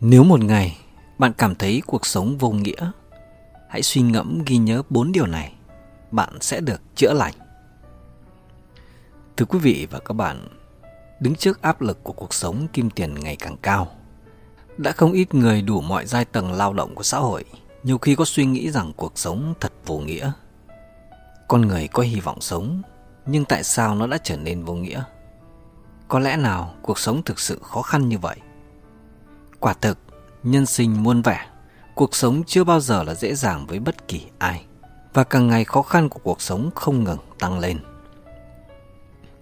[0.00, 0.78] Nếu một ngày
[1.18, 2.90] bạn cảm thấy cuộc sống vô nghĩa,
[3.68, 5.52] hãy suy ngẫm ghi nhớ bốn điều này,
[6.10, 7.32] bạn sẽ được chữa lành.
[9.36, 10.48] Thưa quý vị và các bạn,
[11.20, 13.88] đứng trước áp lực của cuộc sống kim tiền ngày càng cao,
[14.78, 17.44] đã không ít người đủ mọi giai tầng lao động của xã hội,
[17.82, 20.32] nhiều khi có suy nghĩ rằng cuộc sống thật vô nghĩa.
[21.48, 22.82] Con người có hy vọng sống,
[23.26, 25.02] nhưng tại sao nó đã trở nên vô nghĩa?
[26.08, 28.36] Có lẽ nào cuộc sống thực sự khó khăn như vậy?
[29.60, 29.98] Quả thực,
[30.42, 31.46] nhân sinh muôn vẻ,
[31.94, 34.64] cuộc sống chưa bao giờ là dễ dàng với bất kỳ ai
[35.14, 37.78] và càng ngày khó khăn của cuộc sống không ngừng tăng lên.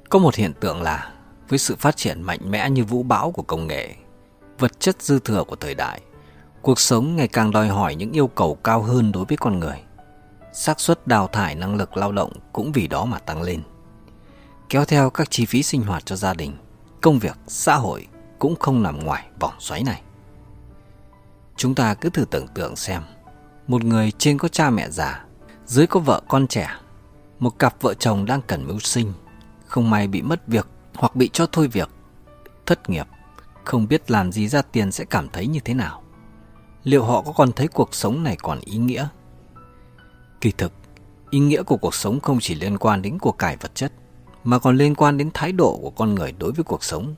[0.08, 1.12] Có một hiện tượng là
[1.48, 3.94] với sự phát triển mạnh mẽ như vũ bão của công nghệ,
[4.58, 6.00] vật chất dư thừa của thời đại,
[6.62, 9.82] cuộc sống ngày càng đòi hỏi những yêu cầu cao hơn đối với con người.
[10.56, 13.62] xác suất đào thải năng lực lao động cũng vì đó mà tăng lên.
[14.68, 16.56] Kéo theo các chi phí sinh hoạt cho gia đình,
[17.00, 18.06] công việc, xã hội
[18.44, 20.02] cũng không nằm ngoài vòng xoáy này.
[21.56, 23.02] Chúng ta cứ thử tưởng tượng xem,
[23.68, 25.24] một người trên có cha mẹ già,
[25.66, 26.68] dưới có vợ con trẻ,
[27.38, 29.12] một cặp vợ chồng đang cần mưu sinh,
[29.66, 31.88] không may bị mất việc hoặc bị cho thôi việc,
[32.66, 33.06] thất nghiệp,
[33.64, 36.02] không biết làm gì ra tiền sẽ cảm thấy như thế nào.
[36.82, 39.08] Liệu họ có còn thấy cuộc sống này còn ý nghĩa?
[40.40, 40.72] Kỳ thực,
[41.30, 43.92] ý nghĩa của cuộc sống không chỉ liên quan đến cuộc cải vật chất,
[44.44, 47.14] mà còn liên quan đến thái độ của con người đối với cuộc sống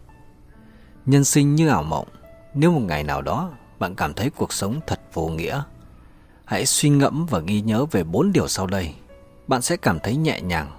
[1.07, 2.09] Nhân sinh như ảo mộng,
[2.55, 5.63] nếu một ngày nào đó bạn cảm thấy cuộc sống thật vô nghĩa,
[6.45, 8.95] hãy suy ngẫm và ghi nhớ về bốn điều sau đây.
[9.49, 10.71] Bạn sẽ cảm thấy nhẹ nhàng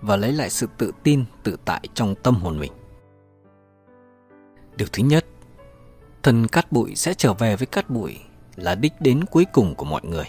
[0.00, 2.72] và lấy lại sự tự tin, tự tại trong tâm hồn mình.
[4.76, 5.24] Điều thứ nhất,
[6.22, 8.18] thân cát bụi sẽ trở về với cát bụi
[8.56, 10.26] là đích đến cuối cùng của mọi người.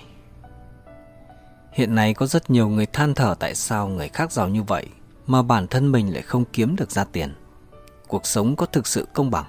[1.72, 4.88] Hiện nay có rất nhiều người than thở tại sao người khác giàu như vậy
[5.28, 7.34] mà bản thân mình lại không kiếm được ra tiền–
[8.16, 9.46] cuộc sống có thực sự công bằng.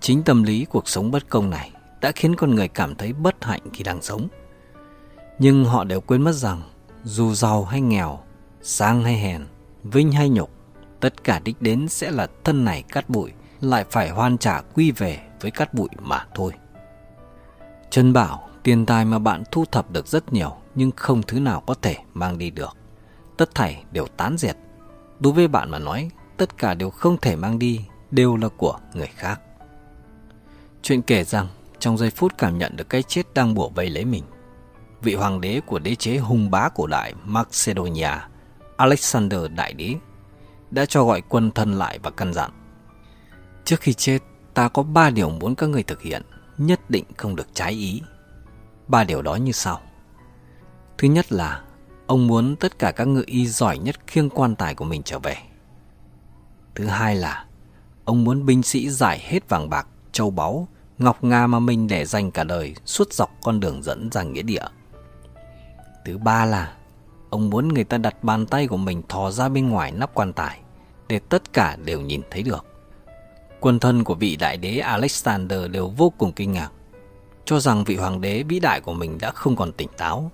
[0.00, 3.44] Chính tâm lý cuộc sống bất công này đã khiến con người cảm thấy bất
[3.44, 4.28] hạnh khi đang sống.
[5.38, 6.62] Nhưng họ đều quên mất rằng
[7.04, 8.18] dù giàu hay nghèo,
[8.62, 9.44] sang hay hèn,
[9.82, 10.50] vinh hay nhục,
[11.00, 14.90] tất cả đích đến sẽ là thân này cát bụi lại phải hoàn trả quy
[14.90, 16.52] về với cát bụi mà thôi.
[17.90, 21.60] Trân bảo tiền tài mà bạn thu thập được rất nhiều nhưng không thứ nào
[21.66, 22.76] có thể mang đi được.
[23.36, 24.56] Tất thảy đều tán diệt.
[25.20, 27.80] Đối với bạn mà nói, tất cả đều không thể mang đi,
[28.10, 29.40] đều là của người khác.
[30.82, 31.48] Chuyện kể rằng,
[31.78, 34.24] trong giây phút cảm nhận được cái chết đang bủa vây lấy mình,
[35.02, 38.10] vị hoàng đế của đế chế hùng bá cổ đại Macedonia,
[38.76, 39.94] Alexander Đại Đế,
[40.70, 42.50] đã cho gọi quân thân lại và căn dặn.
[43.64, 44.18] Trước khi chết,
[44.54, 46.22] ta có ba điều muốn các người thực hiện,
[46.58, 48.02] nhất định không được trái ý.
[48.88, 49.80] Ba điều đó như sau.
[50.98, 51.62] Thứ nhất là,
[52.06, 55.18] ông muốn tất cả các ngự y giỏi nhất khiêng quan tài của mình trở
[55.18, 55.36] về.
[56.76, 57.44] Thứ hai là
[58.04, 62.04] ông muốn binh sĩ giải hết vàng bạc, châu báu, ngọc nga mà mình để
[62.04, 64.64] dành cả đời suốt dọc con đường dẫn ra nghĩa địa.
[66.04, 66.72] Thứ ba là
[67.30, 70.32] ông muốn người ta đặt bàn tay của mình thò ra bên ngoài nắp quan
[70.32, 70.60] tài
[71.08, 72.64] để tất cả đều nhìn thấy được.
[73.60, 76.72] Quân thân của vị đại đế Alexander đều vô cùng kinh ngạc,
[77.44, 80.30] cho rằng vị hoàng đế vĩ đại của mình đã không còn tỉnh táo.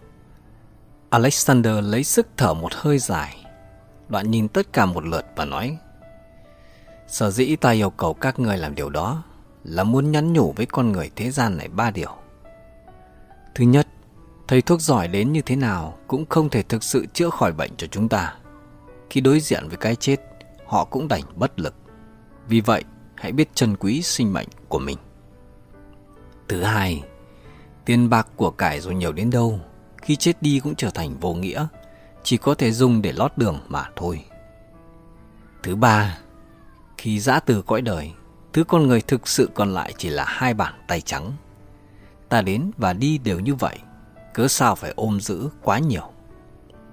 [1.10, 3.44] Alexander lấy sức thở một hơi dài,
[4.08, 5.78] đoạn nhìn tất cả một lượt và nói:
[7.12, 9.22] Sở dĩ ta yêu cầu các người làm điều đó
[9.64, 12.10] là muốn nhắn nhủ với con người thế gian này ba điều.
[13.54, 13.88] Thứ nhất,
[14.48, 17.70] thầy thuốc giỏi đến như thế nào cũng không thể thực sự chữa khỏi bệnh
[17.76, 18.34] cho chúng ta.
[19.10, 20.16] Khi đối diện với cái chết,
[20.66, 21.74] họ cũng đành bất lực.
[22.48, 22.84] Vì vậy,
[23.14, 24.98] hãy biết trân quý sinh mệnh của mình.
[26.48, 27.02] Thứ hai,
[27.84, 29.60] tiền bạc của cải dù nhiều đến đâu,
[30.02, 31.66] khi chết đi cũng trở thành vô nghĩa,
[32.22, 34.24] chỉ có thể dùng để lót đường mà thôi.
[35.62, 36.18] Thứ ba,
[37.02, 38.12] khi giã từ cõi đời
[38.52, 41.32] thứ con người thực sự còn lại chỉ là hai bàn tay trắng
[42.28, 43.78] ta đến và đi đều như vậy
[44.34, 46.02] cớ sao phải ôm giữ quá nhiều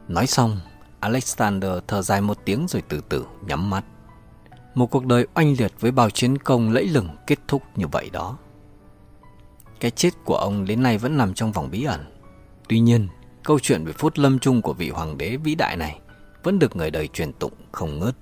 [0.08, 0.59] nói xong
[1.00, 3.84] alexander thở dài một tiếng rồi từ từ nhắm mắt
[4.75, 8.09] một cuộc đời oanh liệt với bao chiến công lẫy lừng kết thúc như vậy
[8.14, 8.38] đó
[9.79, 12.06] cái chết của ông đến nay vẫn nằm trong vòng bí ẩn
[12.70, 13.08] tuy nhiên
[13.44, 16.00] câu chuyện về phút lâm chung của vị hoàng đế vĩ đại này
[16.44, 18.16] vẫn được người đời truyền tụng không ngớt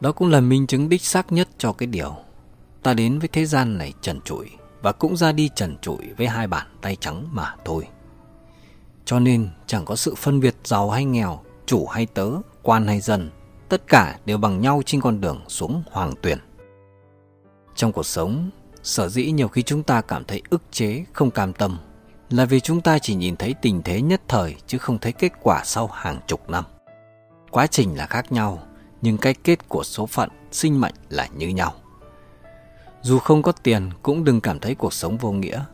[0.00, 2.16] đó cũng là minh chứng đích xác nhất cho cái điều
[2.82, 4.46] Ta đến với thế gian này trần trụi
[4.82, 7.88] Và cũng ra đi trần trụi với hai bàn tay trắng mà thôi
[9.04, 12.28] Cho nên chẳng có sự phân biệt giàu hay nghèo Chủ hay tớ,
[12.62, 13.30] quan hay dân
[13.68, 16.38] Tất cả đều bằng nhau trên con đường xuống hoàng tuyển
[17.74, 18.50] Trong cuộc sống
[18.82, 21.78] Sở dĩ nhiều khi chúng ta cảm thấy ức chế, không cam tâm
[22.30, 25.32] Là vì chúng ta chỉ nhìn thấy tình thế nhất thời Chứ không thấy kết
[25.42, 26.64] quả sau hàng chục năm
[27.50, 28.62] Quá trình là khác nhau
[29.02, 31.72] nhưng cái kết của số phận, sinh mệnh là như nhau.
[33.02, 35.64] Dù không có tiền cũng đừng cảm thấy cuộc sống vô nghĩa.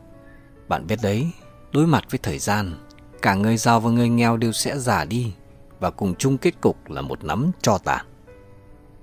[0.68, 1.30] Bạn biết đấy,
[1.72, 2.74] đối mặt với thời gian,
[3.22, 5.32] cả người giàu và người nghèo đều sẽ già đi
[5.80, 8.06] và cùng chung kết cục là một nắm cho tàn.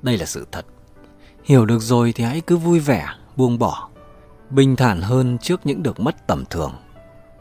[0.01, 0.65] Đây là sự thật.
[1.43, 3.89] Hiểu được rồi thì hãy cứ vui vẻ, buông bỏ,
[4.49, 6.71] bình thản hơn trước những được mất tầm thường.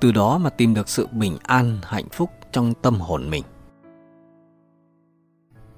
[0.01, 3.45] Từ đó mà tìm được sự bình an, hạnh phúc trong tâm hồn mình.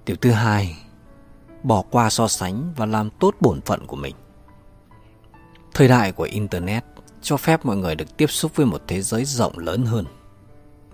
[0.06, 0.83] Điều thứ hai,
[1.64, 4.14] bỏ qua so sánh và làm tốt bổn phận của mình
[5.74, 6.84] thời đại của internet
[7.22, 10.04] cho phép mọi người được tiếp xúc với một thế giới rộng lớn hơn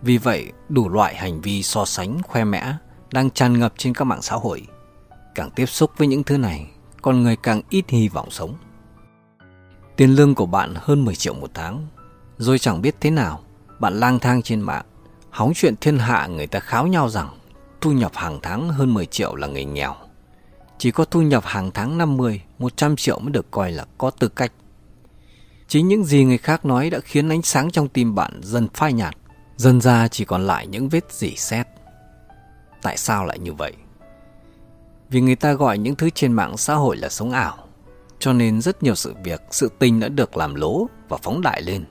[0.03, 2.73] vì vậy đủ loại hành vi so sánh khoe mẽ
[3.13, 4.67] đang tràn ngập trên các mạng xã hội
[5.35, 6.71] càng tiếp xúc với những thứ này
[7.03, 8.55] con người càng ít hy vọng sống
[9.97, 11.87] tiền lương của bạn hơn 10 triệu một tháng
[12.39, 13.41] rồi chẳng biết thế nào
[13.81, 14.85] bạn lang thang trên mạng
[15.31, 17.29] hóng chuyện thiên hạ người ta kháo nhau rằng
[17.81, 19.95] thu nhập hàng tháng hơn 10 triệu là người nghèo
[20.83, 24.29] chỉ có thu nhập hàng tháng 50, 100 triệu mới được coi là có tư
[24.29, 24.53] cách.
[25.69, 28.93] Chính những gì người khác nói đã khiến ánh sáng trong tim bạn dần phai
[28.93, 29.15] nhạt,
[29.57, 31.67] dần ra chỉ còn lại những vết dỉ xét.
[32.83, 33.73] Tại sao lại như vậy?
[35.11, 37.57] Vì người ta gọi những thứ trên mạng xã hội là sống ảo,
[38.19, 41.63] cho nên rất nhiều sự việc, sự tình đã được làm lố và phóng đại
[41.63, 41.85] lên.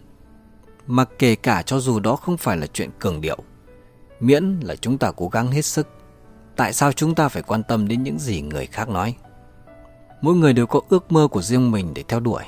[0.88, 3.38] Mà kể cả cho dù đó không phải là chuyện cường điệu,
[4.20, 5.88] miễn là chúng ta cố gắng hết sức
[6.60, 9.16] tại sao chúng ta phải quan tâm đến những gì người khác nói
[10.22, 12.44] mỗi người đều có ước mơ của riêng mình để theo đuổi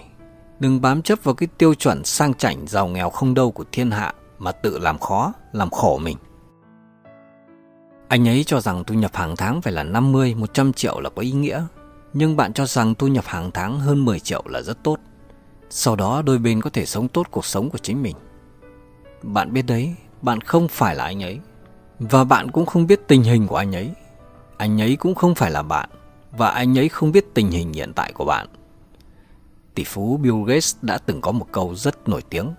[0.60, 3.92] đừng bám chấp vào cái tiêu chuẩn sang chảnh giàu nghèo không đâu của thiên
[3.92, 6.18] hạ mà tự làm khó làm khổ mình
[8.08, 11.22] anh ấy cho rằng thu nhập hàng tháng phải là 50, 100 triệu là có
[11.22, 11.64] ý nghĩa.
[12.14, 14.98] Nhưng bạn cho rằng thu nhập hàng tháng hơn 10 triệu là rất tốt.
[15.70, 18.16] Sau đó đôi bên có thể sống tốt cuộc sống của chính mình.
[19.24, 21.40] Bạn biết đấy, bạn không phải là anh ấy
[22.10, 23.90] và bạn cũng không biết tình hình của anh ấy.
[24.58, 25.90] Anh ấy cũng không phải là bạn
[26.38, 28.48] và anh ấy không biết tình hình hiện tại của bạn.
[29.76, 32.52] Tỷ phú Bill Gates đã từng có một câu rất nổi tiếng.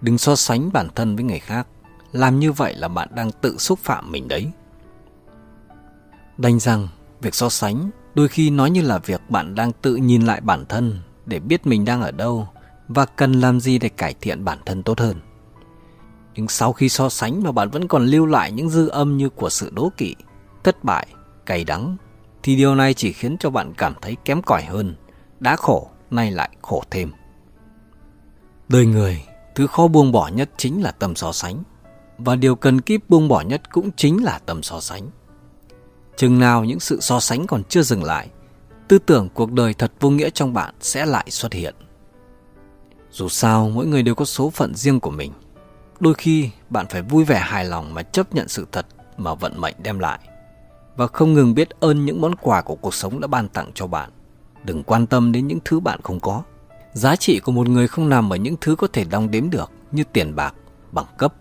[0.00, 1.66] Đừng so sánh bản thân với người khác,
[2.12, 4.50] làm như vậy là bạn đang tự xúc phạm mình đấy.
[6.38, 6.88] Đành rằng,
[7.20, 10.64] việc so sánh đôi khi nói như là việc bạn đang tự nhìn lại bản
[10.68, 12.48] thân để biết mình đang ở đâu
[12.88, 15.20] và cần làm gì để cải thiện bản thân tốt hơn.
[16.34, 19.28] Nhưng sau khi so sánh mà bạn vẫn còn lưu lại những dư âm như
[19.28, 20.14] của sự đố kỵ,
[20.64, 21.06] thất bại,
[21.46, 21.96] cay đắng,
[22.42, 24.94] thì điều này chỉ khiến cho bạn cảm thấy kém cỏi hơn,
[25.40, 27.10] đã khổ nay lại khổ thêm.
[28.68, 29.22] Đời người,
[29.54, 31.62] thứ khó buông bỏ nhất chính là tầm so sánh,
[32.18, 35.06] và điều cần kíp buông bỏ nhất cũng chính là tầm so sánh.
[36.16, 38.28] Chừng nào những sự so sánh còn chưa dừng lại,
[38.88, 41.74] tư tưởng cuộc đời thật vô nghĩa trong bạn sẽ lại xuất hiện.
[43.10, 45.32] Dù sao, mỗi người đều có số phận riêng của mình–
[46.00, 48.86] đôi khi bạn phải vui vẻ hài lòng mà chấp nhận sự thật
[49.16, 50.18] mà vận mệnh đem lại
[50.96, 53.86] và không ngừng biết ơn những món quà của cuộc sống đã ban tặng cho
[53.86, 54.10] bạn
[54.64, 56.42] đừng quan tâm đến những thứ bạn không có
[56.92, 59.70] giá trị của một người không nằm ở những thứ có thể đong đếm được
[59.92, 60.54] như tiền bạc
[60.92, 61.34] bằng cấp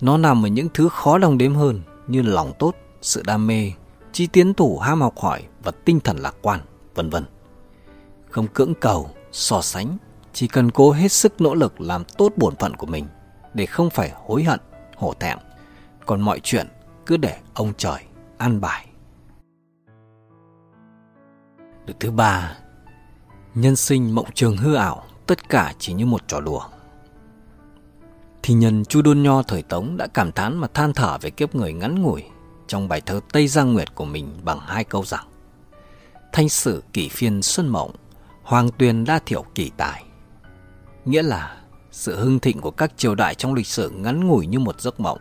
[0.00, 3.72] nó nằm ở những thứ khó đong đếm hơn như lòng tốt sự đam mê
[4.12, 6.60] chi tiến thủ ham học hỏi và tinh thần lạc quan
[6.94, 7.24] vân vân
[8.30, 9.98] không cưỡng cầu so sánh
[10.32, 13.06] chỉ cần cố hết sức nỗ lực làm tốt bổn phận của mình
[13.54, 14.60] để không phải hối hận,
[14.96, 15.38] hổ thẹn.
[16.06, 16.68] Còn mọi chuyện
[17.06, 18.02] cứ để ông trời
[18.38, 18.86] an bài.
[21.86, 22.56] Điều thứ ba,
[23.54, 26.62] nhân sinh mộng trường hư ảo, tất cả chỉ như một trò đùa.
[28.42, 31.54] Thì nhân Chu Đôn Nho thời Tống đã cảm thán mà than thở về kiếp
[31.54, 32.24] người ngắn ngủi
[32.66, 35.24] trong bài thơ Tây Giang Nguyệt của mình bằng hai câu rằng
[36.32, 37.90] Thanh sử kỷ phiên xuân mộng,
[38.42, 40.04] hoàng tuyền đa thiểu kỳ tài.
[41.04, 41.59] Nghĩa là
[41.92, 45.00] sự hưng thịnh của các triều đại trong lịch sử ngắn ngủi như một giấc
[45.00, 45.18] mộng.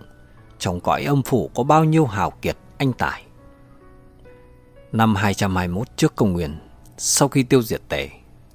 [0.60, 3.24] Trong cõi âm phủ có bao nhiêu hào kiệt, anh tài.
[4.92, 6.58] Năm 221 trước công nguyên,
[6.98, 8.10] sau khi tiêu diệt tề,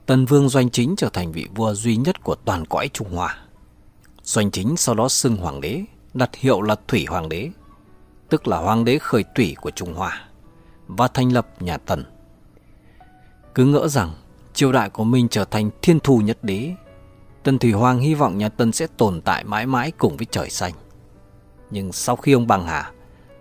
[0.07, 3.39] Tân Vương Doanh Chính trở thành vị vua duy nhất của toàn cõi Trung Hoa.
[4.23, 5.83] Doanh Chính sau đó xưng hoàng đế,
[6.15, 7.51] đặt hiệu là Thủy Hoàng đế,
[8.29, 10.25] tức là hoàng đế khởi thủy của Trung Hoa,
[10.89, 12.05] và thành lập nhà Tần.
[13.55, 14.11] Cứ ngỡ rằng
[14.55, 16.73] triều đại của mình trở thành thiên thu nhất đế
[17.45, 20.51] Tân Thủy Hoàng hy vọng nhà Tần sẽ tồn tại mãi mãi cùng với trời
[20.51, 20.73] xanh.
[21.71, 22.91] Nhưng sau khi ông bằng hà,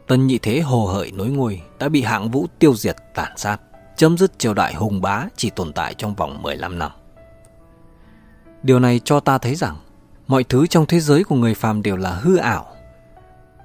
[0.07, 3.57] Tần Nhị Thế hồ hởi nối ngôi đã bị hạng vũ tiêu diệt tàn sát,
[3.97, 6.91] chấm dứt triều đại hùng bá chỉ tồn tại trong vòng 15 năm.
[8.63, 9.75] Điều này cho ta thấy rằng
[10.27, 12.65] mọi thứ trong thế giới của người phàm đều là hư ảo.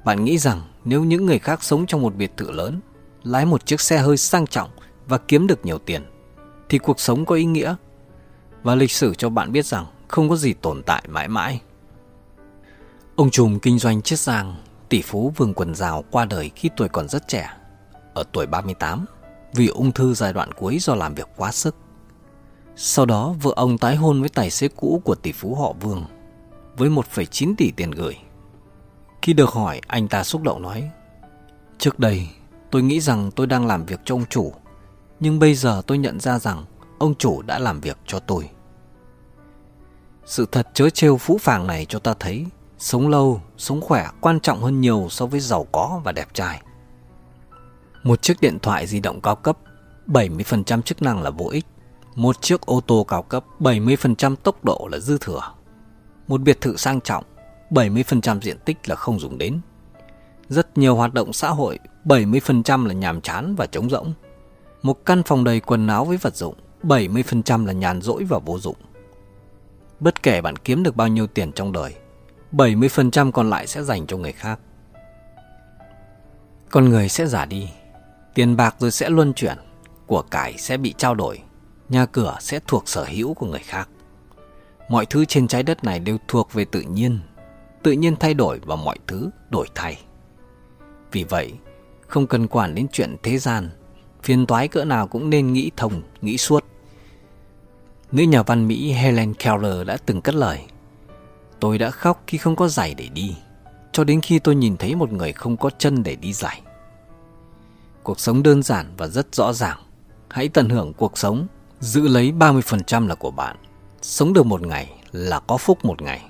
[0.05, 2.81] Bạn nghĩ rằng nếu những người khác sống trong một biệt thự lớn,
[3.23, 4.71] lái một chiếc xe hơi sang trọng
[5.09, 6.05] và kiếm được nhiều tiền,
[6.69, 7.75] thì cuộc sống có ý nghĩa.
[8.63, 11.61] Và lịch sử cho bạn biết rằng không có gì tồn tại mãi mãi.
[13.17, 14.57] Ông trùm kinh doanh chiết giang,
[14.89, 17.51] tỷ phú Vương Quần Giào qua đời khi tuổi còn rất trẻ,
[18.15, 19.05] ở tuổi 38,
[19.55, 21.77] vì ung thư giai đoạn cuối do làm việc quá sức.
[22.77, 26.05] Sau đó, vợ ông tái hôn với tài xế cũ của tỷ phú họ Vương,
[26.77, 28.17] với 1,9 tỷ tiền gửi.
[29.23, 30.91] Khi được hỏi, anh ta xúc động nói,
[31.79, 32.29] Trước đây,
[32.71, 34.53] tôi nghĩ rằng tôi đang làm việc cho ông chủ,
[35.21, 36.65] nhưng bây giờ tôi nhận ra rằng
[36.99, 38.51] ông chủ đã làm việc cho tôi.
[40.29, 42.47] Sự thật chớ trêu phũ phàng này cho ta thấy
[42.79, 46.63] Sống lâu, sống khỏe quan trọng hơn nhiều so với giàu có và đẹp trai
[48.03, 49.59] Một chiếc điện thoại di động cao cấp
[50.07, 51.67] 70% chức năng là vô ích
[52.15, 55.41] Một chiếc ô tô cao cấp 70% tốc độ là dư thừa
[56.29, 57.25] Một biệt thự sang trọng
[57.71, 59.61] 70% diện tích là không dùng đến
[60.49, 64.13] Rất nhiều hoạt động xã hội 70% là nhàm chán và trống rỗng
[64.83, 68.59] Một căn phòng đầy quần áo với vật dụng 70% là nhàn rỗi và vô
[68.59, 68.77] dụng
[70.01, 71.95] Bất kể bạn kiếm được bao nhiêu tiền trong đời,
[72.53, 74.61] 70% còn lại sẽ dành cho người khác.
[76.71, 77.69] Con người sẽ giả đi,
[78.35, 79.57] tiền bạc rồi sẽ luân chuyển,
[80.07, 81.41] của cải sẽ bị trao đổi,
[81.89, 83.89] nhà cửa sẽ thuộc sở hữu của người khác.
[84.89, 87.19] Mọi thứ trên trái đất này đều thuộc về tự nhiên,
[87.83, 90.01] tự nhiên thay đổi và mọi thứ đổi thay.
[91.13, 91.53] Vì vậy,
[92.07, 93.71] không cần quản đến chuyện thế gian,
[94.23, 96.65] phiền toái cỡ nào cũng nên nghĩ thông, nghĩ suốt
[98.13, 100.61] nữ nhà văn Mỹ Helen Keller đã từng cất lời
[101.61, 103.37] Tôi đã khóc khi không có giày để đi
[103.93, 106.63] Cho đến khi tôi nhìn thấy một người không có chân để đi giày
[108.03, 109.79] Cuộc sống đơn giản và rất rõ ràng
[110.31, 111.47] Hãy tận hưởng cuộc sống
[111.81, 113.57] Giữ lấy 30% là của bạn
[114.03, 116.25] Sống được một ngày là có phúc một ngày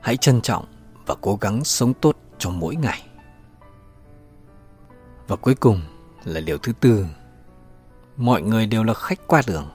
[0.00, 0.64] Hãy trân trọng
[1.06, 3.02] và cố gắng sống tốt cho mỗi ngày
[5.28, 5.80] Và cuối cùng
[6.24, 7.06] là điều thứ tư
[8.16, 9.68] Mọi người đều là khách qua đường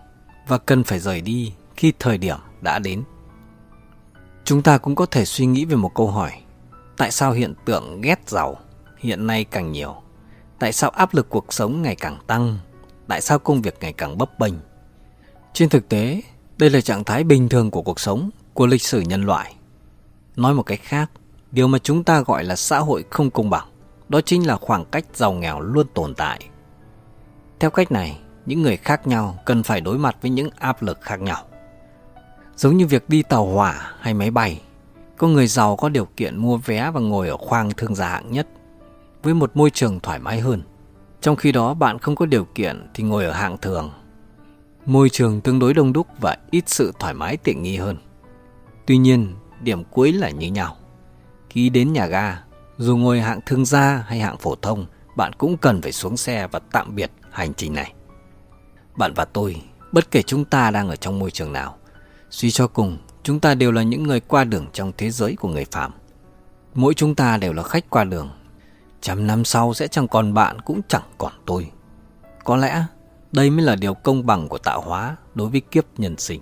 [0.48, 3.04] và cần phải rời đi khi thời điểm đã đến
[4.46, 6.32] chúng ta cũng có thể suy nghĩ về một câu hỏi
[6.98, 8.58] tại sao hiện tượng ghét giàu
[8.98, 9.96] hiện nay càng nhiều
[10.60, 12.58] tại sao áp lực cuộc sống ngày càng tăng
[13.08, 14.54] tại sao công việc ngày càng bấp bênh
[15.54, 16.22] trên thực tế
[16.58, 19.56] đây là trạng thái bình thường của cuộc sống của lịch sử nhân loại
[20.36, 21.12] nói một cách khác
[21.51, 23.68] điều mà chúng ta gọi là xã hội không công bằng
[24.10, 26.50] đó chính là khoảng cách giàu nghèo luôn tồn tại
[27.60, 31.01] theo cách này những người khác nhau cần phải đối mặt với những áp lực
[31.01, 31.38] khác nhau.
[32.56, 34.62] Giống như việc đi tàu hỏa hay máy bay,
[35.18, 38.32] có người giàu có điều kiện mua vé và ngồi ở khoang thương gia hạng
[38.32, 38.48] nhất
[39.24, 40.62] với một môi trường thoải mái hơn.
[41.22, 43.92] Trong khi đó bạn không có điều kiện thì ngồi ở hạng thường.
[44.86, 47.98] Môi trường tương đối đông đúc và ít sự thoải mái tiện nghi hơn.
[48.86, 50.75] Tuy nhiên, điểm cuối là như nhau.
[51.50, 52.42] Khi đến nhà ga,
[52.77, 54.86] dù ngồi hạng thương gia hay hạng phổ thông,
[55.16, 57.94] bạn cũng cần phải xuống xe và tạm biệt hành trình này.
[58.98, 59.62] Bạn và tôi,
[59.92, 61.77] bất kể chúng ta đang ở trong môi trường nào,
[62.30, 65.48] suy cho cùng, chúng ta đều là những người qua đường trong thế giới của
[65.50, 65.92] người phạm.
[66.75, 68.30] Mỗi chúng ta đều là khách qua đường.
[69.01, 71.72] Trăm năm sau sẽ chẳng còn bạn cũng chẳng còn tôi.
[72.44, 72.84] Có lẽ
[73.32, 76.42] đây mới là điều công bằng của tạo hóa đối với kiếp nhân sinh.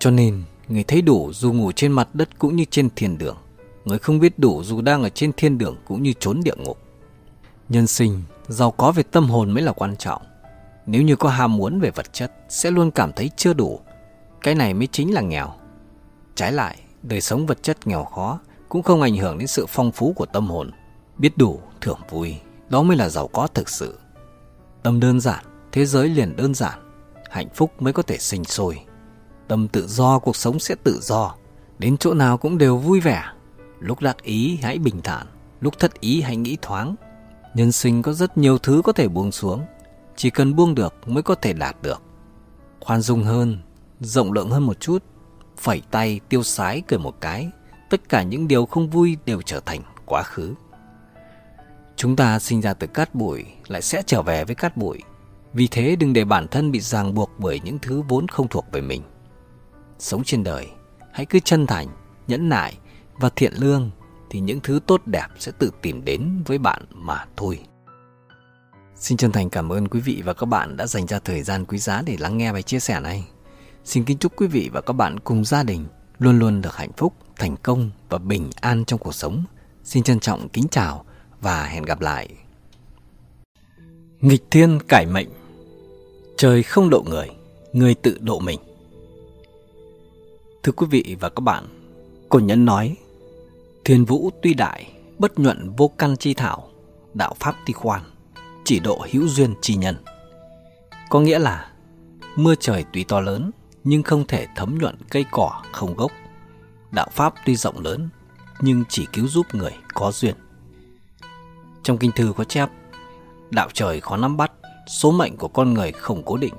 [0.00, 3.36] Cho nên, người thấy đủ dù ngủ trên mặt đất cũng như trên thiên đường.
[3.84, 6.78] Người không biết đủ dù đang ở trên thiên đường cũng như trốn địa ngục.
[7.68, 10.22] Nhân sinh, giàu có về tâm hồn mới là quan trọng.
[10.86, 13.80] Nếu như có ham muốn về vật chất sẽ luôn cảm thấy chưa đủ.
[14.42, 15.52] Cái này mới chính là nghèo.
[16.34, 19.92] Trái lại, đời sống vật chất nghèo khó cũng không ảnh hưởng đến sự phong
[19.92, 20.70] phú của tâm hồn.
[21.18, 22.36] Biết đủ, thưởng vui,
[22.70, 23.98] đó mới là giàu có thực sự.
[24.82, 26.78] Tâm đơn giản, thế giới liền đơn giản,
[27.30, 28.80] hạnh phúc mới có thể sinh sôi.
[29.48, 31.34] Tâm tự do, cuộc sống sẽ tự do,
[31.78, 33.22] đến chỗ nào cũng đều vui vẻ.
[33.80, 35.26] Lúc đắc ý hãy bình thản,
[35.60, 36.94] lúc thất ý hãy nghĩ thoáng.
[37.54, 39.62] Nhân sinh có rất nhiều thứ có thể buông xuống,
[40.16, 42.02] chỉ cần buông được mới có thể đạt được
[42.80, 43.58] khoan dung hơn
[44.00, 45.02] rộng lượng hơn một chút
[45.56, 47.50] phẩy tay tiêu sái cười một cái
[47.90, 50.54] tất cả những điều không vui đều trở thành quá khứ
[51.96, 54.98] chúng ta sinh ra từ cát bụi lại sẽ trở về với cát bụi
[55.52, 58.66] vì thế đừng để bản thân bị ràng buộc bởi những thứ vốn không thuộc
[58.72, 59.02] về mình
[59.98, 60.68] sống trên đời
[61.12, 61.88] hãy cứ chân thành
[62.28, 62.78] nhẫn nại
[63.14, 63.90] và thiện lương
[64.30, 67.58] thì những thứ tốt đẹp sẽ tự tìm đến với bạn mà thôi
[69.02, 71.64] Xin chân thành cảm ơn quý vị và các bạn đã dành ra thời gian
[71.64, 73.26] quý giá để lắng nghe bài chia sẻ này.
[73.84, 75.84] Xin kính chúc quý vị và các bạn cùng gia đình
[76.18, 79.44] luôn luôn được hạnh phúc, thành công và bình an trong cuộc sống.
[79.84, 81.04] Xin trân trọng kính chào
[81.40, 82.28] và hẹn gặp lại.
[84.20, 85.28] Nghịch thiên cải mệnh
[86.36, 87.30] Trời không độ người,
[87.72, 88.60] người tự độ mình.
[90.62, 91.64] Thưa quý vị và các bạn,
[92.28, 92.96] cổ nhân nói
[93.84, 96.68] Thiên vũ tuy đại, bất nhuận vô căn chi thảo,
[97.14, 98.02] đạo pháp tuy khoan
[98.64, 99.96] chỉ độ hữu duyên chi nhân.
[101.10, 101.70] Có nghĩa là
[102.36, 103.50] mưa trời tuy to lớn
[103.84, 106.12] nhưng không thể thấm nhuận cây cỏ không gốc.
[106.90, 108.08] Đạo pháp tuy rộng lớn
[108.60, 110.34] nhưng chỉ cứu giúp người có duyên.
[111.82, 112.68] Trong kinh thư có chép,
[113.50, 114.52] đạo trời khó nắm bắt,
[114.88, 116.54] số mệnh của con người không cố định,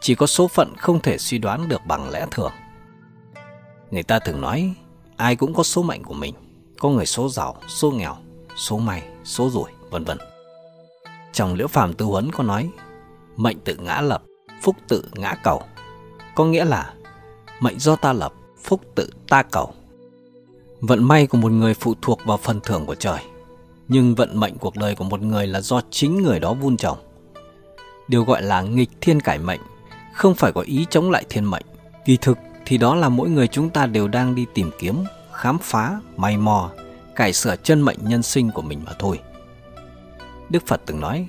[0.00, 2.52] chỉ có số phận không thể suy đoán được bằng lẽ thường.
[3.90, 4.74] Người ta thường nói,
[5.16, 6.34] ai cũng có số mệnh của mình,
[6.78, 8.16] có người số giàu, số nghèo,
[8.56, 10.18] số may, số rủi, vân vân.
[11.32, 12.70] Trong liễu phàm tư huấn có nói,
[13.36, 14.22] mệnh tự ngã lập,
[14.62, 15.62] phúc tự ngã cầu.
[16.34, 16.92] Có nghĩa là
[17.60, 18.32] mệnh do ta lập,
[18.64, 19.72] phúc tự ta cầu.
[20.80, 23.20] Vận may của một người phụ thuộc vào phần thưởng của trời,
[23.88, 26.98] nhưng vận mệnh cuộc đời của một người là do chính người đó vun trồng.
[28.08, 29.60] Điều gọi là nghịch thiên cải mệnh
[30.12, 31.64] không phải có ý chống lại thiên mệnh.
[32.04, 34.98] Kỳ thực thì đó là mỗi người chúng ta đều đang đi tìm kiếm,
[35.32, 36.70] khám phá, may mò,
[37.16, 39.20] cải sửa chân mệnh nhân sinh của mình mà thôi.
[40.52, 41.28] Đức Phật từng nói,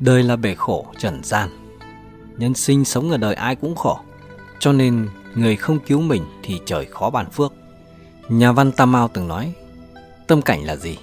[0.00, 1.48] đời là bể khổ trần gian.
[2.38, 3.98] Nhân sinh sống ở đời ai cũng khổ,
[4.58, 7.52] cho nên người không cứu mình thì trời khó bàn phước.
[8.28, 9.52] Nhà văn Tam Mao từng nói,
[10.26, 10.98] tâm cảnh là gì?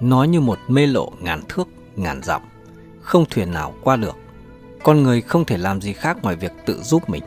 [0.00, 2.42] Nó như một mê lộ ngàn thước, ngàn dặm,
[3.00, 4.16] không thuyền nào qua được.
[4.82, 7.22] Con người không thể làm gì khác ngoài việc tự giúp mình.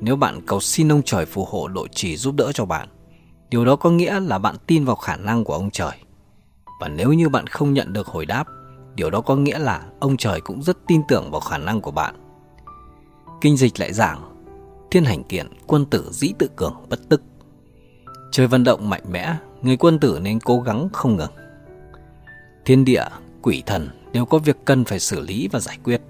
[0.00, 2.88] Nếu bạn cầu xin ông trời phù hộ độ trì giúp đỡ cho bạn,
[3.50, 5.96] điều đó có nghĩa là bạn tin vào khả năng của ông trời.
[6.80, 8.46] Và nếu như bạn không nhận được hồi đáp
[8.98, 11.90] điều đó có nghĩa là ông trời cũng rất tin tưởng vào khả năng của
[11.90, 12.14] bạn.
[13.40, 14.20] Kinh dịch lại giảng,
[14.90, 17.22] thiên hành kiện, quân tử dĩ tự cường, bất tức.
[18.32, 21.30] Trời vận động mạnh mẽ, người quân tử nên cố gắng không ngừng.
[22.64, 23.04] Thiên địa,
[23.42, 26.02] quỷ thần đều có việc cần phải xử lý và giải quyết.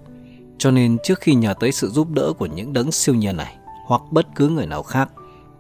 [0.59, 3.57] Cho nên trước khi nhờ tới sự giúp đỡ của những đấng siêu nhiên này
[3.87, 5.09] hoặc bất cứ người nào khác,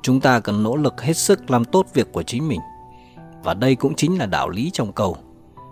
[0.02, 2.60] chúng ta cần nỗ lực hết sức làm tốt việc của chính mình.
[3.42, 5.16] Và đây cũng chính là đạo lý trong câu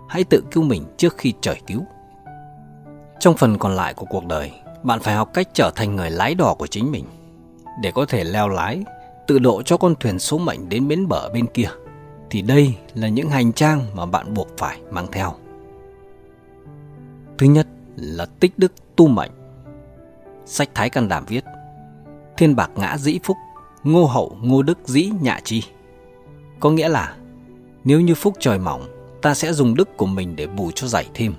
[0.07, 1.83] hãy tự cứu mình trước khi trời cứu.
[3.19, 4.51] Trong phần còn lại của cuộc đời,
[4.83, 7.05] bạn phải học cách trở thành người lái đò của chính mình
[7.81, 8.83] để có thể leo lái,
[9.27, 11.69] tự độ cho con thuyền số mệnh đến bến bờ bên kia.
[12.29, 15.33] Thì đây là những hành trang mà bạn buộc phải mang theo.
[17.37, 19.31] Thứ nhất là tích đức tu mệnh.
[20.45, 21.43] Sách Thái Can Đảm viết:
[22.37, 23.37] Thiên bạc ngã dĩ phúc,
[23.83, 25.63] ngô hậu ngô đức dĩ nhạ chi.
[26.59, 27.15] Có nghĩa là
[27.83, 28.96] nếu như phúc trời mỏng
[29.27, 31.33] ta sẽ dùng đức của mình để bù cho giải thêm.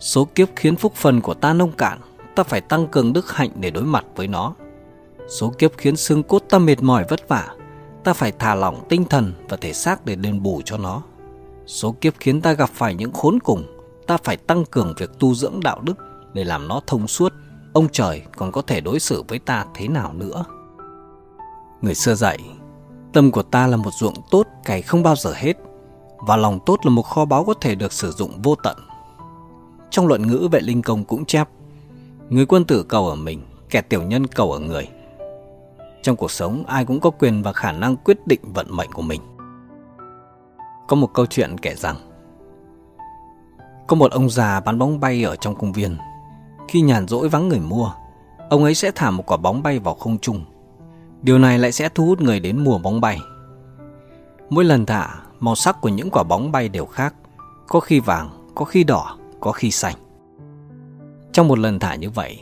[0.00, 1.98] Số kiếp khiến phúc phần của ta nông cạn,
[2.34, 4.54] ta phải tăng cường đức hạnh để đối mặt với nó.
[5.28, 7.54] Số kiếp khiến xương cốt ta mệt mỏi vất vả,
[8.04, 11.02] ta phải thả lỏng tinh thần và thể xác để đền bù cho nó.
[11.66, 13.62] Số kiếp khiến ta gặp phải những khốn cùng,
[14.06, 15.94] ta phải tăng cường việc tu dưỡng đạo đức
[16.34, 17.32] để làm nó thông suốt.
[17.72, 20.44] Ông trời còn có thể đối xử với ta thế nào nữa?
[21.82, 22.38] Người xưa dạy,
[23.12, 25.56] tâm của ta là một ruộng tốt cày không bao giờ hết–
[26.20, 28.76] và lòng tốt là một kho báu có thể được sử dụng vô tận.
[29.90, 31.48] Trong luận ngữ vệ linh công cũng chép,
[32.28, 34.88] người quân tử cầu ở mình, kẻ tiểu nhân cầu ở người.
[36.02, 39.02] Trong cuộc sống ai cũng có quyền và khả năng quyết định vận mệnh của
[39.02, 39.20] mình.
[40.88, 41.96] Có một câu chuyện kể rằng,
[43.86, 45.96] có một ông già bán bóng bay ở trong công viên.
[46.68, 47.92] Khi nhàn rỗi vắng người mua,
[48.50, 50.44] ông ấy sẽ thả một quả bóng bay vào không trung.
[51.22, 53.18] Điều này lại sẽ thu hút người đến mua bóng bay.
[54.50, 57.14] Mỗi lần thả, màu sắc của những quả bóng bay đều khác,
[57.68, 59.94] có khi vàng, có khi đỏ, có khi xanh.
[61.32, 62.40] Trong một lần thả như vậy,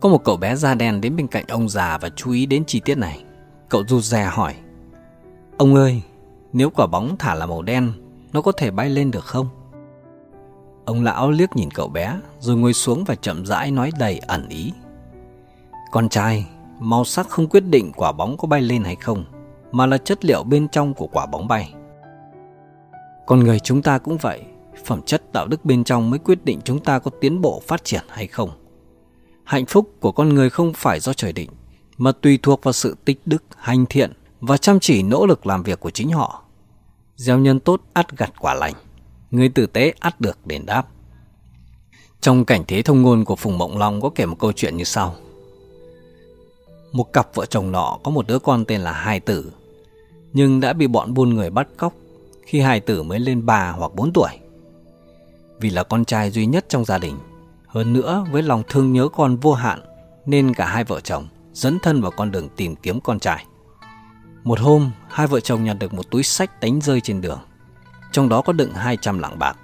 [0.00, 2.64] có một cậu bé da đen đến bên cạnh ông già và chú ý đến
[2.66, 3.24] chi tiết này.
[3.68, 4.54] Cậu rụt rè hỏi,
[5.58, 6.02] Ông ơi,
[6.52, 7.92] nếu quả bóng thả là màu đen,
[8.32, 9.48] nó có thể bay lên được không?
[10.84, 14.48] Ông lão liếc nhìn cậu bé rồi ngồi xuống và chậm rãi nói đầy ẩn
[14.48, 14.72] ý.
[15.90, 16.46] Con trai,
[16.80, 19.24] màu sắc không quyết định quả bóng có bay lên hay không,
[19.72, 21.74] mà là chất liệu bên trong của quả bóng bay.
[23.26, 24.40] Con người chúng ta cũng vậy,
[24.84, 27.84] phẩm chất đạo đức bên trong mới quyết định chúng ta có tiến bộ phát
[27.84, 28.50] triển hay không.
[29.44, 31.50] Hạnh phúc của con người không phải do trời định,
[31.98, 35.62] mà tùy thuộc vào sự tích đức, hành thiện và chăm chỉ nỗ lực làm
[35.62, 36.42] việc của chính họ.
[37.16, 38.74] Gieo nhân tốt ắt gặt quả lành,
[39.30, 40.86] người tử tế ắt được đền đáp.
[42.20, 44.84] Trong cảnh thế thông ngôn của Phùng Mộng Long có kể một câu chuyện như
[44.84, 45.14] sau.
[46.92, 49.52] Một cặp vợ chồng nọ có một đứa con tên là Hai Tử,
[50.32, 51.92] nhưng đã bị bọn buôn người bắt cóc
[52.46, 54.30] khi hài tử mới lên 3 hoặc 4 tuổi.
[55.60, 57.14] Vì là con trai duy nhất trong gia đình,
[57.66, 59.80] hơn nữa với lòng thương nhớ con vô hạn
[60.26, 63.44] nên cả hai vợ chồng dẫn thân vào con đường tìm kiếm con trai.
[64.44, 67.38] Một hôm, hai vợ chồng nhặt được một túi sách đánh rơi trên đường,
[68.12, 69.56] trong đó có đựng 200 lạng bạc.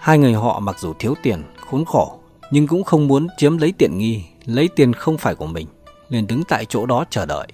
[0.00, 2.18] Hai người họ mặc dù thiếu tiền, khốn khổ,
[2.50, 5.66] nhưng cũng không muốn chiếm lấy tiện nghi, lấy tiền không phải của mình,
[6.08, 7.46] liền đứng tại chỗ đó chờ đợi.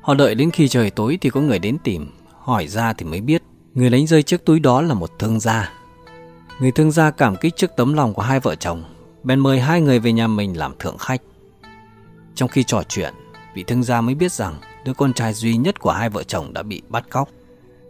[0.00, 2.06] Họ đợi đến khi trời tối thì có người đến tìm,
[2.44, 3.42] hỏi ra thì mới biết
[3.74, 5.72] người đánh rơi chiếc túi đó là một thương gia.
[6.60, 8.84] Người thương gia cảm kích trước tấm lòng của hai vợ chồng,
[9.22, 11.20] bèn mời hai người về nhà mình làm thượng khách.
[12.34, 13.14] Trong khi trò chuyện,
[13.54, 16.52] vị thương gia mới biết rằng đứa con trai duy nhất của hai vợ chồng
[16.52, 17.28] đã bị bắt cóc.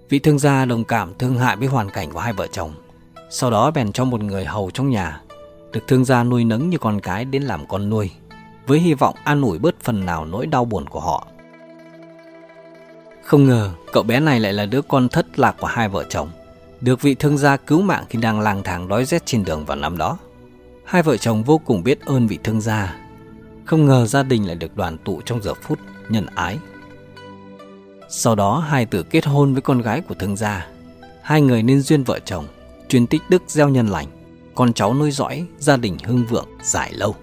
[0.08, 2.74] Vị thương gia đồng cảm thương hại với hoàn cảnh của hai vợ chồng.
[3.30, 5.20] Sau đó bèn cho một người hầu trong nhà,
[5.72, 8.10] được thương gia nuôi nấng như con cái đến làm con nuôi,
[8.66, 11.26] với hy vọng an ủi bớt phần nào nỗi đau buồn của họ.
[13.24, 16.28] Không ngờ, cậu bé này lại là đứa con thất lạc của hai vợ chồng,
[16.80, 19.76] được vị thương gia cứu mạng khi đang lang thang đói rét trên đường vào
[19.76, 20.18] năm đó.
[20.85, 22.96] Hai vợ chồng vô cùng biết ơn vị thương gia.
[23.64, 26.58] Không ngờ gia đình lại được đoàn tụ trong giờ phút nhân ái.
[28.11, 30.66] Sau đó hai tử kết hôn với con gái của thương gia.
[31.22, 32.46] Hai người nên duyên vợ chồng,
[32.88, 34.06] chuyên tích đức gieo nhân lành,
[34.54, 37.16] con cháu nuôi dõi, gia đình hưng vượng dài lâu.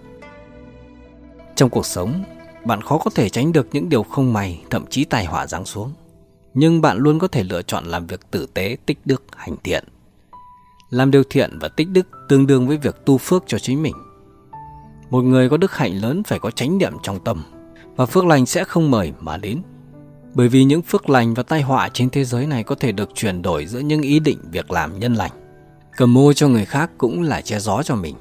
[1.55, 2.23] Trong cuộc sống,
[2.65, 5.65] bạn khó có thể tránh được những điều không may, thậm chí tài họa giáng
[5.65, 5.91] xuống.
[6.53, 9.83] Nhưng bạn luôn có thể lựa chọn làm việc tử tế, tích đức, hành thiện.
[10.89, 13.95] Làm điều thiện và tích đức tương đương với việc tu phước cho chính mình.
[15.09, 17.43] Một người có đức hạnh lớn phải có chánh niệm trong tâm
[17.95, 19.61] và phước lành sẽ không mời mà đến.
[20.33, 23.09] Bởi vì những phước lành và tai họa trên thế giới này có thể được
[23.15, 25.31] chuyển đổi giữa những ý định việc làm nhân lành.
[25.97, 28.15] Cầm mô cho người khác cũng là che gió cho mình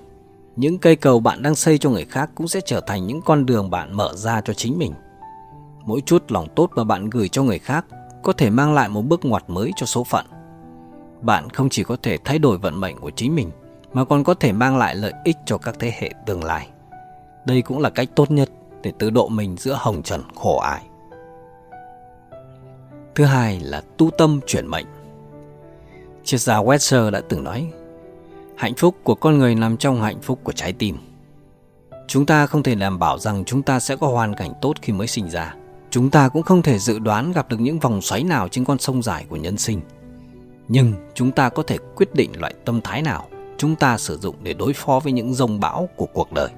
[0.59, 3.47] những cây cầu bạn đang xây cho người khác cũng sẽ trở thành những con
[3.47, 4.93] đường bạn mở ra cho chính mình
[5.87, 7.85] mỗi chút lòng tốt mà bạn gửi cho người khác
[8.23, 10.27] có thể mang lại một bước ngoặt mới cho số phận
[11.23, 13.51] bạn không chỉ có thể thay đổi vận mệnh của chính mình
[13.93, 16.69] mà còn có thể mang lại lợi ích cho các thế hệ tương lai
[17.47, 18.49] đây cũng là cách tốt nhất
[18.83, 20.83] để tự độ mình giữa hồng trần khổ ải
[23.15, 24.87] thứ hai là tu tâm chuyển mệnh
[26.25, 27.73] triết gia wetzer đã từng nói
[28.59, 30.97] hạnh phúc của con người nằm trong hạnh phúc của trái tim
[32.09, 34.93] chúng ta không thể đảm bảo rằng chúng ta sẽ có hoàn cảnh tốt khi
[34.93, 35.55] mới sinh ra
[35.91, 38.79] chúng ta cũng không thể dự đoán gặp được những vòng xoáy nào trên con
[38.79, 39.81] sông dài của nhân sinh
[40.69, 44.35] nhưng chúng ta có thể quyết định loại tâm thái nào chúng ta sử dụng
[44.43, 46.49] để đối phó với những rông bão của cuộc đời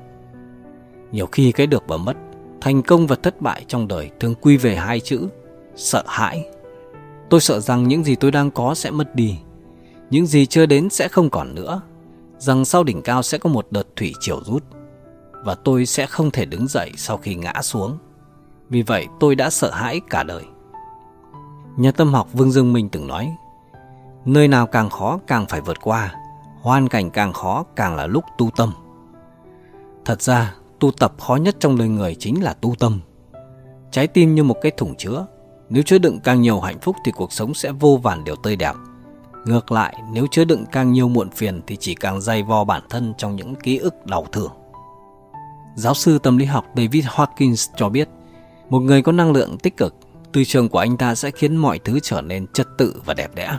[1.12, 2.16] nhiều khi cái được và mất
[2.60, 5.28] thành công và thất bại trong đời thường quy về hai chữ
[5.76, 6.44] sợ hãi
[7.28, 9.34] tôi sợ rằng những gì tôi đang có sẽ mất đi
[10.10, 11.82] những gì chưa đến sẽ không còn nữa
[12.40, 14.62] rằng sau đỉnh cao sẽ có một đợt thủy chiều rút
[15.44, 17.98] và tôi sẽ không thể đứng dậy sau khi ngã xuống.
[18.68, 20.44] Vì vậy tôi đã sợ hãi cả đời.
[21.76, 23.30] Nhà tâm học Vương Dương Minh từng nói,
[24.24, 26.14] nơi nào càng khó càng phải vượt qua,
[26.62, 28.72] hoàn cảnh càng khó càng là lúc tu tâm.
[30.04, 33.00] Thật ra, tu tập khó nhất trong đời người chính là tu tâm.
[33.90, 35.26] Trái tim như một cái thùng chứa,
[35.70, 38.56] nếu chứa đựng càng nhiều hạnh phúc thì cuộc sống sẽ vô vàn điều tươi
[38.56, 38.74] đẹp.
[39.44, 42.82] Ngược lại, nếu chứa đựng càng nhiều muộn phiền thì chỉ càng dày vò bản
[42.90, 44.50] thân trong những ký ức đau thương.
[45.76, 48.08] Giáo sư tâm lý học David Hawkins cho biết,
[48.70, 49.94] một người có năng lượng tích cực,
[50.32, 53.34] tư trường của anh ta sẽ khiến mọi thứ trở nên trật tự và đẹp
[53.34, 53.58] đẽ.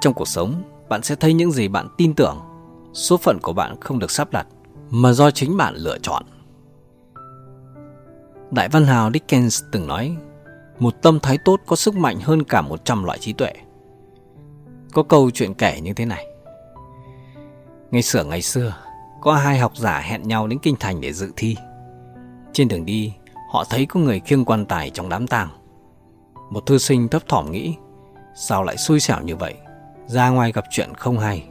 [0.00, 0.52] Trong cuộc sống,
[0.88, 2.36] bạn sẽ thấy những gì bạn tin tưởng.
[2.92, 4.46] Số phận của bạn không được sắp đặt,
[4.90, 6.22] mà do chính bạn lựa chọn.
[8.50, 10.16] Đại văn hào Dickens từng nói,
[10.78, 13.52] một tâm thái tốt có sức mạnh hơn cả 100 loại trí tuệ.
[14.92, 16.26] Có câu chuyện kể như thế này
[17.90, 18.74] Ngày xưa ngày xưa
[19.20, 21.56] Có hai học giả hẹn nhau đến kinh thành để dự thi
[22.52, 23.12] Trên đường đi
[23.50, 25.48] Họ thấy có người khiêng quan tài trong đám tang
[26.50, 27.74] Một thư sinh thấp thỏm nghĩ
[28.36, 29.54] Sao lại xui xẻo như vậy
[30.06, 31.44] Ra ngoài gặp chuyện không hay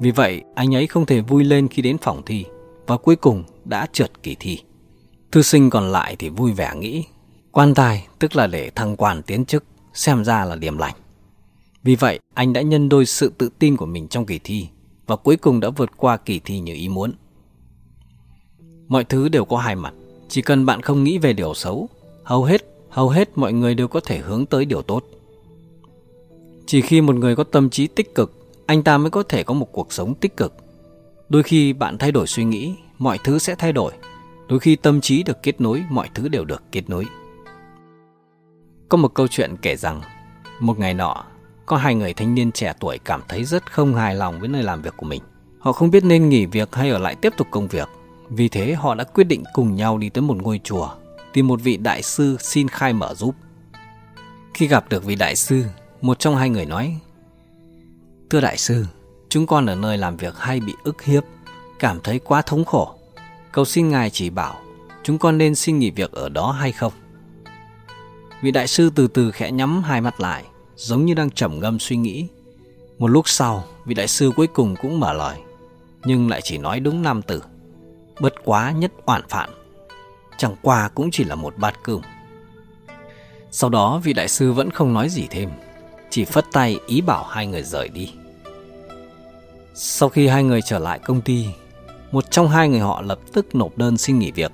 [0.00, 2.44] Vì vậy anh ấy không thể vui lên khi đến phòng thi
[2.86, 4.62] Và cuối cùng đã trượt kỳ thi
[5.32, 7.04] Thư sinh còn lại thì vui vẻ nghĩ
[7.52, 10.94] Quan tài tức là để thăng quan tiến chức Xem ra là điểm lành
[11.82, 14.66] vì vậy, anh đã nhân đôi sự tự tin của mình trong kỳ thi
[15.06, 17.12] và cuối cùng đã vượt qua kỳ thi như ý muốn.
[18.88, 19.94] Mọi thứ đều có hai mặt,
[20.28, 21.88] chỉ cần bạn không nghĩ về điều xấu,
[22.24, 25.04] hầu hết, hầu hết mọi người đều có thể hướng tới điều tốt.
[26.66, 29.54] Chỉ khi một người có tâm trí tích cực, anh ta mới có thể có
[29.54, 30.54] một cuộc sống tích cực.
[31.28, 33.92] Đôi khi bạn thay đổi suy nghĩ, mọi thứ sẽ thay đổi.
[34.48, 37.04] Đôi khi tâm trí được kết nối, mọi thứ đều được kết nối.
[38.88, 40.00] Có một câu chuyện kể rằng,
[40.60, 41.24] một ngày nọ,
[41.70, 44.62] có hai người thanh niên trẻ tuổi cảm thấy rất không hài lòng với nơi
[44.62, 45.22] làm việc của mình.
[45.58, 47.88] Họ không biết nên nghỉ việc hay ở lại tiếp tục công việc.
[48.28, 50.88] Vì thế họ đã quyết định cùng nhau đi tới một ngôi chùa,
[51.32, 53.34] tìm một vị đại sư xin khai mở giúp.
[54.54, 55.64] Khi gặp được vị đại sư,
[56.00, 56.98] một trong hai người nói
[58.30, 58.84] Thưa đại sư,
[59.28, 61.22] chúng con ở nơi làm việc hay bị ức hiếp,
[61.78, 62.94] cảm thấy quá thống khổ.
[63.52, 64.58] Cầu xin ngài chỉ bảo,
[65.02, 66.92] chúng con nên xin nghỉ việc ở đó hay không?
[68.42, 70.44] Vị đại sư từ từ khẽ nhắm hai mắt lại,
[70.80, 72.26] giống như đang trầm ngâm suy nghĩ.
[72.98, 75.38] Một lúc sau, vị đại sư cuối cùng cũng mở lời,
[76.04, 77.42] nhưng lại chỉ nói đúng năm từ.
[78.20, 79.50] Bất quá nhất oản phản,
[80.38, 82.00] chẳng qua cũng chỉ là một bát cơm.
[83.50, 85.50] Sau đó vị đại sư vẫn không nói gì thêm,
[86.10, 88.12] chỉ phất tay ý bảo hai người rời đi.
[89.74, 91.46] Sau khi hai người trở lại công ty,
[92.12, 94.52] một trong hai người họ lập tức nộp đơn xin nghỉ việc.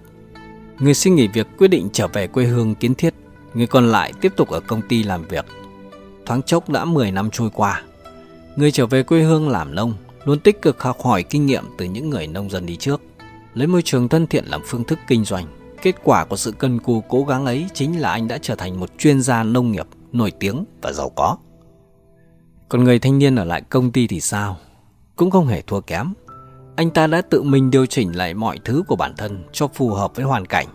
[0.78, 3.14] Người xin nghỉ việc quyết định trở về quê hương kiến thiết,
[3.54, 5.46] người còn lại tiếp tục ở công ty làm việc
[6.26, 7.82] thoáng chốc đã 10 năm trôi qua.
[8.56, 11.84] Người trở về quê hương làm nông luôn tích cực học hỏi kinh nghiệm từ
[11.84, 13.00] những người nông dân đi trước,
[13.54, 15.46] lấy môi trường thân thiện làm phương thức kinh doanh.
[15.82, 18.80] Kết quả của sự cần cù cố gắng ấy chính là anh đã trở thành
[18.80, 21.36] một chuyên gia nông nghiệp nổi tiếng và giàu có.
[22.68, 24.56] Còn người thanh niên ở lại công ty thì sao?
[25.16, 26.12] Cũng không hề thua kém.
[26.76, 29.88] Anh ta đã tự mình điều chỉnh lại mọi thứ của bản thân cho phù
[29.90, 30.66] hợp với hoàn cảnh,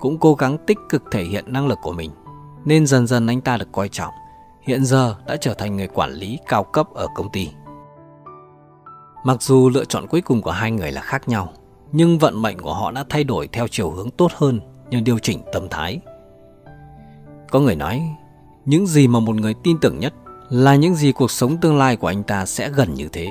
[0.00, 2.10] cũng cố gắng tích cực thể hiện năng lực của mình,
[2.64, 4.12] nên dần dần anh ta được coi trọng
[4.66, 7.48] hiện giờ đã trở thành người quản lý cao cấp ở công ty.
[9.24, 11.52] Mặc dù lựa chọn cuối cùng của hai người là khác nhau,
[11.92, 15.18] nhưng vận mệnh của họ đã thay đổi theo chiều hướng tốt hơn nhờ điều
[15.18, 16.00] chỉnh tâm thái.
[17.50, 18.02] Có người nói,
[18.64, 20.14] những gì mà một người tin tưởng nhất
[20.50, 23.26] là những gì cuộc sống tương lai của anh ta sẽ gần như thế.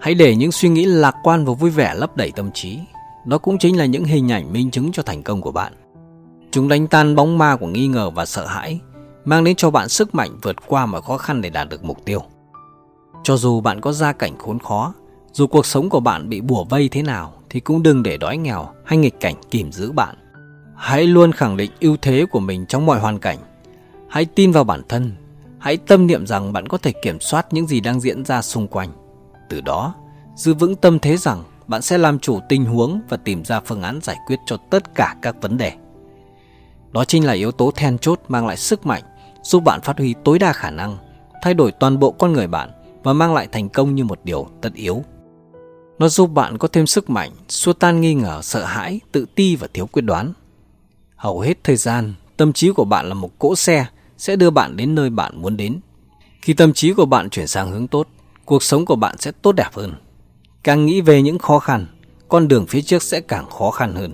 [0.00, 2.78] Hãy để những suy nghĩ lạc quan và vui vẻ lấp đầy tâm trí.
[3.26, 5.72] Đó cũng chính là những hình ảnh minh chứng cho thành công của bạn.
[6.50, 8.80] Chúng đánh tan bóng ma của nghi ngờ và sợ hãi
[9.24, 11.98] mang đến cho bạn sức mạnh vượt qua mọi khó khăn để đạt được mục
[12.04, 12.22] tiêu.
[13.24, 14.94] Cho dù bạn có gia cảnh khốn khó,
[15.32, 18.36] dù cuộc sống của bạn bị bủa vây thế nào thì cũng đừng để đói
[18.36, 20.14] nghèo hay nghịch cảnh kìm giữ bạn.
[20.76, 23.38] Hãy luôn khẳng định ưu thế của mình trong mọi hoàn cảnh.
[24.08, 25.14] Hãy tin vào bản thân,
[25.58, 28.66] hãy tâm niệm rằng bạn có thể kiểm soát những gì đang diễn ra xung
[28.68, 28.90] quanh.
[29.48, 29.94] Từ đó,
[30.36, 33.82] giữ vững tâm thế rằng bạn sẽ làm chủ tình huống và tìm ra phương
[33.82, 35.72] án giải quyết cho tất cả các vấn đề.
[36.90, 39.02] Đó chính là yếu tố then chốt mang lại sức mạnh
[39.42, 40.96] giúp bạn phát huy tối đa khả năng,
[41.42, 42.70] thay đổi toàn bộ con người bạn
[43.02, 45.02] và mang lại thành công như một điều tất yếu.
[45.98, 49.56] Nó giúp bạn có thêm sức mạnh, xua tan nghi ngờ, sợ hãi, tự ti
[49.56, 50.32] và thiếu quyết đoán.
[51.16, 53.86] Hầu hết thời gian, tâm trí của bạn là một cỗ xe
[54.18, 55.80] sẽ đưa bạn đến nơi bạn muốn đến.
[56.42, 58.08] Khi tâm trí của bạn chuyển sang hướng tốt,
[58.44, 59.94] cuộc sống của bạn sẽ tốt đẹp hơn.
[60.62, 61.86] Càng nghĩ về những khó khăn,
[62.28, 64.12] con đường phía trước sẽ càng khó khăn hơn.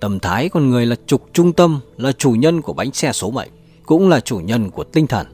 [0.00, 3.30] Tâm thái con người là trục trung tâm, là chủ nhân của bánh xe số
[3.30, 3.48] mệnh
[3.88, 5.26] cũng là chủ nhân của tinh thần.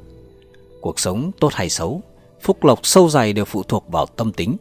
[0.81, 2.01] Cuộc sống tốt hay xấu,
[2.43, 4.57] phúc lộc sâu dày đều phụ thuộc vào tâm tính.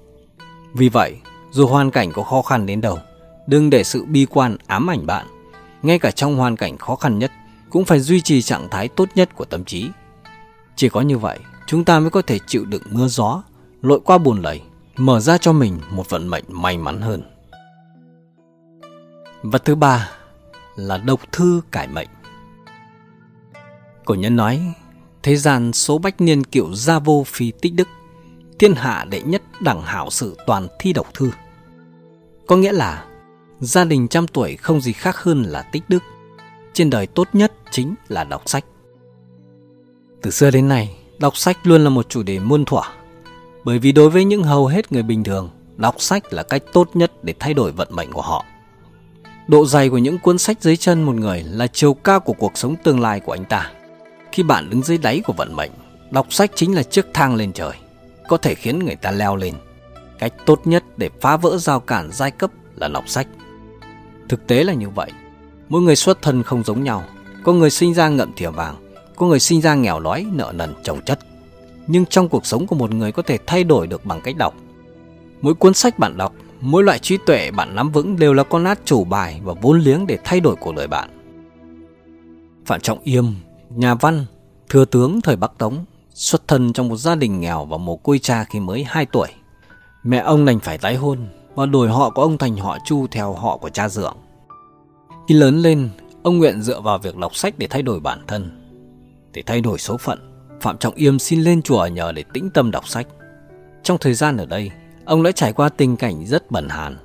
[0.73, 1.15] Vì vậy,
[1.51, 2.97] dù hoàn cảnh có khó khăn đến đâu,
[3.47, 5.25] đừng để sự bi quan ám ảnh bạn.
[5.81, 7.31] Ngay cả trong hoàn cảnh khó khăn nhất,
[7.69, 9.89] cũng phải duy trì trạng thái tốt nhất của tâm trí.
[10.75, 13.43] Chỉ có như vậy, chúng ta mới có thể chịu đựng mưa gió,
[13.81, 14.61] lội qua buồn lầy,
[14.97, 17.21] mở ra cho mình một vận mệnh may mắn hơn.
[19.43, 20.09] Và thứ ba
[20.75, 22.07] là độc thư cải mệnh.
[24.05, 24.73] Cổ nhân nói,
[25.23, 27.87] thế gian số bách niên kiệu gia vô phi tích đức,
[28.59, 31.31] thiên hạ đệ nhất đẳng hảo sự toàn thi độc thư.
[32.47, 33.05] Có nghĩa là,
[33.59, 36.03] gia đình trăm tuổi không gì khác hơn là tích đức.
[36.73, 38.65] Trên đời tốt nhất chính là đọc sách.
[40.21, 42.81] Từ xưa đến nay, đọc sách luôn là một chủ đề muôn thuở.
[43.63, 46.89] Bởi vì đối với những hầu hết người bình thường, đọc sách là cách tốt
[46.93, 48.45] nhất để thay đổi vận mệnh của họ.
[49.47, 52.51] Độ dày của những cuốn sách dưới chân một người là chiều cao của cuộc
[52.57, 53.71] sống tương lai của anh ta.
[54.33, 55.71] Khi bạn đứng dưới đáy của vận mệnh,
[56.11, 57.71] đọc sách chính là chiếc thang lên trời,
[58.27, 59.53] có thể khiến người ta leo lên.
[60.19, 63.27] Cách tốt nhất để phá vỡ giao cản giai cấp là đọc sách.
[64.29, 65.11] Thực tế là như vậy.
[65.69, 67.03] Mỗi người xuất thân không giống nhau.
[67.43, 68.75] Có người sinh ra ngậm thìa vàng,
[69.15, 71.19] có người sinh ra nghèo đói, nợ nần, trồng chất.
[71.87, 74.53] Nhưng trong cuộc sống của một người có thể thay đổi được bằng cách đọc.
[75.41, 78.63] Mỗi cuốn sách bạn đọc, mỗi loại trí tuệ bạn nắm vững đều là con
[78.63, 81.09] át chủ bài và vốn liếng để thay đổi cuộc đời bạn.
[82.65, 83.25] Phạm Trọng Yêm
[83.75, 84.25] nhà văn,
[84.69, 85.73] thừa tướng thời Bắc Tống,
[86.13, 89.27] xuất thân trong một gia đình nghèo và mồ côi cha khi mới 2 tuổi.
[90.03, 91.19] Mẹ ông đành phải tái hôn
[91.55, 94.17] và đổi họ của ông thành họ Chu theo họ của cha dượng.
[95.27, 95.89] Khi lớn lên,
[96.23, 98.59] ông nguyện dựa vào việc đọc sách để thay đổi bản thân.
[99.33, 102.71] Để thay đổi số phận, Phạm Trọng Yêm xin lên chùa nhờ để tĩnh tâm
[102.71, 103.07] đọc sách.
[103.83, 104.71] Trong thời gian ở đây,
[105.05, 106.97] ông đã trải qua tình cảnh rất bẩn hàn.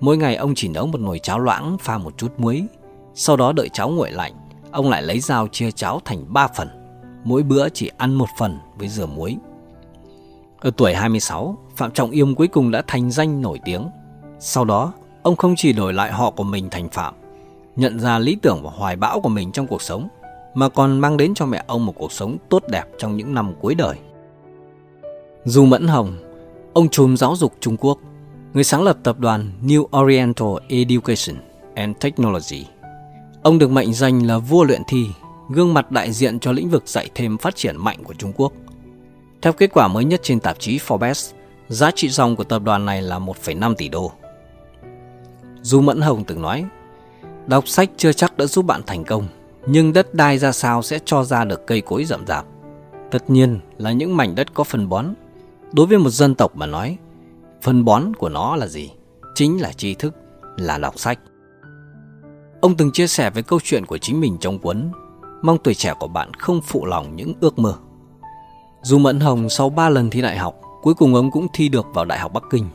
[0.00, 2.64] Mỗi ngày ông chỉ nấu một nồi cháo loãng pha một chút muối,
[3.14, 4.32] sau đó đợi cháo nguội lạnh
[4.76, 6.68] ông lại lấy dao chia cháo thành ba phần,
[7.24, 9.36] mỗi bữa chỉ ăn một phần với dừa muối.
[10.60, 13.86] Ở tuổi 26, Phạm Trọng Yêm cuối cùng đã thành danh nổi tiếng.
[14.38, 17.14] Sau đó, ông không chỉ đổi lại họ của mình thành Phạm,
[17.76, 20.08] nhận ra lý tưởng và hoài bão của mình trong cuộc sống,
[20.54, 23.54] mà còn mang đến cho mẹ ông một cuộc sống tốt đẹp trong những năm
[23.60, 23.96] cuối đời.
[25.44, 26.12] dù Mẫn Hồng,
[26.74, 27.98] ông trùm giáo dục Trung Quốc,
[28.54, 31.36] người sáng lập tập đoàn New Oriental Education
[31.74, 32.66] and Technology–
[33.46, 35.06] Ông được mệnh danh là vua luyện thi,
[35.48, 38.52] gương mặt đại diện cho lĩnh vực dạy thêm phát triển mạnh của Trung Quốc.
[39.42, 41.32] Theo kết quả mới nhất trên tạp chí Forbes,
[41.68, 44.12] giá trị dòng của tập đoàn này là 1,5 tỷ đô.
[45.62, 46.64] Du Mẫn Hồng từng nói,
[47.46, 49.26] đọc sách chưa chắc đã giúp bạn thành công,
[49.66, 52.44] nhưng đất đai ra sao sẽ cho ra được cây cối rậm rạp.
[53.10, 55.06] Tất nhiên là những mảnh đất có phân bón.
[55.72, 56.96] Đối với một dân tộc mà nói,
[57.62, 58.90] phân bón của nó là gì?
[59.34, 60.14] Chính là tri thức,
[60.56, 61.18] là đọc sách.
[62.60, 64.92] Ông từng chia sẻ với câu chuyện của chính mình trong cuốn
[65.42, 67.74] Mong tuổi trẻ của bạn không phụ lòng những ước mơ
[68.82, 71.86] Dù Mẫn Hồng sau 3 lần thi đại học Cuối cùng ông cũng thi được
[71.94, 72.68] vào Đại học Bắc Kinh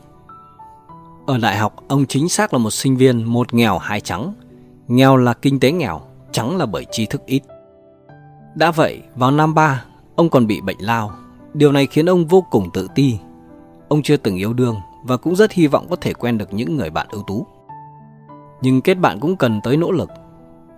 [1.26, 4.34] Ở đại học ông chính xác là một sinh viên một nghèo hai trắng
[4.88, 6.00] Nghèo là kinh tế nghèo,
[6.32, 7.40] trắng là bởi tri thức ít
[8.54, 9.84] Đã vậy, vào năm 3,
[10.16, 11.10] ông còn bị bệnh lao
[11.54, 13.18] Điều này khiến ông vô cùng tự ti
[13.88, 16.76] Ông chưa từng yêu đương và cũng rất hy vọng có thể quen được những
[16.76, 17.46] người bạn ưu tú
[18.62, 20.10] nhưng kết bạn cũng cần tới nỗ lực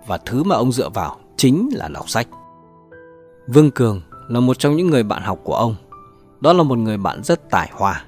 [0.07, 2.27] và thứ mà ông dựa vào chính là đọc sách
[3.47, 5.75] vương cường là một trong những người bạn học của ông
[6.41, 8.03] đó là một người bạn rất tài hoa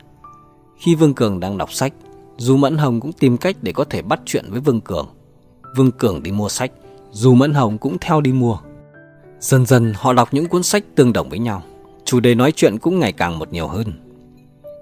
[0.77, 1.93] khi vương cường đang đọc sách
[2.37, 5.07] dù mẫn hồng cũng tìm cách để có thể bắt chuyện với vương cường
[5.75, 6.71] vương cường đi mua sách
[7.11, 8.57] dù mẫn hồng cũng theo đi mua
[9.39, 11.61] dần dần họ đọc những cuốn sách tương đồng với nhau
[12.05, 13.93] chủ đề nói chuyện cũng ngày càng một nhiều hơn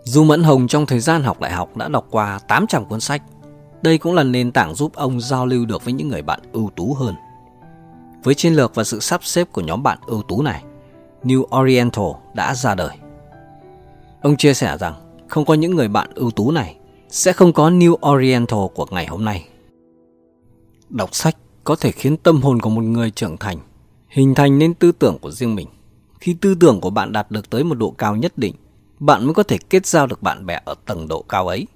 [0.03, 3.21] dù mẫn hồng trong thời gian học đại học đã đọc qua 800 cuốn sách
[3.85, 6.69] đây cũng là nền tảng giúp ông giao lưu được với những người bạn ưu
[6.75, 7.15] tú hơn.
[8.23, 10.63] Với chiến lược và sự sắp xếp của nhóm bạn ưu tú này,
[11.23, 12.97] New Oriental đã ra đời.
[14.21, 14.93] Ông chia sẻ rằng
[15.29, 16.75] không có những người bạn ưu tú này
[17.09, 19.45] sẽ không có New Oriental của ngày hôm nay.
[20.89, 23.57] Đọc sách có thể khiến tâm hồn của một người trưởng thành,
[24.07, 25.67] hình thành nên tư tưởng của riêng mình.
[26.19, 28.55] Khi tư tưởng của bạn đạt được tới một độ cao nhất định,
[28.99, 31.67] bạn mới có thể kết giao được bạn bè ở tầng độ cao ấy.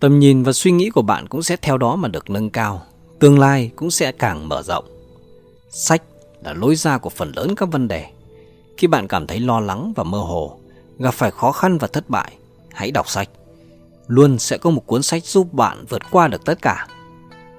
[0.00, 2.82] Tầm nhìn và suy nghĩ của bạn cũng sẽ theo đó mà được nâng cao,
[3.18, 4.84] tương lai cũng sẽ càng mở rộng.
[5.70, 6.02] Sách
[6.44, 8.06] là lối ra của phần lớn các vấn đề.
[8.76, 10.58] Khi bạn cảm thấy lo lắng và mơ hồ,
[10.98, 12.32] gặp phải khó khăn và thất bại,
[12.74, 13.28] hãy đọc sách.
[14.06, 16.86] Luôn sẽ có một cuốn sách giúp bạn vượt qua được tất cả.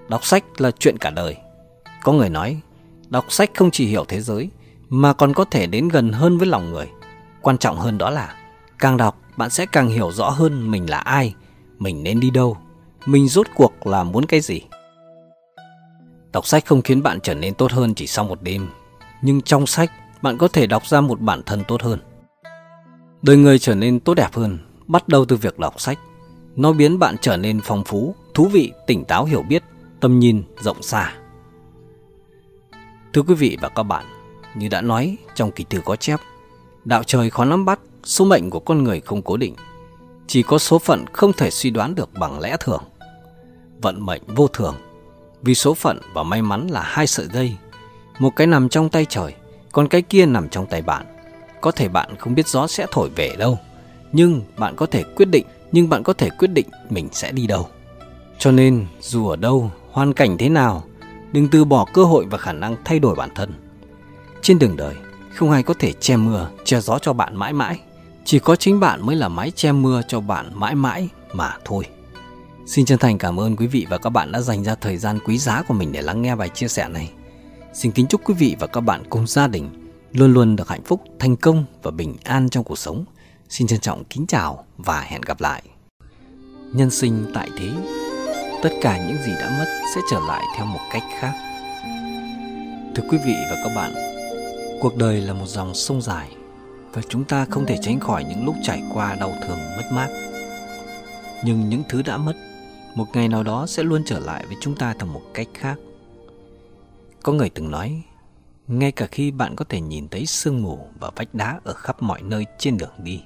[0.10, 1.38] Đọc sách là chuyện cả đời.
[2.04, 2.62] Có người nói,
[3.10, 4.50] đọc sách không chỉ hiểu thế giới,
[4.90, 6.88] mà còn có thể đến gần hơn với lòng người.
[7.42, 8.36] Quan trọng hơn đó là,
[8.80, 11.36] càng đọc bạn sẽ càng hiểu rõ hơn mình là ai,
[11.80, 12.58] mình nên đi đâu
[13.06, 14.62] mình rốt cuộc là muốn cái gì
[16.32, 18.68] đọc sách không khiến bạn trở nên tốt hơn chỉ sau một đêm
[19.22, 22.00] nhưng trong sách bạn có thể đọc ra một bản thân tốt hơn
[23.22, 26.00] đời người trở nên tốt đẹp hơn bắt đầu từ việc đọc sách
[26.56, 29.64] nó biến bạn trở nên phong phú thú vị tỉnh táo hiểu biết
[30.00, 31.14] tầm nhìn rộng xa
[33.14, 34.06] thưa quý vị và các bạn
[34.56, 36.20] như đã nói trong kỳ từ có chép
[36.86, 39.56] đạo trời khó nắm bắt số mệnh của con người không cố định
[40.30, 42.84] chỉ có số phận không thể suy đoán được bằng lẽ thường
[43.82, 44.76] vận mệnh vô thường
[45.42, 47.56] vì số phận và may mắn là hai sợi dây
[48.20, 49.36] một cái nằm trong tay trời
[49.72, 51.06] còn cái kia nằm trong tay bạn
[51.62, 53.58] có thể bạn không biết gió sẽ thổi về đâu
[54.12, 57.48] nhưng bạn có thể quyết định nhưng bạn có thể quyết định mình sẽ đi
[57.48, 57.68] đâu
[58.40, 60.84] cho nên dù ở đâu hoàn cảnh thế nào
[61.34, 63.52] đừng từ bỏ cơ hội và khả năng thay đổi bản thân
[64.42, 64.96] trên đường đời
[65.34, 67.80] không ai có thể che mưa che gió cho bạn mãi mãi
[68.26, 71.84] chỉ có chính bạn mới là mái che mưa cho bạn mãi mãi mà thôi.
[72.66, 75.20] Xin chân thành cảm ơn quý vị và các bạn đã dành ra thời gian
[75.26, 77.12] quý giá của mình để lắng nghe bài chia sẻ này.
[77.74, 79.70] Xin kính chúc quý vị và các bạn cùng gia đình
[80.12, 83.06] luôn luôn được hạnh phúc, thành công và bình an trong cuộc sống.
[83.50, 85.64] Xin trân trọng kính chào và hẹn gặp lại.
[86.74, 87.70] Nhân sinh tại thế,
[88.64, 91.34] tất cả những gì đã mất sẽ trở lại theo một cách khác.
[92.96, 93.92] Thưa quý vị và các bạn,
[94.82, 96.30] cuộc đời là một dòng sông dài
[96.94, 100.08] và chúng ta không thể tránh khỏi những lúc trải qua đau thương mất mát
[101.46, 102.34] nhưng những thứ đã mất
[102.96, 105.76] một ngày nào đó sẽ luôn trở lại với chúng ta theo một cách khác
[107.24, 108.04] có người từng nói
[108.68, 112.02] ngay cả khi bạn có thể nhìn thấy sương mù và vách đá ở khắp
[112.04, 113.22] mọi nơi trên đường đi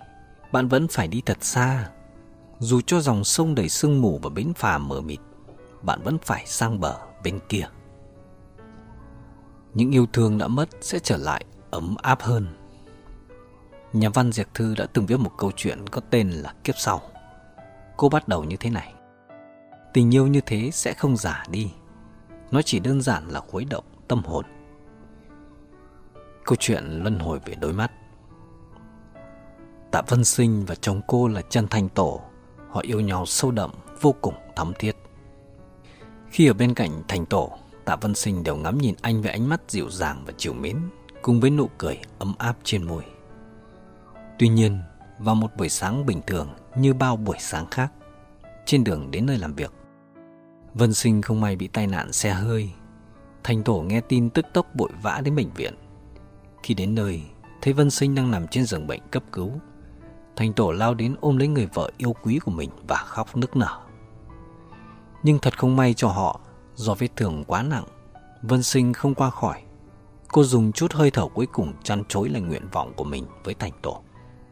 [0.51, 1.89] bạn vẫn phải đi thật xa
[2.59, 5.19] dù cho dòng sông đầy sương mù và bến phà mờ mịt
[5.81, 7.67] bạn vẫn phải sang bờ bên kia
[9.73, 12.47] những yêu thương đã mất sẽ trở lại ấm áp hơn
[13.93, 17.01] Nhà văn Diệc Thư đã từng viết một câu chuyện có tên là Kiếp Sau.
[17.97, 18.93] Cô bắt đầu như thế này.
[19.93, 21.71] Tình yêu như thế sẽ không giả đi.
[22.51, 24.45] Nó chỉ đơn giản là khuấy động tâm hồn.
[26.45, 27.91] Câu chuyện luân hồi về đôi mắt.
[29.91, 32.21] Tạ vân Sinh và chồng cô là Trần Thành Tổ.
[32.69, 34.95] Họ yêu nhau sâu đậm, vô cùng thắm thiết.
[36.29, 37.51] Khi ở bên cạnh Thành Tổ,
[37.85, 40.79] Tạ vân Sinh đều ngắm nhìn anh với ánh mắt dịu dàng và chiều mến,
[41.21, 43.03] cùng với nụ cười ấm áp trên môi.
[44.43, 44.79] Tuy nhiên,
[45.19, 47.91] vào một buổi sáng bình thường như bao buổi sáng khác,
[48.65, 49.73] trên đường đến nơi làm việc,
[50.73, 52.71] Vân Sinh không may bị tai nạn xe hơi.
[53.43, 55.75] Thành Tổ nghe tin tức tốc bội vã đến bệnh viện.
[56.63, 57.23] Khi đến nơi,
[57.61, 59.51] thấy Vân Sinh đang nằm trên giường bệnh cấp cứu.
[60.35, 63.55] Thành Tổ lao đến ôm lấy người vợ yêu quý của mình và khóc nức
[63.55, 63.79] nở.
[65.23, 66.39] Nhưng thật không may cho họ,
[66.75, 67.85] do vết thương quá nặng,
[68.41, 69.63] Vân Sinh không qua khỏi.
[70.27, 73.53] Cô dùng chút hơi thở cuối cùng chăn chối lại nguyện vọng của mình với
[73.53, 74.01] Thành Tổ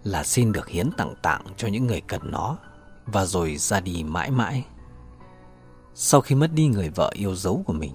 [0.04, 2.58] là xin được hiến tặng tạng cho những người cần nó
[3.06, 4.66] và rồi ra đi mãi mãi.
[5.96, 7.92] Sau khi mất đi người vợ yêu dấu của mình,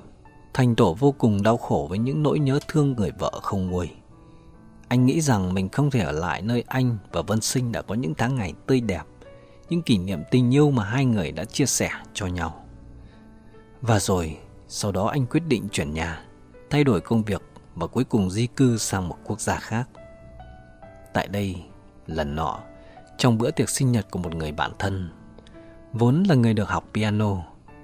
[0.55, 3.91] Thành Tổ vô cùng đau khổ với những nỗi nhớ thương người vợ không nguôi.
[4.89, 7.95] Anh nghĩ rằng mình không thể ở lại nơi anh và Vân Sinh đã có
[7.95, 9.03] những tháng ngày tươi đẹp,
[9.69, 12.65] những kỷ niệm tình yêu mà hai người đã chia sẻ cho nhau.
[13.83, 14.37] Và rồi,
[14.69, 16.25] sau đó anh quyết định chuyển nhà,
[16.71, 17.43] thay đổi công việc
[17.75, 19.89] và cuối cùng di cư sang một quốc gia khác.
[21.15, 21.57] Tại đây,
[22.07, 22.59] lần nọ
[23.19, 25.11] trong bữa tiệc sinh nhật của một người bạn thân.
[25.93, 27.35] Vốn là người được học piano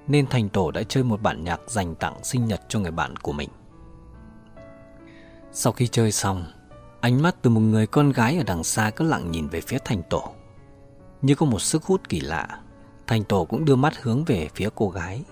[0.07, 3.15] nên Thành Tổ đã chơi một bản nhạc dành tặng sinh nhật cho người bạn
[3.15, 3.49] của mình.
[5.51, 6.45] Sau khi chơi xong,
[7.01, 9.77] ánh mắt từ một người con gái ở đằng xa cứ lặng nhìn về phía
[9.85, 10.31] Thành Tổ.
[11.21, 12.59] Như có một sức hút kỳ lạ,
[13.07, 15.23] Thành Tổ cũng đưa mắt hướng về phía cô gái.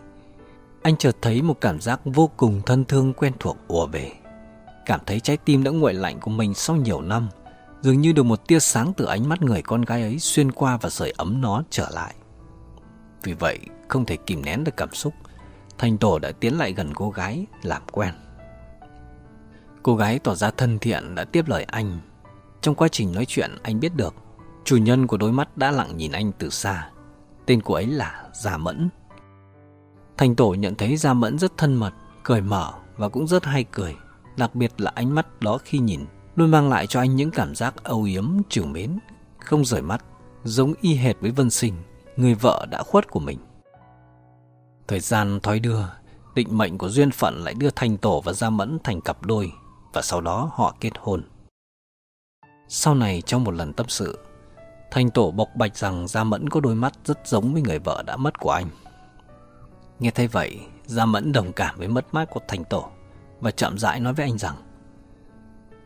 [0.81, 4.11] Anh chợt thấy một cảm giác vô cùng thân thương quen thuộc ùa về.
[4.85, 7.29] Cảm thấy trái tim đã nguội lạnh của mình sau nhiều năm–
[7.81, 10.77] dường như được một tia sáng từ ánh mắt người con gái ấy xuyên qua
[10.81, 12.15] và sưởi ấm nó trở lại.
[13.23, 15.13] Vì vậy, không thể kìm nén được cảm xúc,
[15.77, 18.13] Thành Tổ đã tiến lại gần cô gái, làm quen.
[19.83, 21.99] Cô gái tỏ ra thân thiện đã tiếp lời anh.
[22.61, 24.15] Trong quá trình nói chuyện, anh biết được
[24.65, 26.89] chủ nhân của đôi mắt đã lặng nhìn anh từ xa.
[27.45, 28.89] Tên cô ấy là Gia Mẫn.
[30.17, 33.63] Thành Tổ nhận thấy Gia Mẫn rất thân mật, cười mở và cũng rất hay
[33.63, 33.95] cười,
[34.37, 36.05] đặc biệt là ánh mắt đó khi nhìn
[36.41, 38.99] luôn mang lại cho anh những cảm giác âu yếm trìu mến,
[39.39, 40.05] không rời mắt,
[40.43, 41.73] giống y hệt với Vân Sinh,
[42.15, 43.39] người vợ đã khuất của mình.
[44.87, 45.79] Thời gian thói đưa,
[46.35, 49.51] định mệnh của duyên phận lại đưa thành Tổ và Gia Mẫn thành cặp đôi
[49.93, 51.23] và sau đó họ kết hôn.
[52.67, 54.19] Sau này trong một lần tâm sự,
[54.91, 58.03] thành Tổ bộc bạch rằng Gia Mẫn có đôi mắt rất giống với người vợ
[58.07, 58.69] đã mất của anh.
[59.99, 62.89] Nghe thấy vậy, Gia Mẫn đồng cảm với mất mát của thành Tổ
[63.39, 64.55] và chậm rãi nói với anh rằng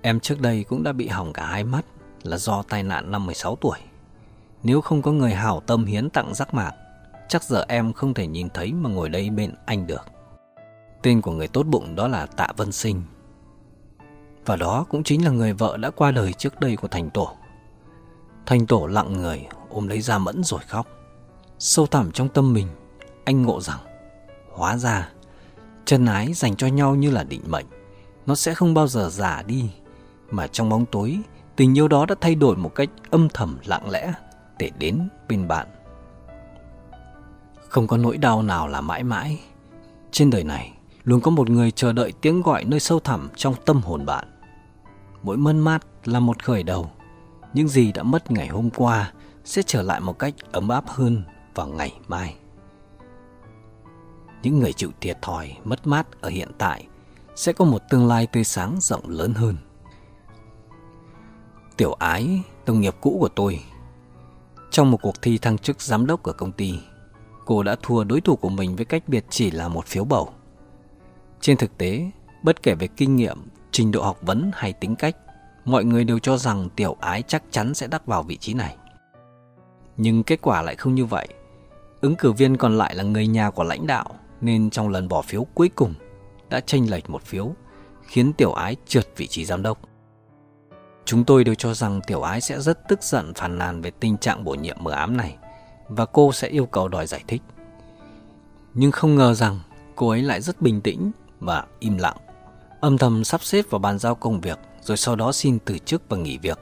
[0.05, 1.81] Em trước đây cũng đã bị hỏng cả hai mắt
[2.23, 3.77] là do tai nạn năm 16 tuổi.
[4.63, 6.71] Nếu không có người hảo tâm hiến tặng giác mạc,
[7.29, 10.05] chắc giờ em không thể nhìn thấy mà ngồi đây bên anh được.
[11.01, 13.01] Tên của người tốt bụng đó là Tạ Vân Sinh.
[14.45, 17.31] Và đó cũng chính là người vợ đã qua đời trước đây của Thành Tổ.
[18.45, 20.87] Thành Tổ lặng người ôm lấy Gia Mẫn rồi khóc.
[21.59, 22.67] Sâu thẳm trong tâm mình,
[23.23, 23.79] anh ngộ rằng,
[24.53, 25.09] hóa ra,
[25.85, 27.65] chân ái dành cho nhau như là định mệnh,
[28.25, 29.63] nó sẽ không bao giờ giả đi
[30.31, 31.17] mà trong bóng tối
[31.55, 34.13] tình yêu đó đã thay đổi một cách âm thầm lặng lẽ
[34.59, 35.67] để đến bên bạn
[37.69, 39.39] không có nỗi đau nào là mãi mãi
[40.11, 40.71] trên đời này
[41.03, 44.27] luôn có một người chờ đợi tiếng gọi nơi sâu thẳm trong tâm hồn bạn
[45.23, 46.89] mỗi mơn mát là một khởi đầu
[47.53, 49.11] những gì đã mất ngày hôm qua
[49.45, 51.23] sẽ trở lại một cách ấm áp hơn
[51.55, 52.35] vào ngày mai
[54.43, 56.87] những người chịu thiệt thòi mất mát ở hiện tại
[57.35, 59.55] sẽ có một tương lai tươi sáng rộng lớn hơn
[61.77, 63.59] Tiểu Ái, đồng nghiệp cũ của tôi.
[64.71, 66.73] Trong một cuộc thi thăng chức giám đốc ở công ty,
[67.45, 70.29] cô đã thua đối thủ của mình với cách biệt chỉ là một phiếu bầu.
[71.41, 72.11] Trên thực tế,
[72.43, 73.37] bất kể về kinh nghiệm,
[73.71, 75.15] trình độ học vấn hay tính cách,
[75.65, 78.75] mọi người đều cho rằng Tiểu Ái chắc chắn sẽ đắc vào vị trí này.
[79.97, 81.27] Nhưng kết quả lại không như vậy.
[82.01, 84.05] Ứng cử viên còn lại là người nhà của lãnh đạo
[84.41, 85.93] nên trong lần bỏ phiếu cuối cùng
[86.49, 87.51] đã chênh lệch một phiếu,
[88.01, 89.79] khiến Tiểu Ái trượt vị trí giám đốc.
[91.05, 94.17] Chúng tôi đều cho rằng tiểu ái sẽ rất tức giận phàn nàn về tình
[94.17, 95.37] trạng bổ nhiệm mờ ám này
[95.89, 97.41] và cô sẽ yêu cầu đòi giải thích.
[98.73, 99.59] Nhưng không ngờ rằng
[99.95, 102.17] cô ấy lại rất bình tĩnh và im lặng,
[102.81, 106.01] âm thầm sắp xếp và bàn giao công việc rồi sau đó xin từ chức
[106.09, 106.59] và nghỉ việc.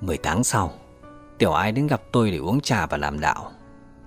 [0.00, 0.72] 10 tháng sau,
[1.38, 3.52] tiểu ái đến gặp tôi để uống trà và làm đạo.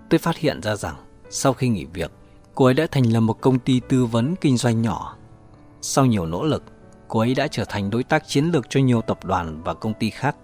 [0.09, 0.95] Tôi phát hiện ra rằng
[1.29, 2.11] sau khi nghỉ việc,
[2.55, 5.15] cô ấy đã thành lập một công ty tư vấn kinh doanh nhỏ.
[5.81, 6.63] Sau nhiều nỗ lực,
[7.07, 9.93] cô ấy đã trở thành đối tác chiến lược cho nhiều tập đoàn và công
[9.93, 10.35] ty khác,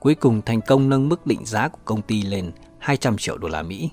[0.00, 3.48] cuối cùng thành công nâng mức định giá của công ty lên 200 triệu đô
[3.48, 3.90] la Mỹ.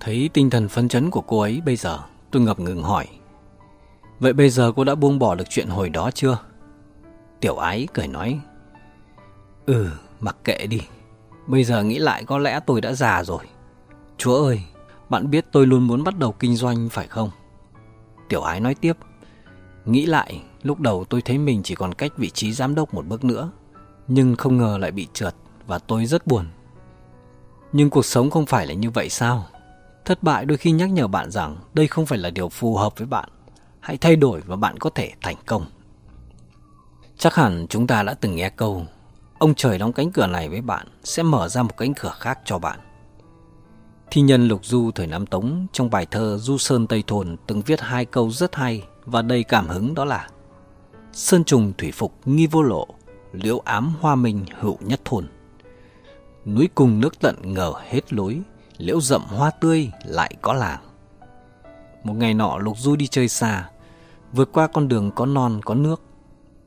[0.00, 1.98] Thấy tinh thần phấn chấn của cô ấy bây giờ,
[2.30, 3.06] tôi ngập ngừng hỏi.
[4.18, 6.36] Vậy bây giờ cô đã buông bỏ được chuyện hồi đó chưa?
[7.40, 8.40] Tiểu ái cười nói.
[9.66, 9.90] Ừ,
[10.20, 10.80] mặc kệ đi.
[11.46, 13.44] Bây giờ nghĩ lại có lẽ tôi đã già rồi.
[14.18, 14.60] Chúa ơi,
[15.08, 17.30] bạn biết tôi luôn muốn bắt đầu kinh doanh phải không?
[18.28, 18.96] Tiểu ái nói tiếp.
[19.84, 23.06] Nghĩ lại Lúc đầu tôi thấy mình chỉ còn cách vị trí giám đốc một
[23.06, 23.50] bước nữa,
[24.08, 25.34] nhưng không ngờ lại bị trượt
[25.66, 26.46] và tôi rất buồn.
[27.72, 29.46] Nhưng cuộc sống không phải là như vậy sao?
[30.04, 32.92] Thất bại đôi khi nhắc nhở bạn rằng đây không phải là điều phù hợp
[32.98, 33.28] với bạn.
[33.80, 35.64] Hãy thay đổi và bạn có thể thành công.
[37.18, 38.86] Chắc hẳn chúng ta đã từng nghe câu
[39.38, 42.38] Ông trời đóng cánh cửa này với bạn sẽ mở ra một cánh cửa khác
[42.44, 42.78] cho bạn.
[44.10, 47.62] Thi nhân Lục Du thời Nam Tống trong bài thơ Du Sơn Tây Thồn từng
[47.62, 50.26] viết hai câu rất hay và đầy cảm hứng đó là
[51.12, 52.86] Sơn trùng thủy phục nghi vô lộ,
[53.32, 55.26] liễu ám hoa minh hữu nhất thôn.
[56.44, 58.40] Núi cùng nước tận ngờ hết lối,
[58.76, 60.80] liễu rậm hoa tươi lại có làng.
[62.04, 63.68] Một ngày nọ Lục Du đi chơi xa,
[64.32, 66.02] vượt qua con đường có non có nước.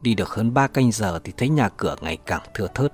[0.02, 2.94] Đi được hơn ba canh giờ thì thấy nhà cửa ngày càng thưa thớt.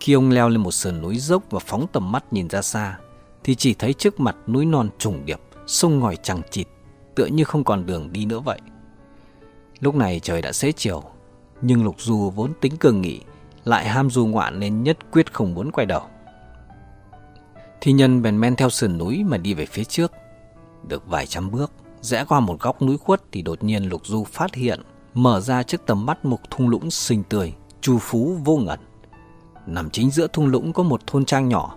[0.00, 2.98] Khi ông leo lên một sườn núi dốc và phóng tầm mắt nhìn ra xa,
[3.44, 6.66] thì chỉ thấy trước mặt núi non trùng điệp, sông ngòi chẳng chịt,
[7.14, 8.60] tựa như không còn đường đi nữa vậy.
[9.84, 11.02] Lúc này trời đã xế chiều,
[11.62, 13.20] nhưng Lục Du vốn tính cường nghị,
[13.64, 16.02] lại ham du ngoạn nên nhất quyết không muốn quay đầu.
[17.80, 20.12] Thi nhân bèn men theo sườn núi mà đi về phía trước.
[20.88, 24.24] Được vài trăm bước, rẽ qua một góc núi khuất thì đột nhiên Lục Du
[24.24, 24.80] phát hiện,
[25.14, 28.80] mở ra trước tầm mắt một thung lũng xinh tươi, trù phú vô ngẩn.
[29.66, 31.76] Nằm chính giữa thung lũng có một thôn trang nhỏ.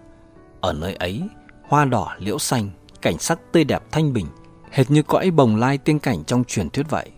[0.62, 1.22] Ở nơi ấy,
[1.68, 2.70] hoa đỏ liễu xanh,
[3.02, 4.28] cảnh sắc tươi đẹp thanh bình,
[4.72, 7.10] hệt như cõi bồng lai tiên cảnh trong truyền thuyết vậy.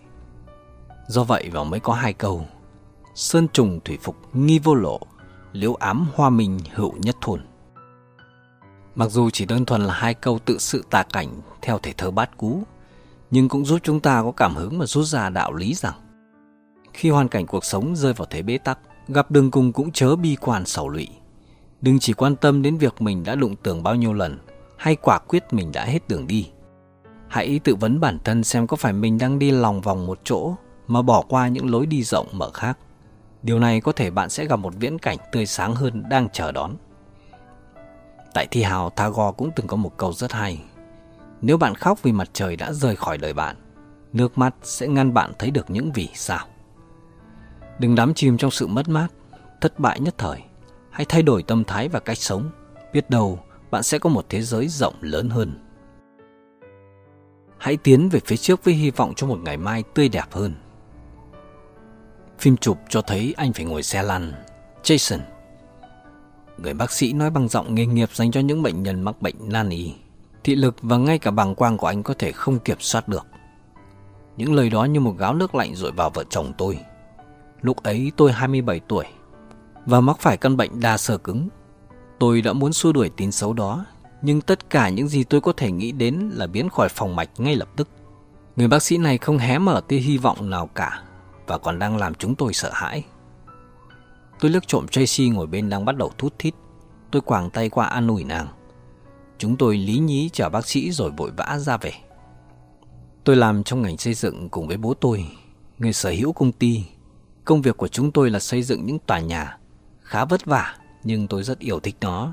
[1.10, 2.46] Do vậy vào mới có hai câu
[3.14, 4.98] Sơn trùng thủy phục nghi vô lộ
[5.52, 7.40] Liễu ám hoa mình hữu nhất thôn
[8.94, 11.28] Mặc dù chỉ đơn thuần là hai câu tự sự tả cảnh
[11.62, 12.62] theo thể thơ bát cú
[13.30, 15.94] Nhưng cũng giúp chúng ta có cảm hứng và rút ra đạo lý rằng
[16.92, 20.16] Khi hoàn cảnh cuộc sống rơi vào thế bế tắc Gặp đường cùng cũng chớ
[20.16, 21.08] bi quan sầu lụy
[21.80, 24.38] Đừng chỉ quan tâm đến việc mình đã đụng tường bao nhiêu lần
[24.76, 26.48] Hay quả quyết mình đã hết đường đi
[27.28, 30.54] Hãy tự vấn bản thân xem có phải mình đang đi lòng vòng một chỗ
[30.90, 32.78] mà bỏ qua những lối đi rộng mở khác.
[33.42, 36.52] Điều này có thể bạn sẽ gặp một viễn cảnh tươi sáng hơn đang chờ
[36.52, 36.74] đón.
[38.34, 40.62] Tại thi hào, Tagore cũng từng có một câu rất hay.
[41.42, 43.56] Nếu bạn khóc vì mặt trời đã rời khỏi đời bạn,
[44.12, 46.46] nước mắt sẽ ngăn bạn thấy được những vì sao.
[47.78, 49.08] Đừng đắm chìm trong sự mất mát,
[49.60, 50.38] thất bại nhất thời.
[50.90, 52.50] Hãy thay đổi tâm thái và cách sống.
[52.92, 53.38] Biết đâu
[53.70, 55.60] bạn sẽ có một thế giới rộng lớn hơn.
[57.58, 60.54] Hãy tiến về phía trước với hy vọng cho một ngày mai tươi đẹp hơn.
[62.40, 64.32] Phim chụp cho thấy anh phải ngồi xe lăn.
[64.82, 65.18] Jason.
[66.58, 69.34] Người bác sĩ nói bằng giọng nghề nghiệp dành cho những bệnh nhân mắc bệnh
[69.40, 69.94] nan y.
[70.44, 73.26] Thị lực và ngay cả bằng quang của anh có thể không kiểm soát được.
[74.36, 76.78] Những lời đó như một gáo nước lạnh rội vào vợ chồng tôi.
[77.62, 79.04] Lúc ấy tôi 27 tuổi
[79.86, 81.48] và mắc phải căn bệnh đa sơ cứng.
[82.18, 83.84] Tôi đã muốn xua đuổi tin xấu đó,
[84.22, 87.30] nhưng tất cả những gì tôi có thể nghĩ đến là biến khỏi phòng mạch
[87.38, 87.88] ngay lập tức.
[88.56, 91.02] Người bác sĩ này không hé mở tia hy vọng nào cả
[91.50, 93.04] và còn đang làm chúng tôi sợ hãi.
[94.40, 96.54] Tôi lướt trộm Tracy ngồi bên đang bắt đầu thút thít.
[97.10, 98.46] Tôi quàng tay qua an ủi nàng.
[99.38, 101.92] Chúng tôi lý nhí chờ bác sĩ rồi vội vã ra về.
[103.24, 105.24] Tôi làm trong ngành xây dựng cùng với bố tôi,
[105.78, 106.84] người sở hữu công ty.
[107.44, 109.58] Công việc của chúng tôi là xây dựng những tòa nhà,
[110.00, 112.32] khá vất vả nhưng tôi rất yêu thích nó.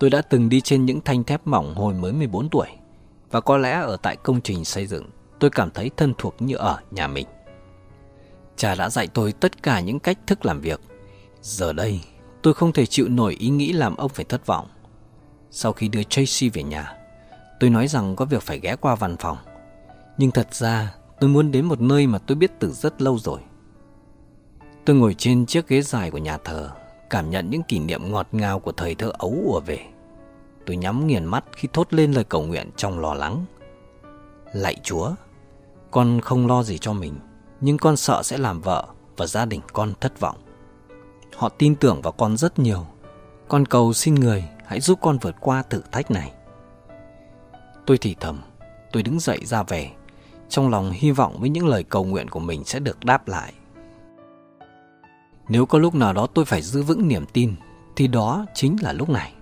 [0.00, 2.66] Tôi đã từng đi trên những thanh thép mỏng hồi mới 14 tuổi
[3.30, 5.06] và có lẽ ở tại công trình xây dựng
[5.40, 7.26] tôi cảm thấy thân thuộc như ở nhà mình.
[8.58, 10.80] Cha đã dạy tôi tất cả những cách thức làm việc.
[11.42, 12.00] Giờ đây,
[12.42, 14.68] tôi không thể chịu nổi ý nghĩ làm ông phải thất vọng.
[15.50, 16.94] Sau khi đưa Tracy về nhà,
[17.60, 19.36] tôi nói rằng có việc phải ghé qua văn phòng.
[20.18, 23.40] Nhưng thật ra, tôi muốn đến một nơi mà tôi biết từ rất lâu rồi.
[24.84, 26.70] Tôi ngồi trên chiếc ghế dài của nhà thờ,
[27.10, 29.78] cảm nhận những kỷ niệm ngọt ngào của thời thơ ấu ùa về.
[30.66, 33.44] Tôi nhắm nghiền mắt khi thốt lên lời cầu nguyện trong lo lắng.
[34.54, 35.10] Lạy Chúa,
[35.90, 37.14] con không lo gì cho mình,
[37.60, 38.86] nhưng con sợ sẽ làm vợ
[39.16, 40.36] và gia đình con thất vọng.
[41.36, 42.86] Họ tin tưởng vào con rất nhiều.
[43.48, 46.32] Con cầu xin người hãy giúp con vượt qua thử thách này.
[47.86, 48.40] Tôi thì thầm,
[48.92, 49.90] tôi đứng dậy ra về,
[50.48, 53.52] trong lòng hy vọng với những lời cầu nguyện của mình sẽ được đáp lại.
[55.48, 57.54] Nếu có lúc nào đó tôi phải giữ vững niềm tin,
[57.96, 59.32] thì đó chính là lúc này.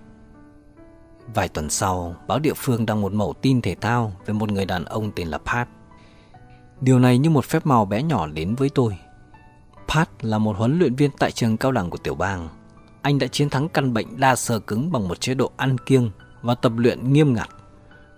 [1.33, 4.65] Vài tuần sau, báo địa phương đăng một mẫu tin thể thao về một người
[4.65, 5.67] đàn ông tên là Pat.
[6.81, 8.97] Điều này như một phép màu bé nhỏ đến với tôi.
[9.93, 12.49] Pat là một huấn luyện viên tại trường cao đẳng của tiểu bang.
[13.01, 16.09] Anh đã chiến thắng căn bệnh đa sờ cứng bằng một chế độ ăn kiêng
[16.41, 17.49] và tập luyện nghiêm ngặt.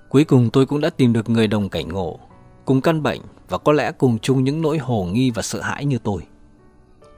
[0.10, 2.20] Cuối cùng tôi cũng đã tìm được người đồng cảnh ngộ,
[2.66, 5.86] cùng căn bệnh và có lẽ cùng chung những nỗi hồ nghi và sợ hãi
[5.86, 6.22] như tôi.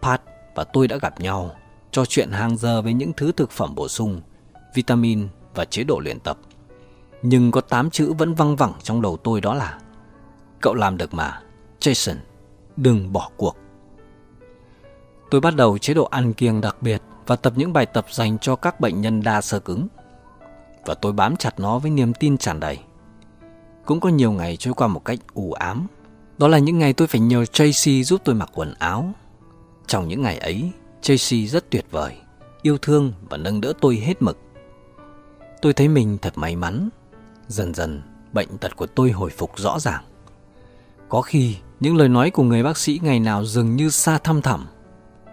[0.02, 0.22] Pat
[0.56, 1.52] và tôi đã gặp nhau,
[1.92, 4.22] trò chuyện hàng giờ về những thứ thực phẩm bổ sung,
[4.74, 6.38] vitamin và chế độ luyện tập.
[7.22, 9.78] Nhưng có 8 chữ vẫn văng vẳng trong đầu tôi đó là
[10.62, 11.42] Cậu làm được mà.
[11.80, 12.16] Jason,
[12.76, 13.58] đừng bỏ cuộc.
[15.32, 18.38] Tôi bắt đầu chế độ ăn kiêng đặc biệt và tập những bài tập dành
[18.38, 19.88] cho các bệnh nhân đa sơ cứng.
[20.86, 22.80] Và tôi bám chặt nó với niềm tin tràn đầy.
[23.86, 25.88] Cũng có nhiều ngày trôi qua một cách u ám.
[26.38, 29.12] Đó là những ngày tôi phải nhờ Tracy giúp tôi mặc quần áo.
[29.88, 32.18] Trong những ngày ấy, Tracy rất tuyệt vời,
[32.62, 34.38] yêu thương và nâng đỡ tôi hết mực.
[35.62, 36.90] Tôi thấy mình thật may mắn.
[37.48, 38.02] Dần dần,
[38.34, 40.04] bệnh tật của tôi hồi phục rõ ràng.
[41.12, 44.42] Có khi, những lời nói của người bác sĩ ngày nào dường như xa thăm
[44.42, 44.66] thẳm.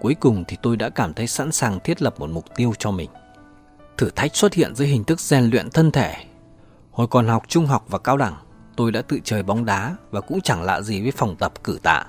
[0.01, 2.91] Cuối cùng thì tôi đã cảm thấy sẵn sàng thiết lập một mục tiêu cho
[2.91, 3.11] mình.
[3.97, 6.15] Thử thách xuất hiện dưới hình thức rèn luyện thân thể.
[6.91, 8.35] Hồi còn học trung học và cao đẳng,
[8.77, 11.79] tôi đã tự chơi bóng đá và cũng chẳng lạ gì với phòng tập cử
[11.83, 12.05] tạ.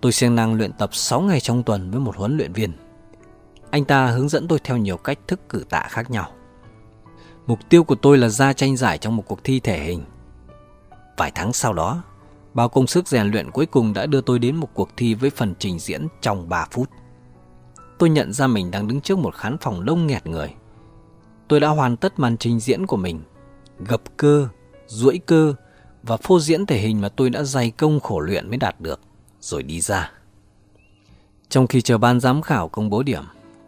[0.00, 2.72] Tôi siêng năng luyện tập 6 ngày trong tuần với một huấn luyện viên.
[3.70, 6.28] Anh ta hướng dẫn tôi theo nhiều cách thức cử tạ khác nhau.
[7.46, 10.04] Mục tiêu của tôi là ra tranh giải trong một cuộc thi thể hình.
[11.16, 12.02] Vài tháng sau đó,
[12.56, 15.30] Bao công sức rèn luyện cuối cùng đã đưa tôi đến một cuộc thi với
[15.30, 16.90] phần trình diễn trong 3 phút.
[17.98, 20.52] Tôi nhận ra mình đang đứng trước một khán phòng đông nghẹt người.
[21.48, 23.20] Tôi đã hoàn tất màn trình diễn của mình,
[23.78, 24.48] gập cơ,
[24.86, 25.54] duỗi cơ
[26.02, 29.00] và phô diễn thể hình mà tôi đã dày công khổ luyện mới đạt được,
[29.40, 30.12] rồi đi ra.
[31.48, 33.22] Trong khi chờ ban giám khảo công bố điểm,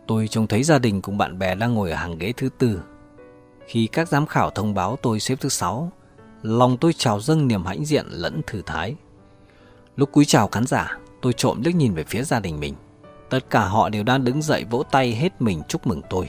[0.07, 2.81] tôi trông thấy gia đình cùng bạn bè đang ngồi ở hàng ghế thứ tư.
[3.67, 5.91] Khi các giám khảo thông báo tôi xếp thứ sáu,
[6.43, 8.95] Lòng tôi trào dâng niềm hãnh diện lẫn thử thái.
[9.97, 12.75] Lúc cúi chào khán giả, tôi trộm liếc nhìn về phía gia đình mình.
[13.31, 16.29] Tất cả họ đều đang đứng dậy vỗ tay hết mình chúc mừng tôi.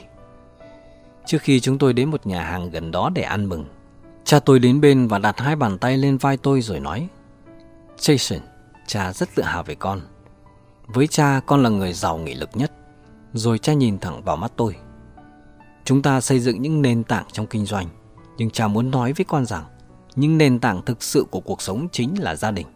[1.25, 3.65] Trước khi chúng tôi đến một nhà hàng gần đó để ăn mừng,
[4.23, 7.07] cha tôi đến bên và đặt hai bàn tay lên vai tôi rồi nói
[7.97, 8.39] Jason,
[8.87, 10.01] cha rất tự hào về con.
[10.87, 12.71] Với cha, con là người giàu nghị lực nhất.
[13.33, 14.75] Rồi cha nhìn thẳng vào mắt tôi.
[15.85, 17.87] Chúng ta xây dựng những nền tảng trong kinh doanh,
[18.37, 19.63] nhưng cha muốn nói với con rằng
[20.19, 22.67] nhưng nền tảng thực sự của cuộc sống chính là gia đình.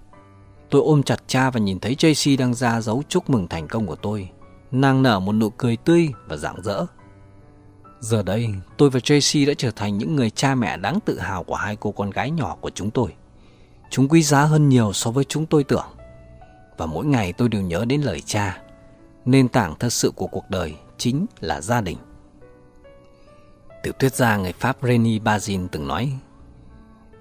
[0.69, 3.85] Tôi ôm chặt cha và nhìn thấy JC đang ra dấu chúc mừng thành công
[3.87, 4.29] của tôi.
[4.71, 6.85] Nàng nở một nụ cười tươi và rạng rỡ.
[7.99, 11.43] Giờ đây, tôi và JC đã trở thành những người cha mẹ đáng tự hào
[11.43, 13.13] của hai cô con gái nhỏ của chúng tôi.
[13.89, 15.85] Chúng quý giá hơn nhiều so với chúng tôi tưởng.
[16.77, 18.61] Và mỗi ngày tôi đều nhớ đến lời cha.
[19.25, 21.97] Nền tảng thật sự của cuộc đời chính là gia đình.
[23.83, 26.13] Tiểu thuyết gia người Pháp René Bazin từng nói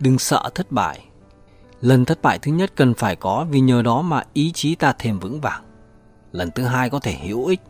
[0.03, 1.05] đừng sợ thất bại.
[1.81, 4.95] Lần thất bại thứ nhất cần phải có vì nhờ đó mà ý chí ta
[4.99, 5.63] thêm vững vàng.
[6.33, 7.61] Lần thứ hai có thể hữu ích.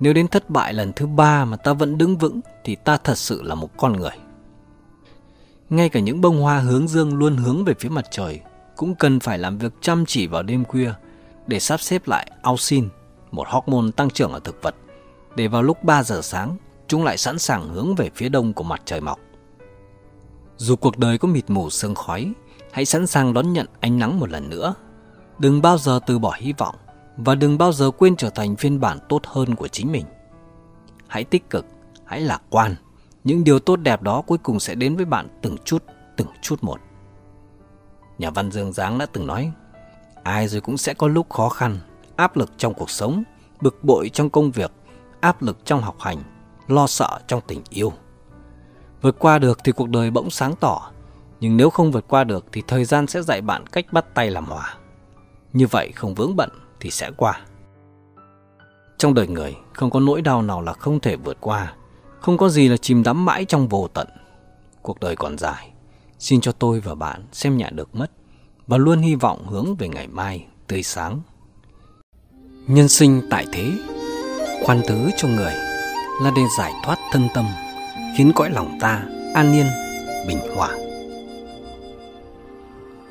[0.00, 3.14] Nếu đến thất bại lần thứ ba mà ta vẫn đứng vững thì ta thật
[3.18, 4.16] sự là một con người.
[5.70, 8.40] Ngay cả những bông hoa hướng dương luôn hướng về phía mặt trời
[8.76, 10.92] cũng cần phải làm việc chăm chỉ vào đêm khuya
[11.46, 12.88] để sắp xếp lại auxin,
[13.32, 14.74] một hormone tăng trưởng ở thực vật,
[15.36, 16.56] để vào lúc 3 giờ sáng
[16.88, 19.18] chúng lại sẵn sàng hướng về phía đông của mặt trời mọc.
[20.56, 22.32] Dù cuộc đời có mịt mù sương khói,
[22.72, 24.74] hãy sẵn sàng đón nhận ánh nắng một lần nữa.
[25.38, 26.74] Đừng bao giờ từ bỏ hy vọng
[27.16, 30.04] và đừng bao giờ quên trở thành phiên bản tốt hơn của chính mình.
[31.06, 31.66] Hãy tích cực,
[32.04, 32.76] hãy lạc quan.
[33.24, 35.84] Những điều tốt đẹp đó cuối cùng sẽ đến với bạn từng chút,
[36.16, 36.80] từng chút một.
[38.18, 39.52] Nhà văn Dương Giáng đã từng nói,
[40.22, 41.78] ai rồi cũng sẽ có lúc khó khăn,
[42.16, 43.22] áp lực trong cuộc sống,
[43.60, 44.72] bực bội trong công việc,
[45.20, 46.18] áp lực trong học hành,
[46.68, 47.92] lo sợ trong tình yêu.
[49.04, 50.90] Vượt qua được thì cuộc đời bỗng sáng tỏ,
[51.40, 54.30] nhưng nếu không vượt qua được thì thời gian sẽ dạy bạn cách bắt tay
[54.30, 54.74] làm hòa.
[55.52, 56.48] Như vậy không vướng bận
[56.80, 57.40] thì sẽ qua.
[58.98, 61.72] Trong đời người không có nỗi đau nào là không thể vượt qua,
[62.20, 64.06] không có gì là chìm đắm mãi trong vô tận.
[64.82, 65.70] Cuộc đời còn dài,
[66.18, 68.10] xin cho tôi và bạn xem nhẹ được mất
[68.66, 71.20] và luôn hy vọng hướng về ngày mai tươi sáng.
[72.66, 73.72] Nhân sinh tại thế,
[74.64, 75.54] khoan thứ cho người
[76.22, 77.44] là để giải thoát thân tâm
[78.16, 79.04] khiến cõi lòng ta
[79.34, 79.66] an yên,
[80.28, 80.74] bình hòa.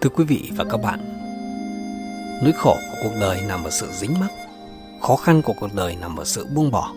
[0.01, 0.99] Thưa quý vị và các bạn,
[2.43, 4.29] nỗi khổ của cuộc đời nằm ở sự dính mắc,
[5.01, 6.93] khó khăn của cuộc đời nằm ở sự buông bỏ.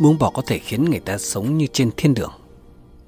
[0.00, 2.32] Buông bỏ có thể khiến người ta sống như trên thiên đường.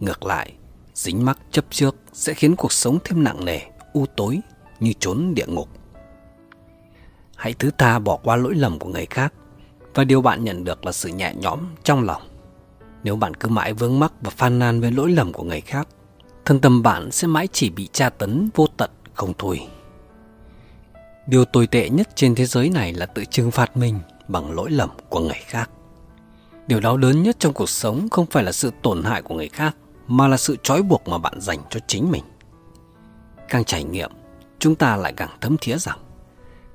[0.00, 0.52] Ngược lại,
[0.94, 3.60] dính mắc chấp trước sẽ khiến cuộc sống thêm nặng nề,
[3.92, 4.40] u tối
[4.80, 5.68] như trốn địa ngục.
[7.36, 9.32] Hãy thứ tha bỏ qua lỗi lầm của người khác
[9.94, 12.22] và điều bạn nhận được là sự nhẹ nhõm trong lòng.
[13.04, 15.88] Nếu bạn cứ mãi vướng mắc và phàn nàn về lỗi lầm của người khác,
[16.44, 19.60] thân tâm bạn sẽ mãi chỉ bị tra tấn vô tận không thôi.
[21.26, 23.98] Điều tồi tệ nhất trên thế giới này là tự trừng phạt mình
[24.28, 25.70] bằng lỗi lầm của người khác.
[26.66, 29.48] Điều đau đớn nhất trong cuộc sống không phải là sự tổn hại của người
[29.48, 29.76] khác,
[30.06, 32.24] mà là sự trói buộc mà bạn dành cho chính mình.
[33.48, 34.10] Càng trải nghiệm,
[34.58, 35.98] chúng ta lại càng thấm thía rằng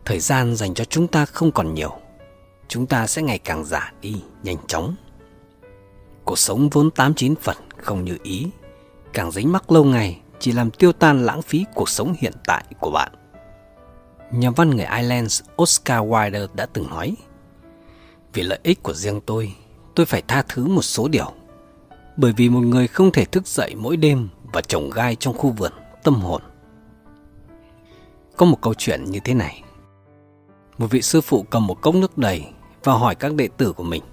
[0.06, 1.92] thời gian dành cho chúng ta không còn nhiều.
[2.68, 4.96] Chúng ta sẽ ngày càng già đi nhanh chóng
[6.28, 8.48] Cuộc sống vốn tám chín phần không như ý
[9.14, 12.64] Càng dính mắc lâu ngày chỉ làm tiêu tan lãng phí cuộc sống hiện tại
[12.80, 13.12] của bạn
[14.32, 17.16] Nhà văn người Ireland Oscar Wilde đã từng nói
[18.34, 19.54] Vì lợi ích của riêng tôi,
[19.96, 21.32] tôi phải tha thứ một số điều
[22.18, 25.50] Bởi vì một người không thể thức dậy mỗi đêm và trồng gai trong khu
[25.50, 25.72] vườn
[26.04, 26.42] tâm hồn
[28.38, 29.64] Có một câu chuyện như thế này
[30.78, 32.46] Một vị sư phụ cầm một cốc nước đầy
[32.84, 34.04] và hỏi các đệ tử của mình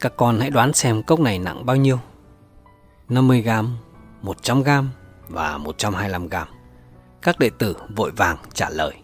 [0.00, 1.98] các con hãy đoán xem cốc này nặng bao nhiêu.
[3.08, 3.76] 50 gram,
[4.22, 4.90] 100 gram
[5.28, 6.48] và 125 gram.
[7.22, 8.94] Các đệ tử vội vàng trả lời.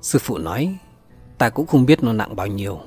[0.00, 0.76] Sư phụ nói,
[1.38, 2.80] ta cũng không biết nó nặng bao nhiêu,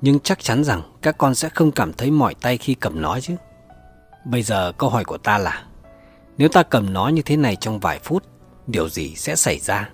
[0.00, 3.20] nhưng chắc chắn rằng các con sẽ không cảm thấy mỏi tay khi cầm nó
[3.20, 3.34] chứ.
[4.24, 5.64] Bây giờ câu hỏi của ta là,
[6.38, 8.24] nếu ta cầm nó như thế này trong vài phút,
[8.66, 9.90] điều gì sẽ xảy ra?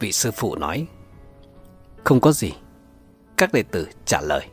[0.00, 0.86] Vị sư phụ nói,
[2.04, 2.52] không có gì.
[3.36, 4.46] Các đệ tử trả lời.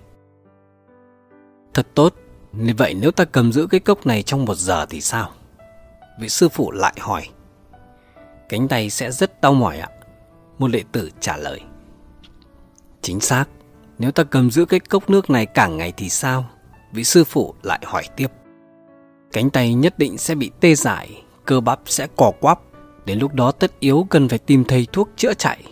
[1.75, 2.15] Thật tốt,
[2.53, 5.31] nên vậy nếu ta cầm giữ cái cốc này trong một giờ thì sao?
[6.19, 7.27] Vị sư phụ lại hỏi.
[8.49, 9.89] Cánh tay sẽ rất đau mỏi ạ.
[10.59, 11.61] Một đệ tử trả lời.
[13.01, 13.45] Chính xác,
[13.99, 16.45] nếu ta cầm giữ cái cốc nước này cả ngày thì sao?
[16.91, 18.31] Vị sư phụ lại hỏi tiếp.
[19.33, 22.59] Cánh tay nhất định sẽ bị tê dại, cơ bắp sẽ cò quắp.
[23.05, 25.63] Đến lúc đó tất yếu cần phải tìm thầy thuốc chữa chạy.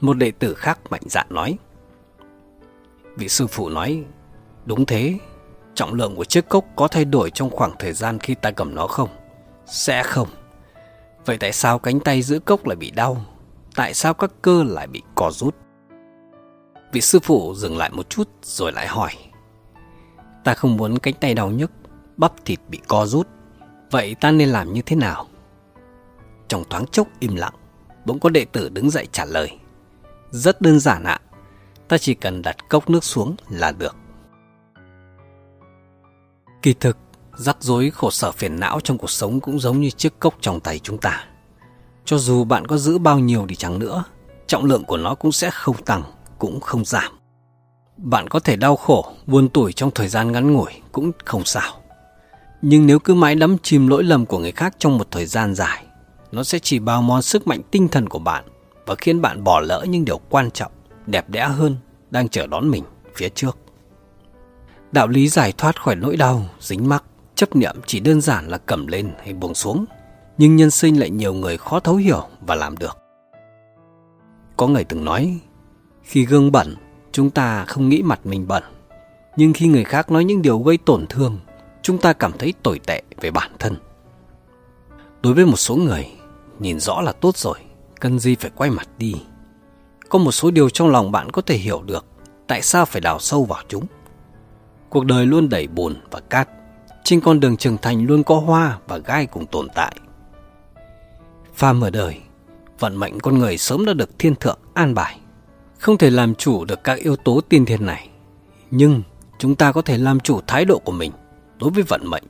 [0.00, 1.58] Một đệ tử khác mạnh dạn nói.
[3.16, 4.04] Vị sư phụ nói
[4.64, 5.18] Đúng thế,
[5.74, 8.74] trọng lượng của chiếc cốc có thay đổi trong khoảng thời gian khi ta cầm
[8.74, 9.08] nó không?
[9.66, 10.28] Sẽ không.
[11.26, 13.16] Vậy tại sao cánh tay giữ cốc lại bị đau?
[13.74, 15.56] Tại sao các cơ lại bị co rút?
[16.92, 19.12] Vị sư phụ dừng lại một chút rồi lại hỏi.
[20.44, 21.70] Ta không muốn cánh tay đau nhức,
[22.16, 23.28] bắp thịt bị co rút.
[23.90, 25.26] Vậy ta nên làm như thế nào?
[26.48, 27.54] Trong thoáng chốc im lặng,
[28.04, 29.58] bỗng có đệ tử đứng dậy trả lời.
[30.30, 31.20] Rất đơn giản ạ,
[31.88, 33.96] ta chỉ cần đặt cốc nước xuống là được.
[36.62, 36.96] Kỳ thực,
[37.36, 40.60] rắc rối khổ sở phiền não trong cuộc sống cũng giống như chiếc cốc trong
[40.60, 41.24] tay chúng ta.
[42.04, 44.04] Cho dù bạn có giữ bao nhiêu đi chăng nữa,
[44.46, 46.02] trọng lượng của nó cũng sẽ không tăng,
[46.38, 47.12] cũng không giảm.
[47.96, 51.72] Bạn có thể đau khổ, buồn tủi trong thời gian ngắn ngủi cũng không sao.
[52.62, 55.54] Nhưng nếu cứ mãi đắm chìm lỗi lầm của người khác trong một thời gian
[55.54, 55.84] dài,
[56.32, 58.44] nó sẽ chỉ bào mòn sức mạnh tinh thần của bạn
[58.86, 60.72] và khiến bạn bỏ lỡ những điều quan trọng,
[61.06, 61.76] đẹp đẽ hơn
[62.10, 62.84] đang chờ đón mình
[63.14, 63.56] phía trước.
[64.92, 68.58] Đạo lý giải thoát khỏi nỗi đau, dính mắc, chấp niệm chỉ đơn giản là
[68.58, 69.84] cầm lên hay buông xuống.
[70.38, 72.96] Nhưng nhân sinh lại nhiều người khó thấu hiểu và làm được.
[74.56, 75.38] Có người từng nói,
[76.02, 76.74] khi gương bẩn,
[77.12, 78.62] chúng ta không nghĩ mặt mình bẩn.
[79.36, 81.38] Nhưng khi người khác nói những điều gây tổn thương,
[81.82, 83.76] chúng ta cảm thấy tồi tệ về bản thân.
[85.22, 86.06] Đối với một số người,
[86.58, 87.58] nhìn rõ là tốt rồi,
[88.00, 89.14] cần gì phải quay mặt đi.
[90.08, 92.04] Có một số điều trong lòng bạn có thể hiểu được,
[92.46, 93.84] tại sao phải đào sâu vào chúng
[94.90, 96.48] cuộc đời luôn đầy bùn và cát.
[97.04, 99.92] Trên con đường trưởng thành luôn có hoa và gai cùng tồn tại.
[101.54, 102.20] Phàm ở đời,
[102.78, 105.20] vận mệnh con người sớm đã được thiên thượng an bài.
[105.78, 108.08] Không thể làm chủ được các yếu tố tiên thiên này.
[108.70, 109.02] Nhưng
[109.38, 111.12] chúng ta có thể làm chủ thái độ của mình
[111.58, 112.24] đối với vận mệnh.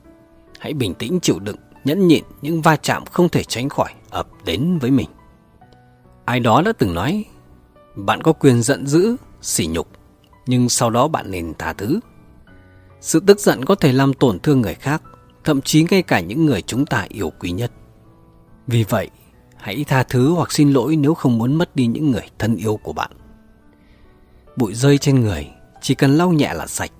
[0.59, 4.27] Hãy bình tĩnh chịu đựng, nhẫn nhịn những va chạm không thể tránh khỏi ập
[4.45, 5.09] đến với mình.
[6.25, 7.25] Ai đó đã từng nói,
[7.95, 9.87] bạn có quyền giận dữ, sỉ nhục,
[10.45, 11.99] nhưng sau đó bạn nên tha thứ
[13.01, 15.01] sự tức giận có thể làm tổn thương người khác,
[15.43, 17.71] thậm chí ngay cả những người chúng ta yêu quý nhất.
[18.67, 19.09] Vì vậy,
[19.57, 22.79] hãy tha thứ hoặc xin lỗi nếu không muốn mất đi những người thân yêu
[22.83, 23.11] của bạn.
[24.55, 25.47] Bụi rơi trên người,
[25.81, 26.91] chỉ cần lau nhẹ là sạch.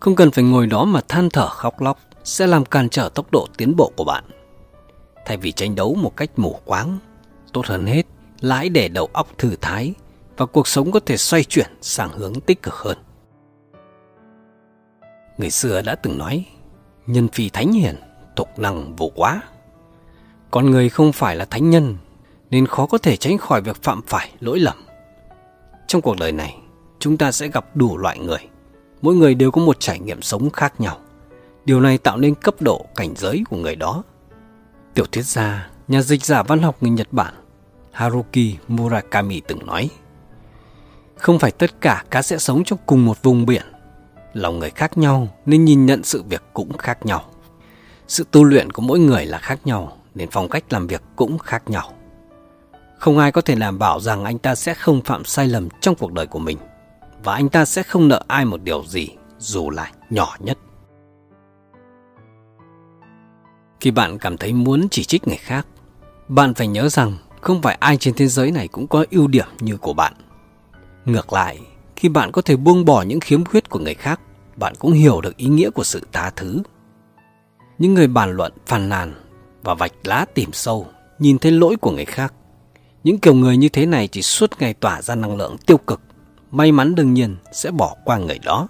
[0.00, 3.26] Không cần phải ngồi đó mà than thở khóc lóc sẽ làm cản trở tốc
[3.32, 4.24] độ tiến bộ của bạn.
[5.26, 6.98] Thay vì tranh đấu một cách mù quáng,
[7.52, 8.06] tốt hơn hết
[8.40, 9.94] là hãy để đầu óc thư thái
[10.36, 12.98] và cuộc sống có thể xoay chuyển sang hướng tích cực hơn.
[15.38, 16.44] Người xưa đã từng nói,
[17.06, 17.96] nhân phi thánh hiền
[18.36, 19.40] tục năng vô quá.
[20.50, 21.96] Con người không phải là thánh nhân,
[22.50, 24.76] nên khó có thể tránh khỏi việc phạm phải lỗi lầm.
[25.86, 26.56] Trong cuộc đời này,
[26.98, 28.38] chúng ta sẽ gặp đủ loại người.
[29.02, 30.98] Mỗi người đều có một trải nghiệm sống khác nhau.
[31.64, 34.02] Điều này tạo nên cấp độ cảnh giới của người đó.
[34.94, 37.34] Tiểu thuyết gia, nhà dịch giả văn học người Nhật Bản
[37.92, 39.90] Haruki Murakami từng nói
[41.16, 43.62] Không phải tất cả cá sẽ sống trong cùng một vùng biển
[44.36, 47.22] lòng người khác nhau nên nhìn nhận sự việc cũng khác nhau.
[48.08, 51.38] Sự tu luyện của mỗi người là khác nhau nên phong cách làm việc cũng
[51.38, 51.92] khác nhau.
[52.98, 55.94] Không ai có thể đảm bảo rằng anh ta sẽ không phạm sai lầm trong
[55.94, 56.58] cuộc đời của mình
[57.24, 59.08] và anh ta sẽ không nợ ai một điều gì
[59.38, 60.58] dù là nhỏ nhất.
[63.80, 65.66] Khi bạn cảm thấy muốn chỉ trích người khác,
[66.28, 69.46] bạn phải nhớ rằng không phải ai trên thế giới này cũng có ưu điểm
[69.60, 70.12] như của bạn.
[71.04, 71.60] Ngược lại,
[71.96, 74.20] khi bạn có thể buông bỏ những khiếm khuyết của người khác
[74.56, 76.60] bạn cũng hiểu được ý nghĩa của sự tha thứ
[77.78, 79.14] những người bàn luận phàn nàn
[79.62, 80.86] và vạch lá tìm sâu
[81.18, 82.34] nhìn thấy lỗi của người khác
[83.04, 86.00] những kiểu người như thế này chỉ suốt ngày tỏa ra năng lượng tiêu cực
[86.50, 88.68] may mắn đương nhiên sẽ bỏ qua người đó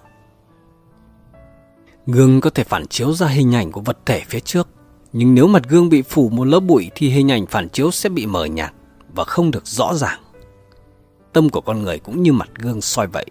[2.07, 4.67] gương có thể phản chiếu ra hình ảnh của vật thể phía trước
[5.13, 8.09] nhưng nếu mặt gương bị phủ một lớp bụi thì hình ảnh phản chiếu sẽ
[8.09, 8.73] bị mờ nhạt
[9.15, 10.19] và không được rõ ràng
[11.37, 13.25] tâm của con người cũng như mặt gương soi vậy.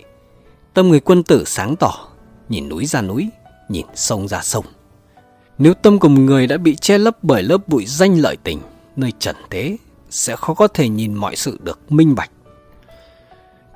[0.75, 2.09] Tâm người quân tử sáng tỏ,
[2.49, 3.29] nhìn núi ra núi,
[3.69, 4.65] nhìn sông ra sông.
[5.59, 8.61] Nếu tâm của một người đã bị che lấp bởi lớp bụi danh lợi tình,
[8.97, 9.77] nơi trần thế
[10.11, 12.31] sẽ khó có thể nhìn mọi sự được minh bạch.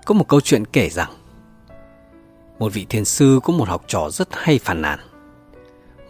[0.06, 1.10] Có một câu chuyện kể rằng,
[2.58, 4.98] một vị thiền sư có một học trò rất hay phàn nàn.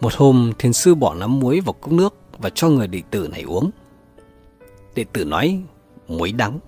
[0.01, 3.27] Một hôm, thiền sư bỏ nắm muối vào cốc nước và cho người đệ tử
[3.31, 3.69] này uống.
[4.95, 5.61] Đệ tử nói,
[6.07, 6.59] muối đắng.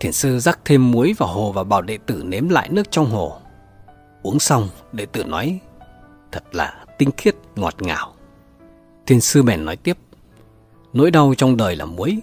[0.00, 3.10] Thiền sư rắc thêm muối vào hồ và bảo đệ tử nếm lại nước trong
[3.10, 3.36] hồ.
[4.22, 5.60] Uống xong, đệ tử nói,
[6.32, 8.14] thật là tinh khiết, ngọt ngào.
[9.06, 9.98] Thiền sư bèn nói tiếp,
[10.92, 12.18] nỗi đau trong đời là muối.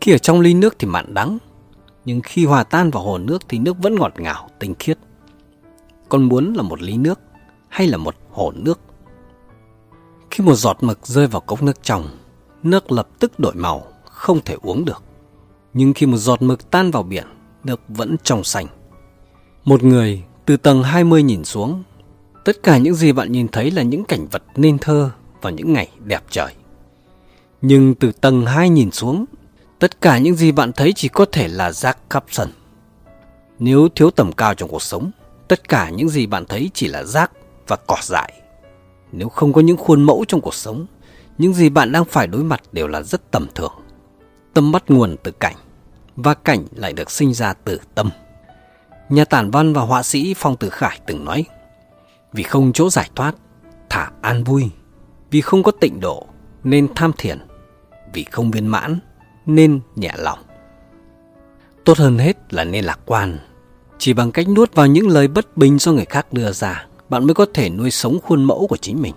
[0.00, 1.38] Khi ở trong ly nước thì mặn đắng,
[2.04, 4.98] nhưng khi hòa tan vào hồ nước thì nước vẫn ngọt ngào, tinh khiết.
[6.08, 7.20] Con muốn là một ly nước
[7.68, 8.80] hay là một hồ nước?
[10.30, 12.06] Khi một giọt mực rơi vào cốc nước trong,
[12.62, 15.02] nước lập tức đổi màu, không thể uống được.
[15.74, 17.26] Nhưng khi một giọt mực tan vào biển,
[17.64, 18.66] nước vẫn trong xanh.
[19.64, 21.82] Một người từ tầng 20 nhìn xuống,
[22.44, 25.10] tất cả những gì bạn nhìn thấy là những cảnh vật nên thơ
[25.42, 26.54] vào những ngày đẹp trời.
[27.62, 29.24] Nhưng từ tầng 2 nhìn xuống,
[29.78, 32.50] tất cả những gì bạn thấy chỉ có thể là rác khắp sân.
[33.58, 35.10] Nếu thiếu tầm cao trong cuộc sống,
[35.48, 37.32] tất cả những gì bạn thấy chỉ là rác
[37.68, 38.32] và cỏ dại.
[39.12, 40.86] Nếu không có những khuôn mẫu trong cuộc sống,
[41.38, 43.72] những gì bạn đang phải đối mặt đều là rất tầm thường.
[44.58, 45.56] Tâm bắt nguồn từ cảnh,
[46.16, 48.10] và cảnh lại được sinh ra từ tâm.
[49.08, 51.44] Nhà tản văn và họa sĩ Phong Tử Khải từng nói,
[52.32, 53.34] vì không chỗ giải thoát,
[53.90, 54.70] thả an vui,
[55.30, 56.26] vì không có tịnh độ
[56.64, 57.38] nên tham thiền,
[58.12, 58.98] vì không viên mãn
[59.46, 60.38] nên nhẹ lòng.
[61.84, 63.38] Tốt hơn hết là nên lạc quan.
[63.98, 67.24] Chỉ bằng cách nuốt vào những lời bất bình do người khác đưa ra, bạn
[67.26, 69.14] mới có thể nuôi sống khuôn mẫu của chính mình.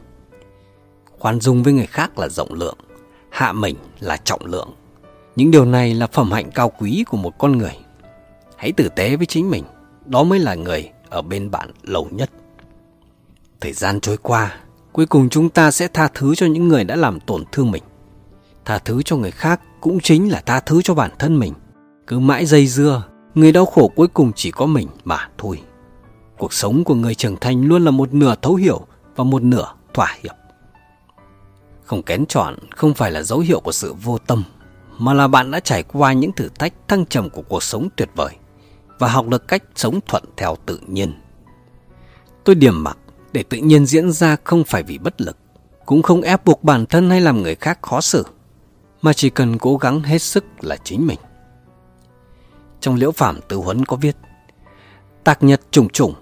[1.19, 2.77] Khoan dung với người khác là rộng lượng,
[3.29, 4.69] hạ mình là trọng lượng.
[5.35, 7.77] Những điều này là phẩm hạnh cao quý của một con người.
[8.57, 9.63] Hãy tử tế với chính mình,
[10.05, 12.29] đó mới là người ở bên bạn lâu nhất.
[13.61, 14.55] Thời gian trôi qua,
[14.91, 17.83] cuối cùng chúng ta sẽ tha thứ cho những người đã làm tổn thương mình.
[18.65, 21.53] Tha thứ cho người khác cũng chính là tha thứ cho bản thân mình.
[22.07, 23.03] Cứ mãi dây dưa,
[23.35, 25.61] người đau khổ cuối cùng chỉ có mình mà thôi.
[26.37, 28.81] Cuộc sống của người trưởng thành luôn là một nửa thấu hiểu
[29.15, 30.35] và một nửa thỏa hiệp.
[31.83, 34.43] Không kén chọn không phải là dấu hiệu của sự vô tâm
[34.97, 38.09] mà là bạn đã trải qua những thử thách thăng trầm của cuộc sống tuyệt
[38.15, 38.35] vời
[38.99, 41.13] và học được cách sống thuận theo tự nhiên.
[42.43, 42.97] Tôi điểm mặc
[43.31, 45.37] để tự nhiên diễn ra không phải vì bất lực,
[45.85, 48.23] cũng không ép buộc bản thân hay làm người khác khó xử,
[49.01, 51.19] mà chỉ cần cố gắng hết sức là chính mình.
[52.79, 54.15] Trong liễu phạm tự huấn có viết,
[55.23, 56.13] tạc nhật trùng trùng,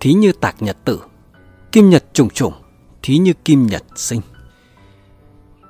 [0.00, 1.00] thí như tạc nhật tử,
[1.72, 2.52] kim nhật trùng trùng,
[3.02, 4.20] thí như kim nhật sinh.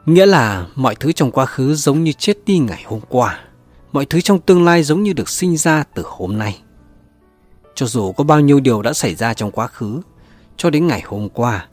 [0.07, 3.41] Nghĩa là mọi thứ trong quá khứ giống như chết đi ngày hôm qua,
[3.93, 6.59] mọi thứ trong tương lai giống như được sinh ra từ hôm nay.
[7.75, 10.01] Cho dù có bao nhiêu điều đã xảy ra trong quá khứ,
[10.57, 11.69] cho đến ngày hôm qua,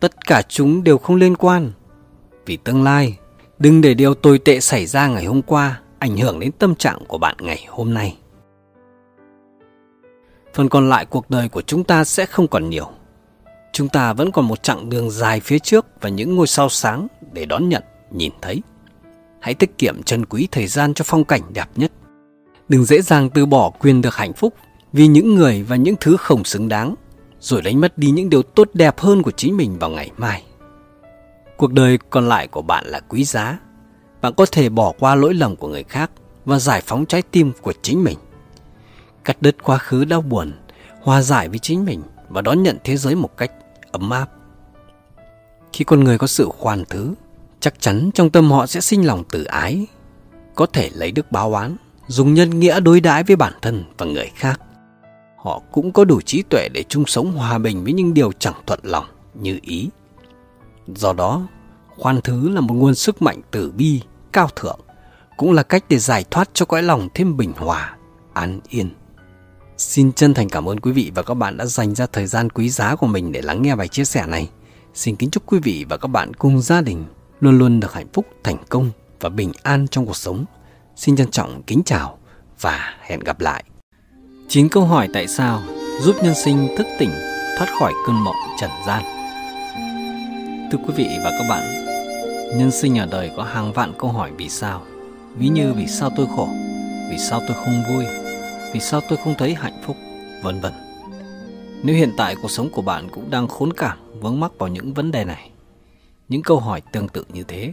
[0.00, 1.72] tất cả chúng đều không liên quan.
[2.46, 3.18] Vì tương lai,
[3.58, 6.98] đừng để điều tồi tệ xảy ra ngày hôm qua ảnh hưởng đến tâm trạng
[7.08, 8.16] của bạn ngày hôm nay.
[10.54, 12.88] Phần còn lại cuộc đời của chúng ta sẽ không còn nhiều,
[13.78, 17.06] chúng ta vẫn còn một chặng đường dài phía trước và những ngôi sao sáng
[17.32, 18.62] để đón nhận, nhìn thấy.
[19.40, 21.92] Hãy tiết kiệm trân quý thời gian cho phong cảnh đẹp nhất.
[22.68, 24.54] Đừng dễ dàng từ bỏ quyền được hạnh phúc
[24.92, 26.94] vì những người và những thứ không xứng đáng,
[27.40, 30.42] rồi đánh mất đi những điều tốt đẹp hơn của chính mình vào ngày mai.
[31.56, 33.58] Cuộc đời còn lại của bạn là quý giá.
[34.22, 36.10] Bạn có thể bỏ qua lỗi lầm của người khác
[36.44, 38.18] và giải phóng trái tim của chính mình.
[39.24, 40.52] Cắt đứt quá khứ đau buồn,
[41.02, 43.52] hòa giải với chính mình và đón nhận thế giới một cách
[43.92, 44.30] ấm áp
[45.72, 47.14] khi con người có sự khoan thứ
[47.60, 49.86] chắc chắn trong tâm họ sẽ sinh lòng từ ái
[50.54, 51.76] có thể lấy đức báo oán
[52.06, 54.60] dùng nhân nghĩa đối đãi với bản thân và người khác
[55.36, 58.54] họ cũng có đủ trí tuệ để chung sống hòa bình với những điều chẳng
[58.66, 59.88] thuận lòng như ý
[60.88, 61.42] do đó
[61.96, 64.00] khoan thứ là một nguồn sức mạnh từ bi
[64.32, 64.80] cao thượng
[65.36, 67.96] cũng là cách để giải thoát cho cõi lòng thêm bình hòa
[68.34, 68.90] an yên
[69.78, 72.50] Xin chân thành cảm ơn quý vị và các bạn đã dành ra thời gian
[72.50, 74.48] quý giá của mình để lắng nghe bài chia sẻ này.
[74.94, 77.04] Xin kính chúc quý vị và các bạn cùng gia đình
[77.40, 80.44] luôn luôn được hạnh phúc, thành công và bình an trong cuộc sống.
[80.96, 82.18] Xin trân trọng kính chào
[82.60, 83.64] và hẹn gặp lại.
[84.48, 85.62] 9 câu hỏi tại sao
[86.00, 87.12] giúp nhân sinh thức tỉnh
[87.58, 89.02] thoát khỏi cơn mộng trần gian.
[90.72, 91.62] Thưa quý vị và các bạn,
[92.58, 94.82] nhân sinh ở đời có hàng vạn câu hỏi vì sao.
[95.38, 96.48] Ví như vì sao tôi khổ,
[97.10, 98.04] vì sao tôi không vui,
[98.72, 99.96] vì sao tôi không thấy hạnh phúc,
[100.42, 100.72] vân vân.
[101.82, 104.94] Nếu hiện tại cuộc sống của bạn cũng đang khốn cảm vướng mắc vào những
[104.94, 105.50] vấn đề này,
[106.28, 107.72] những câu hỏi tương tự như thế,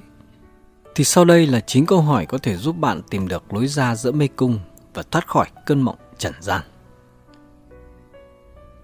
[0.96, 3.96] thì sau đây là 9 câu hỏi có thể giúp bạn tìm được lối ra
[3.96, 4.60] giữa mê cung
[4.93, 6.62] và thoát khỏi cơn mộng trần gian.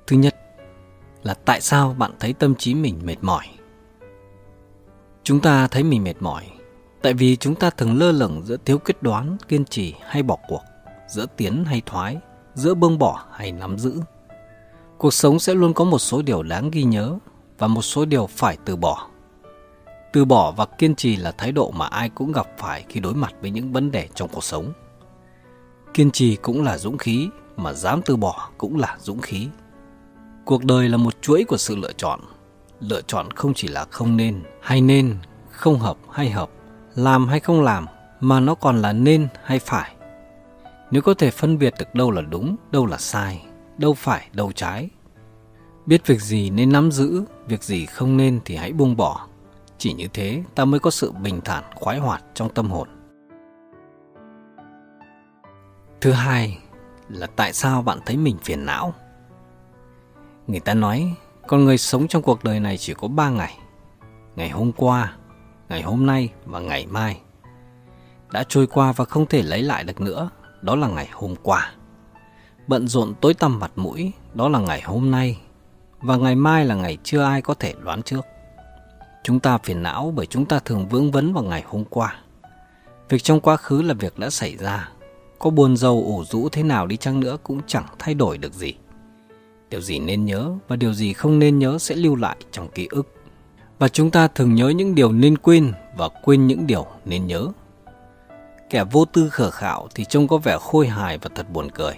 [0.07, 0.35] Thứ nhất
[1.23, 3.45] là tại sao bạn thấy tâm trí mình mệt mỏi?
[5.23, 6.45] Chúng ta thấy mình mệt mỏi
[7.01, 10.37] tại vì chúng ta thường lơ lửng giữa thiếu quyết đoán, kiên trì hay bỏ
[10.47, 10.61] cuộc
[11.11, 12.17] giữa tiến hay thoái,
[12.53, 13.99] giữa buông bỏ hay nắm giữ.
[14.97, 17.15] Cuộc sống sẽ luôn có một số điều đáng ghi nhớ
[17.57, 19.07] và một số điều phải từ bỏ.
[20.13, 23.13] Từ bỏ và kiên trì là thái độ mà ai cũng gặp phải khi đối
[23.13, 24.71] mặt với những vấn đề trong cuộc sống.
[25.93, 29.47] Kiên trì cũng là dũng khí, mà dám từ bỏ cũng là dũng khí.
[30.45, 32.19] Cuộc đời là một chuỗi của sự lựa chọn.
[32.79, 35.17] Lựa chọn không chỉ là không nên hay nên,
[35.51, 36.49] không hợp hay hợp,
[36.95, 37.85] làm hay không làm,
[38.19, 39.91] mà nó còn là nên hay phải
[40.91, 43.45] nếu có thể phân biệt được đâu là đúng đâu là sai
[43.77, 44.89] đâu phải đâu trái
[45.85, 49.27] biết việc gì nên nắm giữ việc gì không nên thì hãy buông bỏ
[49.77, 52.87] chỉ như thế ta mới có sự bình thản khoái hoạt trong tâm hồn
[56.01, 56.57] thứ hai
[57.09, 58.93] là tại sao bạn thấy mình phiền não
[60.47, 61.15] người ta nói
[61.47, 63.57] con người sống trong cuộc đời này chỉ có ba ngày
[64.35, 65.15] ngày hôm qua
[65.69, 67.21] ngày hôm nay và ngày mai
[68.31, 70.29] đã trôi qua và không thể lấy lại được nữa
[70.61, 71.71] đó là ngày hôm qua.
[72.67, 75.37] Bận rộn tối tăm mặt mũi, đó là ngày hôm nay.
[76.01, 78.25] Và ngày mai là ngày chưa ai có thể đoán trước.
[79.23, 82.15] Chúng ta phiền não bởi chúng ta thường vướng vấn vào ngày hôm qua.
[83.09, 84.89] Việc trong quá khứ là việc đã xảy ra.
[85.39, 88.53] Có buồn rầu ủ rũ thế nào đi chăng nữa cũng chẳng thay đổi được
[88.53, 88.73] gì.
[89.69, 92.87] Điều gì nên nhớ và điều gì không nên nhớ sẽ lưu lại trong ký
[92.91, 93.07] ức.
[93.79, 97.47] Và chúng ta thường nhớ những điều nên quên và quên những điều nên nhớ.
[98.71, 101.93] Kẻ vô tư khờ khạo thì trông có vẻ khôi hài và thật buồn cười.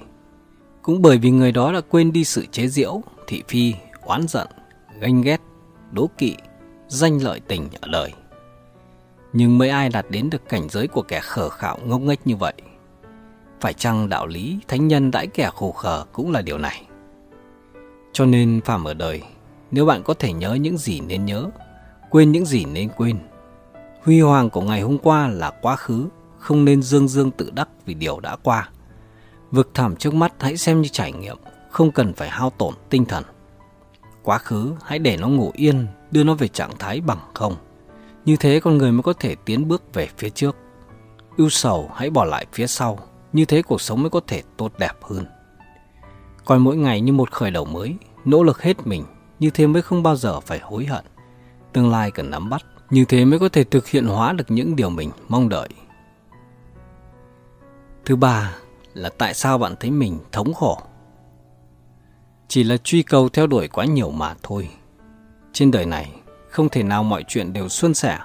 [0.82, 4.48] Cũng bởi vì người đó đã quên đi sự chế giễu, thị phi, oán giận,
[5.00, 5.42] ganh ghét,
[5.92, 6.36] đố kỵ,
[6.88, 8.14] danh lợi tình ở đời.
[9.34, 12.36] Nhưng mấy ai đạt đến được cảnh giới của kẻ khờ khạo ngốc nghếch như
[12.36, 12.54] vậy?
[13.62, 16.86] Phải chăng đạo lý thánh nhân đãi kẻ khổ khờ cũng là điều này?
[18.14, 19.24] Cho nên phàm ở đời,
[19.72, 21.50] nếu bạn có thể nhớ những gì nên nhớ,
[22.10, 23.20] quên những gì nên quên.
[24.04, 26.08] Huy hoàng của ngày hôm qua là quá khứ,
[26.44, 28.70] không nên dương dương tự đắc vì điều đã qua.
[29.52, 31.38] Vực thẳm trước mắt hãy xem như trải nghiệm,
[31.70, 33.24] không cần phải hao tổn tinh thần.
[34.24, 37.56] Quá khứ hãy để nó ngủ yên, đưa nó về trạng thái bằng không.
[38.26, 40.56] Như thế con người mới có thể tiến bước về phía trước.
[41.38, 43.00] Ưu sầu hãy bỏ lại phía sau,
[43.34, 45.26] như thế cuộc sống mới có thể tốt đẹp hơn.
[46.46, 49.04] Coi mỗi ngày như một khởi đầu mới, nỗ lực hết mình,
[49.40, 51.06] như thế mới không bao giờ phải hối hận.
[51.74, 54.76] Tương lai cần nắm bắt, như thế mới có thể thực hiện hóa được những
[54.76, 55.70] điều mình mong đợi.
[58.06, 58.56] Thứ ba
[58.94, 60.80] là tại sao bạn thấy mình thống khổ?
[62.48, 64.70] Chỉ là truy cầu theo đuổi quá nhiều mà thôi.
[65.54, 66.12] Trên đời này,
[66.50, 68.20] không thể nào mọi chuyện đều suôn sẻ.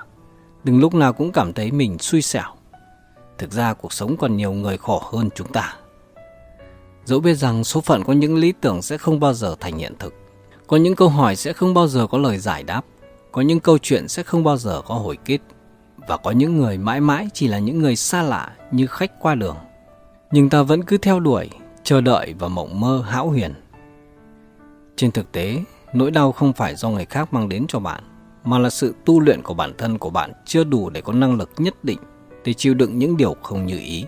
[0.64, 2.54] Đừng lúc nào cũng cảm thấy mình xui xẻo.
[3.38, 5.76] Thực ra cuộc sống còn nhiều người khổ hơn chúng ta.
[7.04, 9.94] Dẫu biết rằng số phận có những lý tưởng sẽ không bao giờ thành hiện
[9.98, 10.14] thực.
[10.66, 12.84] Có những câu hỏi sẽ không bao giờ có lời giải đáp.
[13.32, 15.38] Có những câu chuyện sẽ không bao giờ có hồi kết.
[15.96, 19.34] Và có những người mãi mãi chỉ là những người xa lạ như khách qua
[19.34, 19.56] đường
[20.30, 21.50] nhưng ta vẫn cứ theo đuổi,
[21.82, 23.54] chờ đợi và mộng mơ hão huyền.
[24.96, 25.58] Trên thực tế,
[25.94, 28.04] nỗi đau không phải do người khác mang đến cho bạn,
[28.44, 31.34] mà là sự tu luyện của bản thân của bạn chưa đủ để có năng
[31.36, 31.98] lực nhất định
[32.44, 34.04] để chịu đựng những điều không như ý.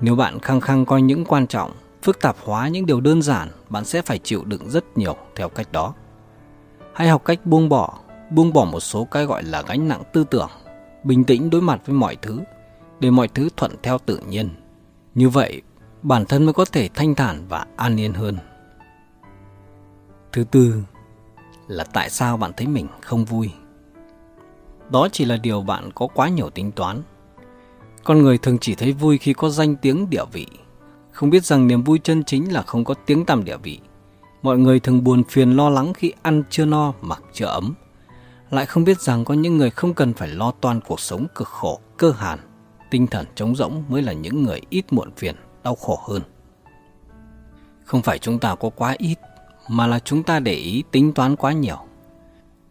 [0.00, 1.72] Nếu bạn khăng khăng coi những quan trọng,
[2.02, 5.48] phức tạp hóa những điều đơn giản, bạn sẽ phải chịu đựng rất nhiều theo
[5.48, 5.94] cách đó.
[6.94, 7.98] Hãy học cách buông bỏ,
[8.30, 10.50] buông bỏ một số cái gọi là gánh nặng tư tưởng,
[11.04, 12.40] bình tĩnh đối mặt với mọi thứ,
[13.00, 14.48] để mọi thứ thuận theo tự nhiên
[15.14, 15.62] như vậy,
[16.02, 18.36] bản thân mới có thể thanh thản và an yên hơn.
[20.32, 20.82] Thứ tư
[21.68, 23.50] là tại sao bạn thấy mình không vui?
[24.90, 27.02] Đó chỉ là điều bạn có quá nhiều tính toán.
[28.04, 30.46] Con người thường chỉ thấy vui khi có danh tiếng địa vị.
[31.12, 33.80] Không biết rằng niềm vui chân chính là không có tiếng tăm địa vị.
[34.42, 37.74] Mọi người thường buồn phiền lo lắng khi ăn chưa no, mặc chưa ấm.
[38.50, 41.48] Lại không biết rằng có những người không cần phải lo toan cuộc sống cực
[41.48, 42.38] khổ, cơ hàn
[42.92, 45.34] tinh thần trống rỗng mới là những người ít muộn phiền,
[45.64, 46.22] đau khổ hơn.
[47.84, 49.14] Không phải chúng ta có quá ít,
[49.68, 51.76] mà là chúng ta để ý tính toán quá nhiều.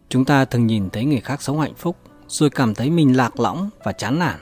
[0.10, 1.98] Chúng ta thường nhìn thấy người khác sống hạnh phúc,
[2.28, 4.36] rồi cảm thấy mình lạc lõng và chán nản.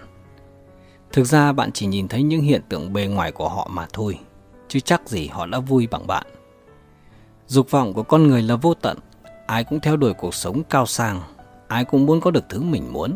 [1.13, 4.19] Thực ra bạn chỉ nhìn thấy những hiện tượng bề ngoài của họ mà thôi,
[4.67, 6.25] chứ chắc gì họ đã vui bằng bạn.
[7.47, 8.97] Dục vọng của con người là vô tận,
[9.47, 11.21] ai cũng theo đuổi cuộc sống cao sang,
[11.67, 13.15] ai cũng muốn có được thứ mình muốn,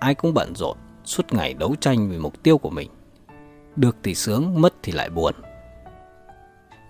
[0.00, 2.90] ai cũng bận rộn, suốt ngày đấu tranh vì mục tiêu của mình.
[3.76, 5.34] Được thì sướng, mất thì lại buồn.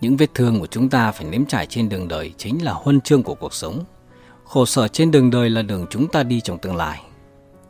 [0.00, 3.00] Những vết thương của chúng ta phải nếm trải trên đường đời chính là huân
[3.00, 3.84] chương của cuộc sống.
[4.44, 7.02] Khổ sở trên đường đời là đường chúng ta đi trong tương lai.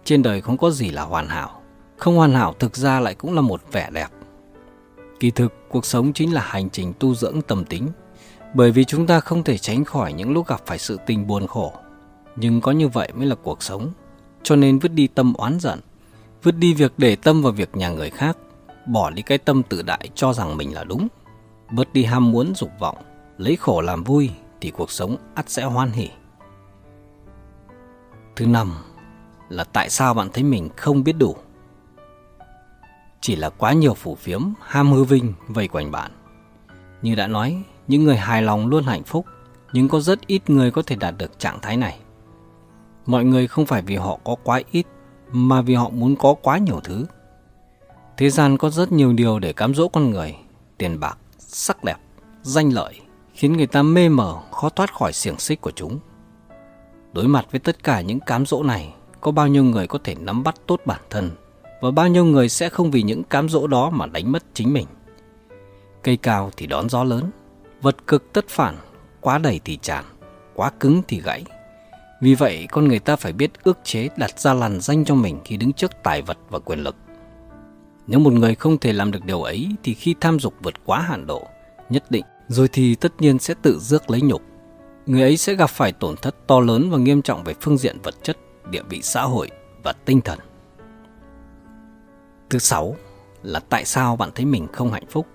[0.04, 1.62] Trên đời không có gì là hoàn hảo.
[1.96, 4.08] Không hoàn hảo thực ra lại cũng là một vẻ đẹp.
[5.20, 7.88] Kỳ thực, cuộc sống chính là hành trình tu dưỡng tâm tính.
[8.54, 11.46] Bởi vì chúng ta không thể tránh khỏi những lúc gặp phải sự tình buồn
[11.46, 11.72] khổ.
[12.36, 13.92] Nhưng có như vậy mới là cuộc sống.
[14.42, 15.80] Cho nên vứt đi tâm oán giận,
[16.42, 18.36] vứt đi việc để tâm vào việc nhà người khác
[18.86, 21.08] bỏ đi cái tâm tự đại cho rằng mình là đúng
[21.70, 22.96] bớt đi ham muốn dục vọng
[23.38, 24.30] lấy khổ làm vui
[24.60, 26.08] thì cuộc sống ắt sẽ hoan hỉ
[28.36, 28.72] thứ năm
[29.48, 31.36] là tại sao bạn thấy mình không biết đủ
[33.20, 36.10] chỉ là quá nhiều phủ phiếm ham hư vinh vây quanh bạn
[37.02, 39.26] như đã nói những người hài lòng luôn hạnh phúc
[39.72, 41.98] nhưng có rất ít người có thể đạt được trạng thái này
[43.06, 44.86] mọi người không phải vì họ có quá ít
[45.32, 47.06] mà vì họ muốn có quá nhiều thứ.
[48.16, 50.36] Thế gian có rất nhiều điều để cám dỗ con người,
[50.78, 51.96] tiền bạc, sắc đẹp,
[52.42, 53.00] danh lợi,
[53.34, 55.98] khiến người ta mê mờ, khó thoát khỏi xiềng xích của chúng.
[57.12, 60.14] Đối mặt với tất cả những cám dỗ này, có bao nhiêu người có thể
[60.14, 61.30] nắm bắt tốt bản thân
[61.82, 64.72] và bao nhiêu người sẽ không vì những cám dỗ đó mà đánh mất chính
[64.72, 64.86] mình.
[66.02, 67.30] Cây cao thì đón gió lớn,
[67.82, 68.76] vật cực tất phản,
[69.20, 70.04] quá đầy thì tràn,
[70.54, 71.44] quá cứng thì gãy,
[72.22, 75.38] vì vậy, con người ta phải biết ước chế đặt ra làn danh cho mình
[75.44, 76.96] khi đứng trước tài vật và quyền lực.
[78.06, 81.00] Nếu một người không thể làm được điều ấy thì khi tham dục vượt quá
[81.00, 81.46] hạn độ,
[81.88, 84.42] nhất định, rồi thì tất nhiên sẽ tự rước lấy nhục.
[85.06, 87.96] Người ấy sẽ gặp phải tổn thất to lớn và nghiêm trọng về phương diện
[88.02, 88.38] vật chất,
[88.70, 89.50] địa vị xã hội
[89.82, 90.38] và tinh thần.
[92.50, 92.96] Thứ sáu
[93.42, 95.26] là tại sao bạn thấy mình không hạnh phúc?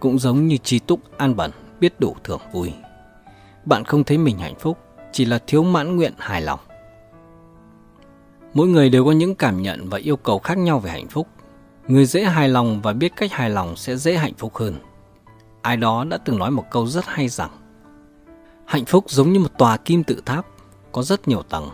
[0.00, 1.50] Cũng giống như trí túc an bẩn
[1.80, 2.72] biết đủ thưởng vui.
[3.64, 4.78] Bạn không thấy mình hạnh phúc
[5.12, 6.60] chỉ là thiếu mãn nguyện hài lòng
[8.54, 11.28] mỗi người đều có những cảm nhận và yêu cầu khác nhau về hạnh phúc
[11.88, 14.74] người dễ hài lòng và biết cách hài lòng sẽ dễ hạnh phúc hơn
[15.62, 17.50] ai đó đã từng nói một câu rất hay rằng
[18.64, 20.46] hạnh phúc giống như một tòa kim tự tháp
[20.92, 21.68] có rất nhiều tầng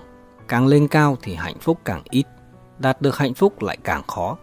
[0.49, 2.25] càng lên cao thì hạnh phúc càng ít
[2.79, 4.37] đạt được hạnh phúc lại càng khó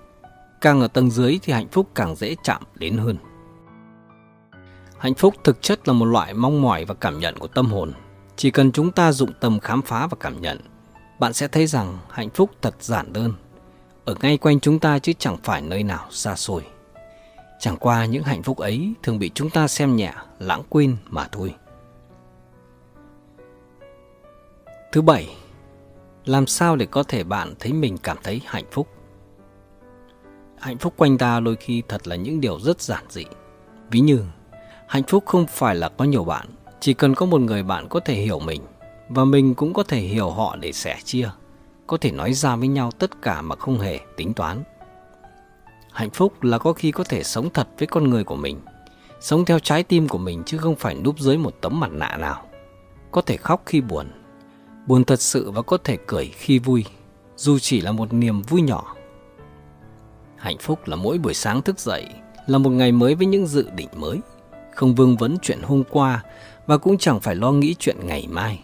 [0.62, 3.18] càng ở tầng dưới thì hạnh phúc càng dễ chạm đến hơn
[4.98, 7.94] hạnh phúc thực chất là một loại mong mỏi và cảm nhận của tâm hồn
[8.36, 10.58] chỉ cần chúng ta dụng tâm khám phá và cảm nhận,
[11.20, 13.34] bạn sẽ thấy rằng hạnh phúc thật giản đơn,
[14.06, 16.62] ở ngay quanh chúng ta chứ chẳng phải nơi nào xa xôi.
[17.60, 21.28] Chẳng qua những hạnh phúc ấy thường bị chúng ta xem nhẹ, lãng quên mà
[21.32, 21.56] thôi.
[24.92, 25.36] Thứ bảy,
[26.26, 28.88] làm sao để có thể bạn thấy mình cảm thấy hạnh phúc?
[30.60, 33.24] Hạnh phúc quanh ta đôi khi thật là những điều rất giản dị.
[33.92, 34.24] Ví như,
[34.88, 36.48] hạnh phúc không phải là có nhiều bạn
[36.86, 38.62] chỉ cần có một người bạn có thể hiểu mình
[39.10, 41.30] và mình cũng có thể hiểu họ để sẻ chia
[41.88, 44.64] có thể nói ra với nhau tất cả mà không hề tính toán
[45.92, 48.60] hạnh phúc là có khi có thể sống thật với con người của mình
[49.22, 52.18] sống theo trái tim của mình chứ không phải núp dưới một tấm mặt nạ
[52.20, 52.44] nào
[53.12, 54.08] có thể khóc khi buồn
[54.88, 56.86] buồn thật sự và có thể cười khi vui
[57.36, 58.96] dù chỉ là một niềm vui nhỏ
[60.38, 62.06] hạnh phúc là mỗi buổi sáng thức dậy
[62.48, 64.20] là một ngày mới với những dự định mới
[64.76, 66.24] không vương vấn chuyện hôm qua
[66.68, 68.60] và cũng chẳng phải lo nghĩ chuyện ngày mai.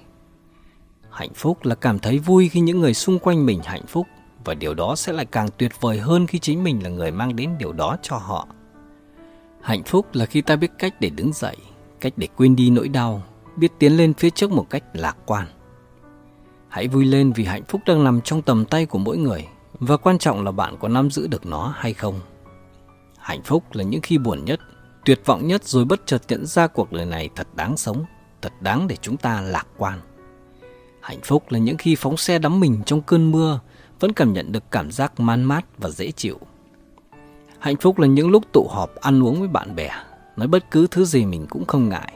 [1.10, 4.08] Hạnh phúc là cảm thấy vui khi những người xung quanh mình hạnh phúc
[4.45, 7.36] và điều đó sẽ lại càng tuyệt vời hơn khi chính mình là người mang
[7.36, 8.47] đến điều đó cho họ.
[9.62, 11.58] Hạnh phúc là khi ta biết cách để đứng dậy,
[12.00, 13.24] cách để quên đi nỗi đau,
[13.58, 15.47] biết tiến lên phía trước một cách lạc quan.
[16.68, 19.47] Hãy vui lên vì hạnh phúc đang nằm trong tầm tay của mỗi người
[19.80, 22.20] và quan trọng là bạn có nắm giữ được nó hay không.
[23.20, 24.60] Hạnh phúc là những khi buồn nhất
[25.06, 28.04] tuyệt vọng nhất rồi bất chợt nhận ra cuộc đời này thật đáng sống,
[28.41, 30.00] thật đáng để chúng ta lạc quan.
[31.02, 33.60] Hạnh phúc là những khi phóng xe đắm mình trong cơn mưa,
[34.00, 36.39] vẫn cảm nhận được cảm giác man mát và dễ chịu.
[37.60, 39.89] Hạnh phúc là những lúc tụ họp ăn uống với bạn bè,
[40.38, 42.14] nói bất cứ thứ gì mình cũng không ngại.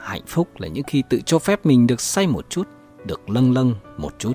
[0.00, 2.66] Hạnh phúc là những khi tự cho phép mình được say một chút,
[3.06, 4.32] được lâng lâng một chút.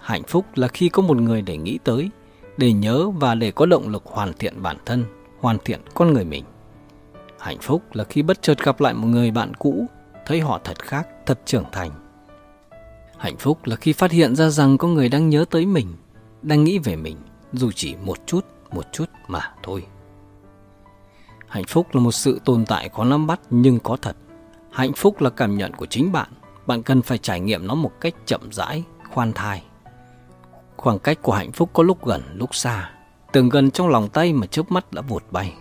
[0.00, 2.10] Hạnh phúc là khi có một người để nghĩ tới,
[2.56, 5.04] để nhớ và để có động lực hoàn thiện bản thân–
[5.40, 6.44] hoàn thiện con người mình.
[7.38, 9.86] Hạnh phúc là khi bất chợt gặp lại một người bạn cũ,
[10.26, 11.90] thấy họ thật khác, thật trưởng thành.
[13.18, 15.86] Hạnh phúc là khi phát hiện ra rằng có người đang nhớ tới mình,
[16.42, 17.16] đang nghĩ về mình,
[17.52, 19.86] dù chỉ một chút, một chút mà thôi.
[21.48, 24.16] Hạnh phúc là một sự tồn tại khó nắm bắt nhưng có thật.
[24.72, 26.28] Hạnh phúc là cảm nhận của chính bạn,
[26.66, 29.62] bạn cần phải trải nghiệm nó một cách chậm rãi, khoan thai.
[30.76, 32.90] Khoảng cách của hạnh phúc có lúc gần, lúc xa,
[33.32, 35.54] Tường gần trong lòng tay mà chớp mắt đã vụt bay.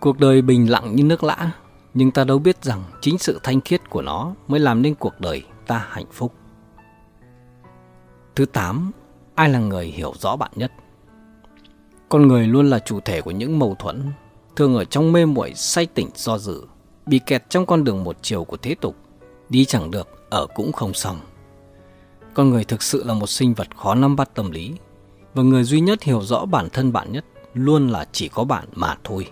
[0.00, 1.50] Cuộc đời bình lặng như nước lã,
[1.94, 5.20] nhưng ta đâu biết rằng chính sự thanh khiết của nó mới làm nên cuộc
[5.20, 6.32] đời ta hạnh phúc.
[8.36, 8.92] Thứ 8.
[9.34, 10.72] Ai là người hiểu rõ bạn nhất?
[12.08, 14.02] Con người luôn là chủ thể của những mâu thuẫn,
[14.56, 16.62] thường ở trong mê muội say tỉnh do dự,
[17.06, 18.96] bị kẹt trong con đường một chiều của thế tục,
[19.48, 21.20] đi chẳng được, ở cũng không xong.
[22.34, 24.72] Con người thực sự là một sinh vật khó nắm bắt tâm lý,
[25.34, 28.64] và người duy nhất hiểu rõ bản thân bạn nhất luôn là chỉ có bạn
[28.74, 29.28] mà thôi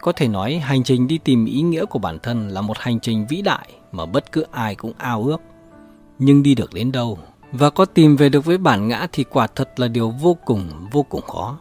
[0.00, 3.00] có thể nói hành trình đi tìm ý nghĩa của bản thân là một hành
[3.00, 5.40] trình vĩ đại mà bất cứ ai cũng ao ước
[6.18, 7.18] nhưng đi được đến đâu
[7.52, 10.88] và có tìm về được với bản ngã thì quả thật là điều vô cùng
[10.92, 11.58] vô cùng khó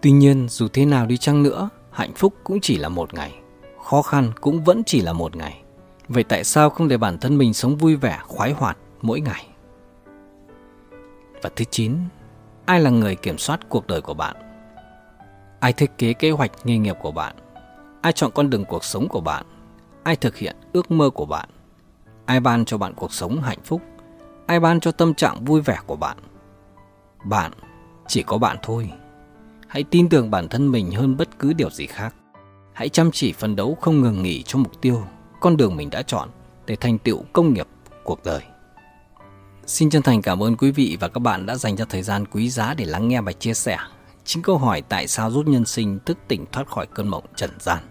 [0.00, 3.34] tuy nhiên dù thế nào đi chăng nữa hạnh phúc cũng chỉ là một ngày
[3.84, 5.60] khó khăn cũng vẫn chỉ là một ngày
[6.08, 9.44] vậy tại sao không để bản thân mình sống vui vẻ khoái hoạt mỗi ngày
[11.42, 11.92] và thứ 9,
[12.66, 14.36] ai là người kiểm soát cuộc đời của bạn?
[15.60, 17.34] Ai thiết kế kế hoạch nghề nghiệp của bạn?
[18.02, 19.46] Ai chọn con đường cuộc sống của bạn?
[20.02, 21.48] Ai thực hiện ước mơ của bạn?
[22.26, 23.82] Ai ban cho bạn cuộc sống hạnh phúc?
[24.46, 26.16] Ai ban cho tâm trạng vui vẻ của bạn?
[27.24, 27.52] Bạn,
[28.08, 28.90] chỉ có bạn thôi.
[29.68, 32.14] Hãy tin tưởng bản thân mình hơn bất cứ điều gì khác.
[32.72, 35.02] Hãy chăm chỉ phấn đấu không ngừng nghỉ cho mục tiêu,
[35.40, 36.28] con đường mình đã chọn
[36.66, 37.66] để thành tựu công nghiệp
[38.04, 38.42] cuộc đời.
[39.68, 42.26] Xin chân thành cảm ơn quý vị và các bạn đã dành cho thời gian
[42.26, 43.76] quý giá để lắng nghe bài chia sẻ.
[44.24, 47.50] Chính câu hỏi tại sao giúp nhân sinh thức tỉnh thoát khỏi cơn mộng trần
[47.60, 47.84] gian.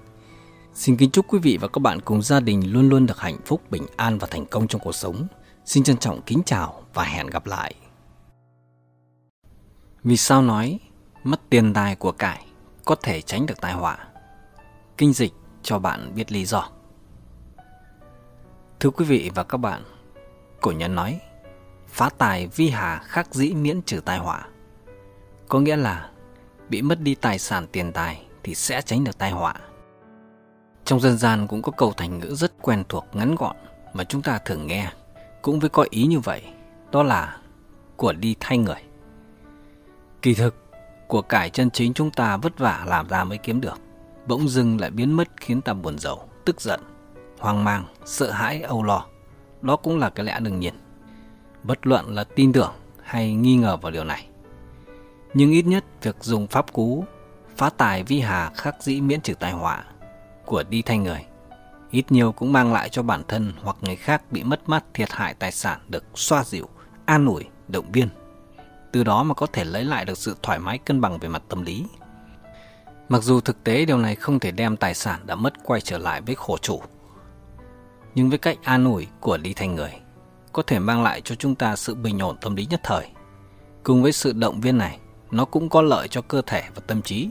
[0.74, 3.38] Xin kính chúc quý vị và các bạn cùng gia đình luôn luôn được hạnh
[3.46, 5.28] phúc, bình an và thành công trong cuộc sống.
[5.66, 7.74] Xin trân trọng kính chào và hẹn gặp lại.
[10.04, 10.80] Vì sao nói
[11.24, 12.46] mất tiền tài của cải
[12.86, 13.98] có thể tránh được tai họa?
[14.98, 15.34] Kinh dịch
[15.64, 16.70] cho bạn biết lý do.
[18.80, 19.84] Thưa quý vị và các bạn,
[20.62, 21.20] cổ nhân nói
[21.98, 24.46] phá tài vi hà khắc dĩ miễn trừ tai họa.
[25.50, 26.10] Có nghĩa là
[26.70, 29.54] bị mất đi tài sản tiền tài thì sẽ tránh được tai họa.
[30.86, 33.56] Trong dân gian cũng có câu thành ngữ rất quen thuộc ngắn gọn
[33.94, 34.92] mà chúng ta thường nghe,
[35.42, 36.42] cũng với có ý như vậy,
[36.92, 37.38] đó là
[37.96, 38.82] của đi thay người.
[40.22, 40.56] Kỳ thực,
[41.08, 43.80] của cải chân chính chúng ta vất vả làm ra mới kiếm được,
[44.28, 46.80] bỗng dưng lại biến mất khiến ta buồn rầu, tức giận,
[47.40, 49.06] hoang mang, sợ hãi, âu lo.
[49.62, 50.74] Đó cũng là cái lẽ đương nhiên
[51.68, 52.74] bất luận là tin tưởng
[53.04, 54.28] hay nghi ngờ vào điều này.
[55.34, 57.06] Nhưng ít nhất việc dùng pháp cú
[57.58, 59.84] phá tài vi hà khắc dĩ miễn trừ tai họa
[60.46, 61.26] của đi thay người
[61.92, 65.12] ít nhiều cũng mang lại cho bản thân hoặc người khác bị mất mát thiệt
[65.14, 66.70] hại tài sản được xoa dịu,
[67.06, 68.10] an ủi, động viên.
[68.92, 71.42] Từ đó mà có thể lấy lại được sự thoải mái cân bằng về mặt
[71.50, 71.86] tâm lý.
[73.10, 75.98] Mặc dù thực tế điều này không thể đem tài sản đã mất quay trở
[75.98, 76.82] lại với khổ chủ,
[78.16, 79.98] nhưng với cách an ủi của đi thay người,
[80.58, 83.08] có thể mang lại cho chúng ta sự bình ổn tâm lý nhất thời.
[83.84, 85.00] Cùng với sự động viên này,
[85.32, 87.30] nó cũng có lợi cho cơ thể và tâm trí.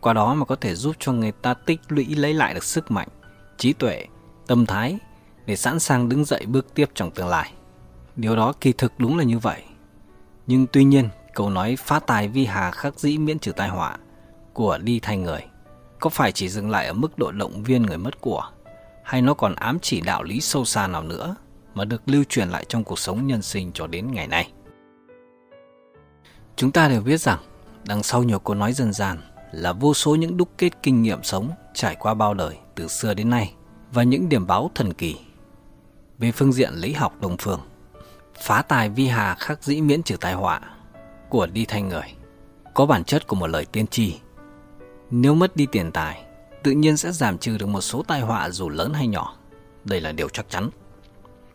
[0.00, 2.90] Qua đó mà có thể giúp cho người ta tích lũy lấy lại được sức
[2.90, 3.08] mạnh,
[3.58, 4.06] trí tuệ,
[4.46, 4.98] tâm thái
[5.46, 7.52] để sẵn sàng đứng dậy bước tiếp trong tương lai.
[8.16, 9.62] Điều đó kỳ thực đúng là như vậy.
[10.46, 13.96] Nhưng tuy nhiên, câu nói phá tài vi hà khắc dĩ miễn trừ tai họa
[14.52, 15.40] của đi thay người
[16.00, 18.42] có phải chỉ dừng lại ở mức độ động viên người mất của
[19.04, 21.34] hay nó còn ám chỉ đạo lý sâu xa nào nữa
[21.74, 24.52] mà được lưu truyền lại trong cuộc sống nhân sinh cho đến ngày nay.
[26.56, 27.38] Chúng ta đều biết rằng,
[27.86, 29.18] đằng sau nhiều câu nói dân gian
[29.52, 33.14] là vô số những đúc kết kinh nghiệm sống trải qua bao đời từ xưa
[33.14, 33.54] đến nay
[33.92, 35.16] và những điểm báo thần kỳ.
[36.18, 37.60] Về phương diện lý học đồng phương,
[38.42, 40.60] phá tài vi hà khắc dĩ miễn trừ tai họa
[41.28, 42.12] của đi thanh người
[42.74, 44.18] có bản chất của một lời tiên tri.
[45.10, 46.22] Nếu mất đi tiền tài,
[46.62, 49.36] tự nhiên sẽ giảm trừ được một số tai họa dù lớn hay nhỏ.
[49.84, 50.70] Đây là điều chắc chắn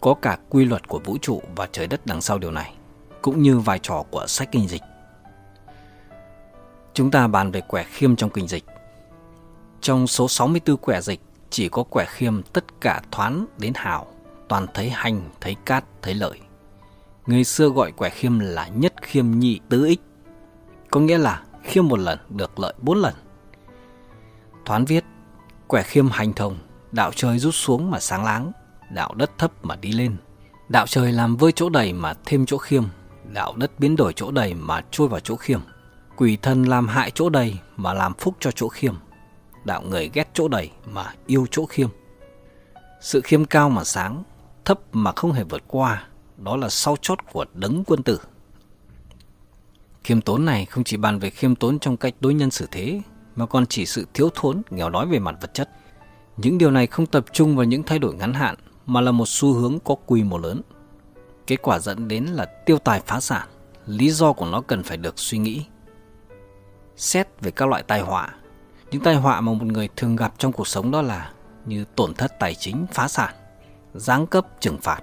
[0.05, 2.73] có cả quy luật của vũ trụ và trời đất đằng sau điều này,
[3.21, 4.81] cũng như vai trò của sách kinh dịch.
[6.93, 8.63] Chúng ta bàn về quẻ khiêm trong kinh dịch.
[9.81, 14.07] Trong số 64 quẻ dịch, chỉ có quẻ khiêm tất cả thoán đến hào,
[14.47, 16.39] toàn thấy hành, thấy cát, thấy lợi.
[17.27, 20.01] Người xưa gọi quẻ khiêm là nhất khiêm nhị tứ ích,
[20.91, 23.13] có nghĩa là khiêm một lần được lợi bốn lần.
[24.65, 25.03] Thoán viết,
[25.67, 26.57] quẻ khiêm hành thông,
[26.91, 28.51] đạo trời rút xuống mà sáng láng,
[28.89, 30.15] đạo đất thấp mà đi lên.
[30.69, 32.83] Đạo trời làm vơi chỗ đầy mà thêm chỗ khiêm,
[33.33, 35.59] đạo đất biến đổi chỗ đầy mà trôi vào chỗ khiêm.
[36.15, 38.93] Quỷ thần làm hại chỗ đầy mà làm phúc cho chỗ khiêm.
[39.65, 41.87] Đạo người ghét chỗ đầy mà yêu chỗ khiêm.
[43.01, 44.23] Sự khiêm cao mà sáng,
[44.65, 46.07] thấp mà không hề vượt qua,
[46.37, 48.19] đó là sau chót của đấng quân tử.
[50.03, 53.01] Khiêm tốn này không chỉ bàn về khiêm tốn trong cách đối nhân xử thế,
[53.35, 55.69] mà còn chỉ sự thiếu thốn, nghèo đói về mặt vật chất.
[56.37, 58.55] Những điều này không tập trung vào những thay đổi ngắn hạn
[58.85, 60.61] mà là một xu hướng có quy mô lớn.
[61.47, 63.47] Kết quả dẫn đến là tiêu tài phá sản,
[63.85, 65.65] lý do của nó cần phải được suy nghĩ.
[66.95, 68.35] Xét về các loại tai họa,
[68.91, 71.31] những tai họa mà một người thường gặp trong cuộc sống đó là
[71.65, 73.33] như tổn thất tài chính, phá sản,
[73.93, 74.99] giáng cấp, trừng phạt,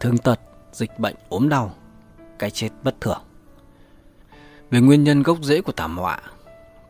[0.00, 0.40] thương tật,
[0.72, 1.74] dịch bệnh, ốm đau,
[2.38, 3.20] cái chết bất thường.
[4.70, 6.20] Về nguyên nhân gốc rễ của thảm họa,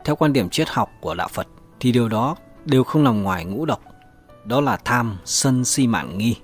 [0.05, 1.47] theo quan điểm triết học của đạo Phật
[1.79, 2.35] thì điều đó
[2.65, 3.81] đều không nằm ngoài ngũ độc
[4.47, 6.35] đó là tham sân si mạng nghi.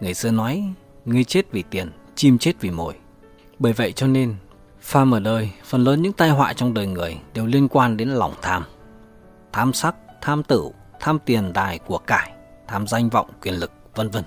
[0.00, 0.72] Người xưa nói,
[1.04, 2.94] người chết vì tiền, chim chết vì mồi.
[3.58, 4.36] Bởi vậy cho nên,
[4.80, 8.08] phàm ở đời, phần lớn những tai họa trong đời người đều liên quan đến
[8.08, 8.64] lòng tham.
[9.52, 10.70] Tham sắc, tham tử,
[11.00, 12.32] tham tiền tài của cải,
[12.68, 14.24] tham danh vọng, quyền lực, vân vân.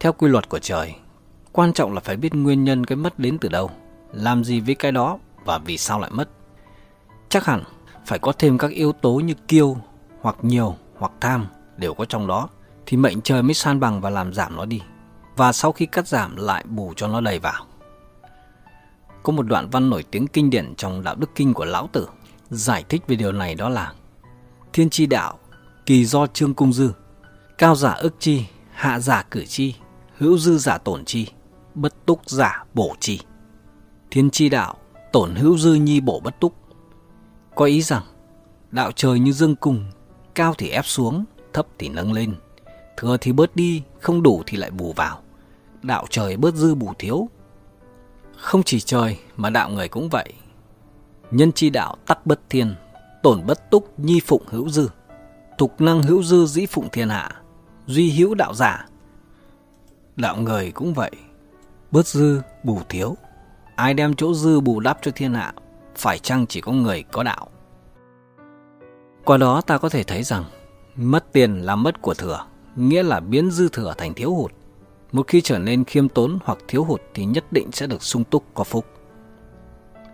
[0.00, 0.94] Theo quy luật của trời,
[1.52, 3.70] quan trọng là phải biết nguyên nhân cái mất đến từ đâu,
[4.12, 6.28] làm gì với cái đó và vì sao lại mất.
[7.28, 7.62] Chắc hẳn
[8.06, 9.76] phải có thêm các yếu tố như kiêu
[10.20, 11.46] hoặc nhiều hoặc tham
[11.76, 12.48] đều có trong đó
[12.86, 14.82] thì mệnh trời mới san bằng và làm giảm nó đi
[15.36, 17.64] và sau khi cắt giảm lại bù cho nó đầy vào
[19.22, 22.08] có một đoạn văn nổi tiếng kinh điển trong đạo đức kinh của lão tử
[22.50, 23.92] giải thích về điều này đó là
[24.72, 25.38] thiên tri đạo
[25.86, 26.92] kỳ do trương cung dư
[27.58, 29.74] cao giả ức chi hạ giả cử chi
[30.18, 31.28] hữu dư giả tổn chi
[31.74, 33.20] bất túc giả bổ chi
[34.10, 34.74] thiên tri đạo
[35.12, 36.54] tổn hữu dư nhi bổ bất túc
[37.54, 38.02] có ý rằng
[38.70, 39.84] đạo trời như dương cung
[40.36, 42.34] cao thì ép xuống, thấp thì nâng lên.
[42.96, 45.22] Thừa thì bớt đi, không đủ thì lại bù vào.
[45.82, 47.28] Đạo trời bớt dư bù thiếu.
[48.36, 50.32] Không chỉ trời mà đạo người cũng vậy.
[51.30, 52.74] Nhân chi đạo tắc bất thiên,
[53.22, 54.88] tổn bất túc nhi phụng hữu dư.
[55.58, 57.30] Tục năng hữu dư dĩ phụng thiên hạ,
[57.86, 58.88] duy hữu đạo giả.
[60.16, 61.10] Đạo người cũng vậy,
[61.90, 63.16] bớt dư bù thiếu.
[63.76, 65.54] Ai đem chỗ dư bù đắp cho thiên hạ,
[65.96, 67.48] phải chăng chỉ có người có đạo?
[69.26, 70.44] Qua đó ta có thể thấy rằng
[70.96, 72.44] mất tiền là mất của thừa,
[72.76, 74.50] nghĩa là biến dư thừa thành thiếu hụt.
[75.12, 78.24] Một khi trở nên khiêm tốn hoặc thiếu hụt thì nhất định sẽ được sung
[78.24, 78.86] túc có phúc.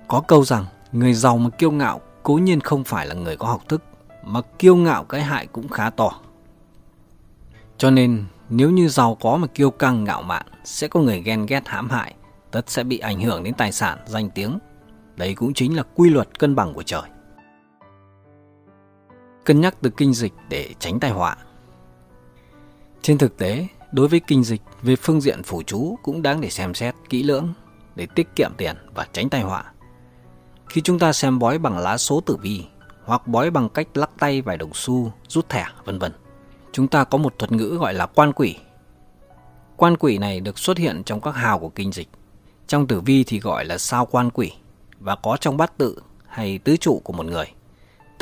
[0.08, 3.46] Có câu rằng người giàu mà kiêu ngạo cố nhiên không phải là người có
[3.46, 3.82] học thức,
[4.24, 6.10] mà kiêu ngạo cái hại cũng khá to.
[7.78, 11.46] Cho nên nếu như giàu có mà kiêu căng ngạo mạn sẽ có người ghen
[11.46, 12.14] ghét hãm hại,
[12.50, 14.58] tất sẽ bị ảnh hưởng đến tài sản, danh tiếng.
[15.16, 17.02] Đấy cũng chính là quy luật cân bằng của trời
[19.44, 21.36] cân nhắc từ kinh dịch để tránh tai họa.
[23.02, 26.50] Trên thực tế, đối với kinh dịch về phương diện phủ chú cũng đáng để
[26.50, 27.48] xem xét kỹ lưỡng
[27.96, 29.64] để tiết kiệm tiền và tránh tai họa.
[30.68, 32.64] Khi chúng ta xem bói bằng lá số tử vi
[33.04, 36.12] hoặc bói bằng cách lắc tay vài đồng xu, rút thẻ, vân vân,
[36.72, 38.56] chúng ta có một thuật ngữ gọi là quan quỷ.
[39.76, 42.08] Quan quỷ này được xuất hiện trong các hào của kinh dịch.
[42.66, 44.52] Trong tử vi thì gọi là sao quan quỷ
[45.00, 47.46] và có trong bát tự hay tứ trụ của một người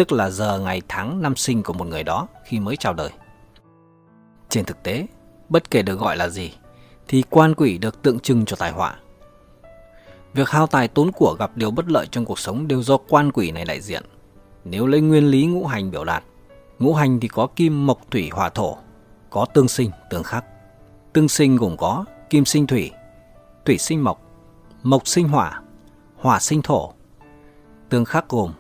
[0.01, 3.11] tức là giờ ngày tháng năm sinh của một người đó khi mới chào đời.
[4.49, 5.07] Trên thực tế,
[5.49, 6.53] bất kể được gọi là gì,
[7.09, 8.97] thì quan quỷ được tượng trưng cho tài họa.
[10.35, 13.33] Việc hao tài tốn của gặp điều bất lợi trong cuộc sống đều do quan
[13.33, 14.03] quỷ này đại diện.
[14.65, 16.25] Nếu lấy nguyên lý ngũ hành biểu đạt,
[16.79, 18.77] ngũ hành thì có kim, mộc, thủy, hỏa, thổ,
[19.31, 20.45] có tương sinh, tương khắc.
[21.13, 22.91] Tương sinh gồm có kim sinh thủy,
[23.65, 24.23] thủy sinh mộc,
[24.83, 25.63] mộc sinh hỏa,
[26.17, 26.93] hỏa sinh thổ.
[27.89, 28.53] Tương khắc gồm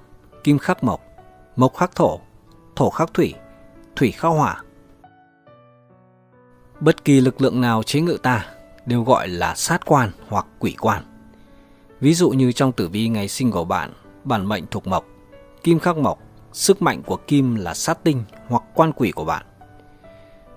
[0.45, 1.01] kim khắc mộc,
[1.61, 2.20] Mộc khắc thổ,
[2.77, 3.35] thổ khắc thủy,
[3.97, 4.62] thủy khắc hỏa.
[6.81, 8.47] Bất kỳ lực lượng nào chế ngự ta
[8.87, 11.03] đều gọi là sát quan hoặc quỷ quan.
[12.01, 13.93] Ví dụ như trong tử vi ngày sinh của bạn,
[14.24, 15.05] bản mệnh thuộc mộc,
[15.62, 16.19] kim khắc mộc,
[16.53, 19.47] sức mạnh của kim là sát tinh hoặc quan quỷ của bạn.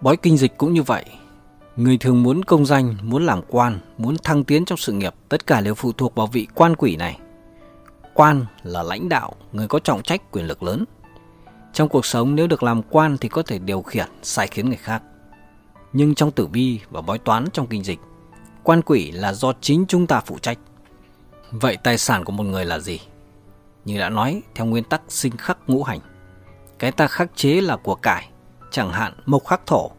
[0.01, 1.05] Bói kinh dịch cũng như vậy,
[1.75, 5.47] người thường muốn công danh, muốn làm quan, muốn thăng tiến trong sự nghiệp, tất
[5.47, 7.19] cả đều phụ thuộc vào vị quan quỷ này.
[8.13, 10.85] Quan là lãnh đạo, người có trọng trách quyền lực lớn.
[11.73, 14.77] Trong cuộc sống nếu được làm quan thì có thể điều khiển, sai khiến người
[14.77, 15.01] khác.
[15.93, 17.99] Nhưng trong tử vi và bói toán trong kinh dịch,
[18.63, 20.57] quan quỷ là do chính chúng ta phụ trách.
[21.51, 22.99] Vậy tài sản của một người là gì?
[23.85, 25.99] Như đã nói, theo nguyên tắc sinh khắc ngũ hành.
[26.79, 28.29] Cái ta khắc chế là của cải,
[28.71, 29.91] chẳng hạn mộc khắc thổ,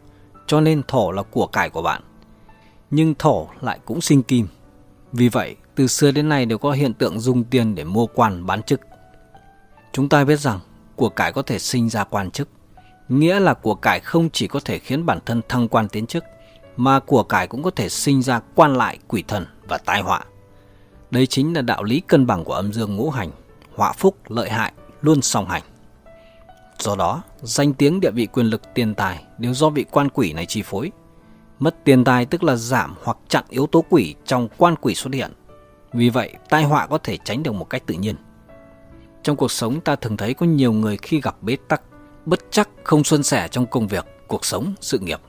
[0.47, 2.01] cho nên thổ là của cải của bạn.
[2.91, 4.47] Nhưng thổ lại cũng sinh kim.
[5.13, 8.45] Vì vậy, từ xưa đến nay đều có hiện tượng dùng tiền để mua quan
[8.45, 8.81] bán chức.
[9.93, 10.59] Chúng ta biết rằng
[10.95, 12.49] của cải có thể sinh ra quan chức,
[13.09, 16.23] nghĩa là của cải không chỉ có thể khiến bản thân thăng quan tiến chức,
[16.77, 20.21] mà của cải cũng có thể sinh ra quan lại, quỷ thần và tai họa.
[21.11, 23.31] Đây chính là đạo lý cân bằng của âm dương ngũ hành,
[23.75, 25.63] họa phúc, lợi hại luôn song hành.
[26.79, 30.33] Do đó, danh tiếng địa vị quyền lực tiền tài đều do vị quan quỷ
[30.33, 30.91] này chi phối.
[31.59, 35.13] Mất tiền tài tức là giảm hoặc chặn yếu tố quỷ trong quan quỷ xuất
[35.13, 35.31] hiện–
[35.95, 38.15] vì vậy, tai họa có thể tránh được một cách tự nhiên.
[39.23, 41.81] Trong cuộc sống ta thường thấy có nhiều người khi gặp bế tắc,
[42.25, 45.19] bất chắc không xuân sẻ trong công việc, cuộc sống, sự nghiệp,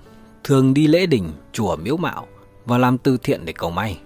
[0.44, 2.26] thường đi lễ đình, chùa miếu mạo
[2.64, 3.98] và làm từ thiện để cầu may.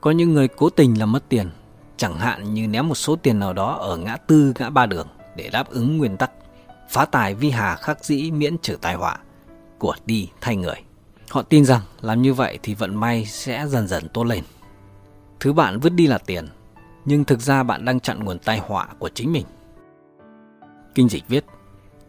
[0.00, 1.50] Có những người cố tình làm mất tiền,
[1.96, 5.06] chẳng hạn như ném một số tiền nào đó ở ngã tư, ngã ba đường
[5.36, 6.30] để đáp ứng nguyên tắc
[6.90, 9.18] phá tài vi hà khắc dĩ miễn trừ tai họa
[9.78, 10.76] của đi thay người.
[11.30, 14.44] Họ tin rằng làm như vậy thì vận may sẽ dần dần tốt lên.
[15.44, 16.48] Thứ bạn vứt đi là tiền,
[17.04, 19.46] nhưng thực ra bạn đang chặn nguồn tai họa của chính mình.
[20.94, 21.44] Kinh dịch viết,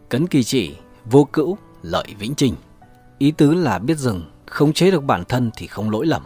[0.10, 0.76] cấn kỳ chỉ,
[1.06, 2.56] vô cữu, lợi vĩnh trình.
[3.18, 6.22] Ý tứ là biết dừng, khống chế được bản thân thì không lỗi lầm.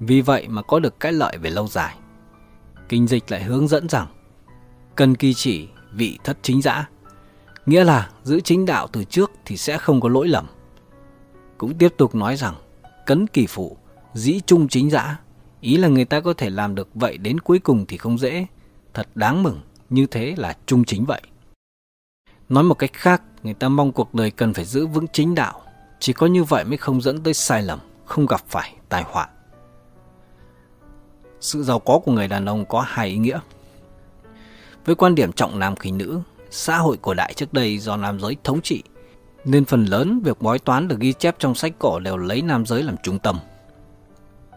[0.00, 1.96] Vì vậy mà có được cái lợi về lâu dài.
[2.88, 4.06] Kinh dịch lại hướng dẫn rằng,
[4.96, 6.88] cần kỳ chỉ, vị thất chính giã.
[7.66, 10.46] Nghĩa là giữ chính đạo từ trước thì sẽ không có lỗi lầm.
[11.58, 12.54] Cũng tiếp tục nói rằng,
[13.06, 13.76] cấn kỳ phụ,
[14.12, 15.18] dĩ trung chính giã,
[15.64, 18.46] Ý là người ta có thể làm được vậy đến cuối cùng thì không dễ.
[18.94, 19.60] Thật đáng mừng,
[19.90, 21.20] như thế là trung chính vậy.
[22.48, 25.60] Nói một cách khác, người ta mong cuộc đời cần phải giữ vững chính đạo.
[26.00, 29.28] Chỉ có như vậy mới không dẫn tới sai lầm, không gặp phải tai họa.
[31.40, 33.40] Sự giàu có của người đàn ông có hai ý nghĩa.
[34.84, 36.20] Với quan điểm trọng nam khinh nữ,
[36.50, 38.82] xã hội cổ đại trước đây do nam giới thống trị,
[39.44, 42.66] nên phần lớn việc bói toán được ghi chép trong sách cổ đều lấy nam
[42.66, 43.38] giới làm trung tâm.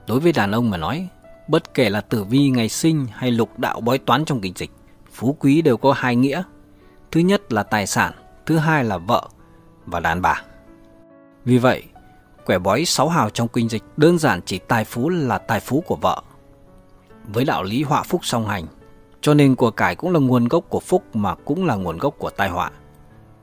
[0.07, 1.07] Đối với đàn ông mà nói,
[1.47, 4.71] bất kể là tử vi ngày sinh hay lục đạo bói toán trong kinh dịch,
[5.13, 6.43] phú quý đều có hai nghĩa.
[7.11, 8.13] Thứ nhất là tài sản,
[8.45, 9.27] thứ hai là vợ
[9.85, 10.41] và đàn bà.
[11.45, 11.83] Vì vậy,
[12.45, 15.83] quẻ bói sáu hào trong kinh dịch đơn giản chỉ tài phú là tài phú
[15.87, 16.21] của vợ.
[17.23, 18.65] Với đạo lý họa phúc song hành,
[19.21, 22.15] cho nên của cải cũng là nguồn gốc của phúc mà cũng là nguồn gốc
[22.17, 22.71] của tai họa.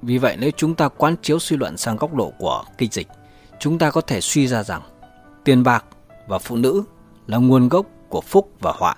[0.03, 3.09] Vì vậy nếu chúng ta quán chiếu suy luận sang góc độ của kinh dịch,
[3.61, 4.81] chúng ta có thể suy ra rằng
[5.45, 5.85] tiền bạc
[6.27, 6.83] và phụ nữ
[7.27, 8.95] là nguồn gốc của phúc và họa.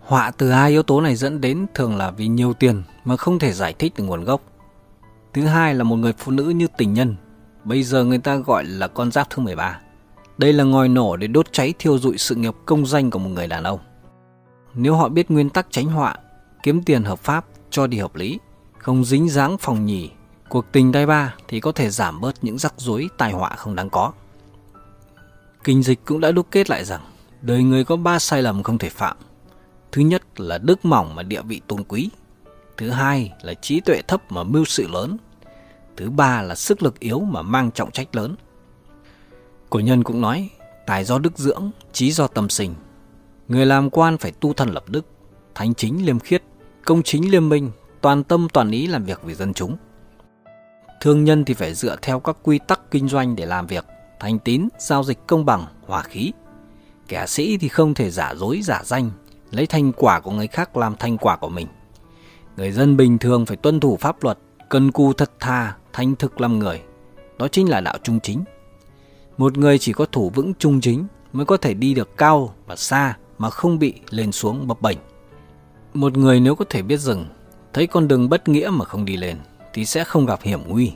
[0.00, 3.38] Họa từ hai yếu tố này dẫn đến thường là vì nhiều tiền mà không
[3.38, 4.40] thể giải thích được nguồn gốc.
[5.34, 7.16] Thứ hai là một người phụ nữ như tình nhân,
[7.64, 9.80] bây giờ người ta gọi là con giáp thứ 13.
[10.38, 13.30] Đây là ngòi nổ để đốt cháy thiêu dụi sự nghiệp công danh của một
[13.30, 13.80] người đàn ông.
[14.74, 16.14] Nếu họ biết nguyên tắc tránh họa,
[16.62, 18.38] kiếm tiền hợp pháp cho đi hợp lý,
[18.78, 20.10] không dính dáng phòng nhì,
[20.48, 23.74] cuộc tình đai ba thì có thể giảm bớt những rắc rối tai họa không
[23.76, 24.12] đáng có.
[25.64, 27.00] Kinh dịch cũng đã đúc kết lại rằng
[27.42, 29.16] đời người có ba sai lầm không thể phạm.
[29.92, 32.10] Thứ nhất là đức mỏng mà địa vị tôn quý.
[32.76, 35.16] Thứ hai là trí tuệ thấp mà mưu sự lớn.
[35.96, 38.34] Thứ ba là sức lực yếu mà mang trọng trách lớn.
[39.70, 40.48] Cổ nhân cũng nói,
[40.86, 42.74] tài do đức dưỡng, trí do tâm sinh.
[43.48, 45.06] Người làm quan phải tu thân lập đức,
[45.54, 46.42] thánh chính liêm khiết,
[46.84, 47.70] công chính liêm minh,
[48.00, 49.76] toàn tâm toàn ý làm việc vì dân chúng.
[51.00, 53.84] Thương nhân thì phải dựa theo các quy tắc kinh doanh để làm việc–
[54.20, 56.32] thành tín, giao dịch công bằng, hòa khí.
[57.08, 59.10] Kẻ sĩ thì không thể giả dối, giả danh,
[59.50, 61.66] lấy thành quả của người khác làm thành quả của mình.
[62.56, 64.38] Người dân bình thường phải tuân thủ pháp luật,
[64.68, 66.80] cần cù thật thà, thanh thực làm người.
[67.38, 68.44] Đó chính là đạo trung chính.
[69.38, 72.76] Một người chỉ có thủ vững trung chính mới có thể đi được cao và
[72.76, 74.98] xa mà không bị lên xuống bập bềnh.
[75.94, 77.26] Một người nếu có thể biết dừng,
[77.72, 79.36] thấy con đường bất nghĩa mà không đi lên
[79.74, 80.92] thì sẽ không gặp hiểm nguy.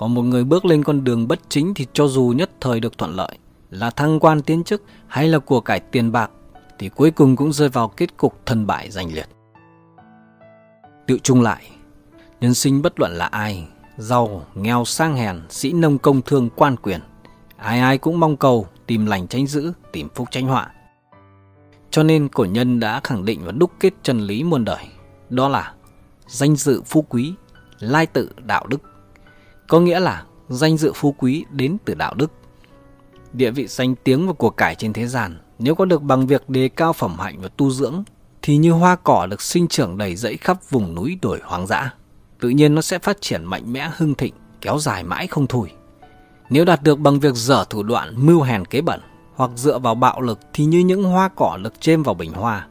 [0.00, 2.98] Còn một người bước lên con đường bất chính thì cho dù nhất thời được
[2.98, 3.38] thuận lợi,
[3.70, 6.30] là thăng quan tiến chức hay là của cải tiền bạc,
[6.78, 9.28] thì cuối cùng cũng rơi vào kết cục thân bại danh liệt.
[11.06, 11.70] Tự chung lại,
[12.40, 13.66] nhân sinh bất luận là ai,
[13.96, 17.00] giàu, nghèo, sang hèn, sĩ nông công thương quan quyền,
[17.56, 20.70] ai ai cũng mong cầu tìm lành tránh dữ, tìm phúc tránh họa.
[21.90, 24.84] Cho nên cổ nhân đã khẳng định và đúc kết chân lý muôn đời,
[25.30, 25.72] đó là
[26.26, 27.32] danh dự phú quý,
[27.78, 28.82] lai tự đạo đức
[29.68, 32.30] có nghĩa là danh dự phú quý đến từ đạo đức.
[33.32, 36.48] Địa vị danh tiếng và của cải trên thế gian, nếu có được bằng việc
[36.50, 38.04] đề cao phẩm hạnh và tu dưỡng,
[38.42, 41.94] thì như hoa cỏ được sinh trưởng đầy rẫy khắp vùng núi đồi hoang dã,
[42.40, 45.72] tự nhiên nó sẽ phát triển mạnh mẽ hưng thịnh, kéo dài mãi không thôi.
[46.50, 49.00] Nếu đạt được bằng việc dở thủ đoạn mưu hèn kế bẩn
[49.34, 52.66] hoặc dựa vào bạo lực thì như những hoa cỏ lực chêm vào bình hoa,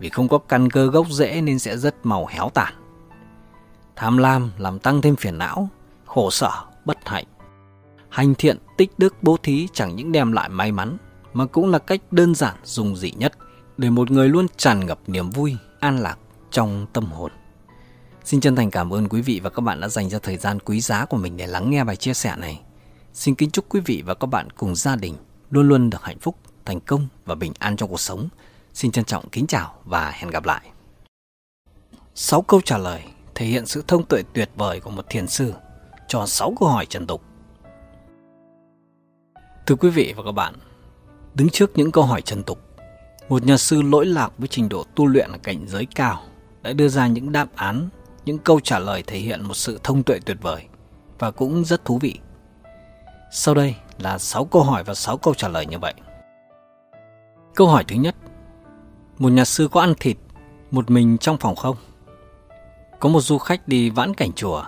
[0.00, 2.74] vì không có căn cơ gốc rễ nên sẽ rất màu héo tàn.
[3.96, 5.68] Tham lam làm tăng thêm phiền não,
[6.08, 6.50] khổ sở,
[6.84, 7.24] bất hạnh.
[8.08, 10.96] Hành thiện, tích đức, bố thí chẳng những đem lại may mắn,
[11.32, 13.32] mà cũng là cách đơn giản, dùng dị nhất
[13.76, 16.18] để một người luôn tràn ngập niềm vui, an lạc
[16.50, 17.30] trong tâm hồn.
[18.24, 20.60] Xin chân thành cảm ơn quý vị và các bạn đã dành ra thời gian
[20.60, 22.60] quý giá của mình để lắng nghe bài chia sẻ này.
[23.14, 25.14] Xin kính chúc quý vị và các bạn cùng gia đình
[25.50, 28.28] luôn luôn được hạnh phúc, thành công và bình an trong cuộc sống.
[28.74, 30.60] Xin trân trọng kính chào và hẹn gặp lại.
[32.14, 33.02] 6 câu trả lời
[33.34, 35.52] thể hiện sự thông tuệ tuyệt vời của một thiền sư
[36.08, 37.22] cho 6 câu hỏi trần tục.
[39.66, 40.54] Thưa quý vị và các bạn,
[41.34, 42.58] đứng trước những câu hỏi trần tục,
[43.28, 46.20] một nhà sư lỗi lạc với trình độ tu luyện ở cảnh giới cao
[46.62, 47.88] đã đưa ra những đáp án,
[48.24, 50.64] những câu trả lời thể hiện một sự thông tuệ tuyệt vời
[51.18, 52.14] và cũng rất thú vị.
[53.32, 55.94] Sau đây là 6 câu hỏi và 6 câu trả lời như vậy.
[57.54, 58.16] Câu hỏi thứ nhất
[59.18, 60.16] Một nhà sư có ăn thịt
[60.70, 61.76] một mình trong phòng không?
[63.00, 64.64] Có một du khách đi vãn cảnh chùa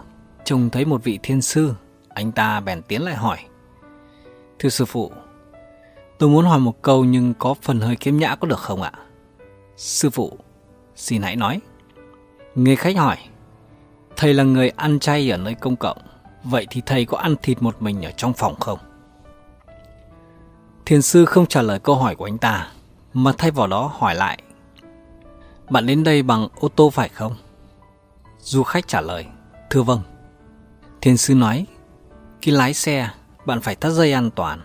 [0.51, 1.74] trông thấy một vị thiên sư,
[2.09, 3.39] anh ta bèn tiến lại hỏi.
[4.59, 5.12] Thưa sư phụ,
[6.18, 8.93] tôi muốn hỏi một câu nhưng có phần hơi kiếm nhã có được không ạ?
[9.77, 10.32] Sư phụ,
[10.97, 11.60] xin hãy nói.
[12.55, 13.16] Người khách hỏi,
[14.16, 15.98] thầy là người ăn chay ở nơi công cộng,
[16.44, 18.78] vậy thì thầy có ăn thịt một mình ở trong phòng không?
[20.86, 22.68] Thiền sư không trả lời câu hỏi của anh ta,
[23.12, 24.43] mà thay vào đó hỏi lại.
[25.70, 27.35] Bạn đến đây bằng ô tô phải không?
[28.39, 29.27] Du khách trả lời,
[29.70, 30.01] thưa vâng.
[31.02, 31.66] Thiên sư nói,
[32.43, 33.09] khi lái xe,
[33.47, 34.60] bạn phải thắt dây an toàn.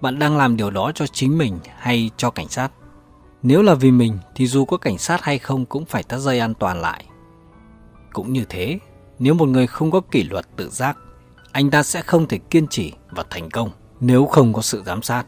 [0.00, 2.72] Bạn đang làm điều đó cho chính mình hay cho cảnh sát?
[3.42, 6.38] Nếu là vì mình thì dù có cảnh sát hay không cũng phải thắt dây
[6.38, 7.04] an toàn lại.
[8.12, 8.78] Cũng như thế,
[9.18, 10.98] nếu một người không có kỷ luật tự giác,
[11.52, 13.70] anh ta sẽ không thể kiên trì và thành công
[14.00, 15.24] nếu không có sự giám sát.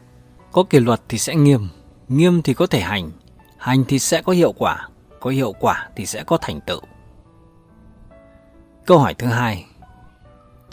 [0.51, 1.67] Có kỷ luật thì sẽ nghiêm,
[2.07, 3.11] nghiêm thì có thể hành,
[3.57, 4.87] hành thì sẽ có hiệu quả,
[5.19, 6.81] có hiệu quả thì sẽ có thành tựu.
[8.85, 9.65] Câu hỏi thứ hai,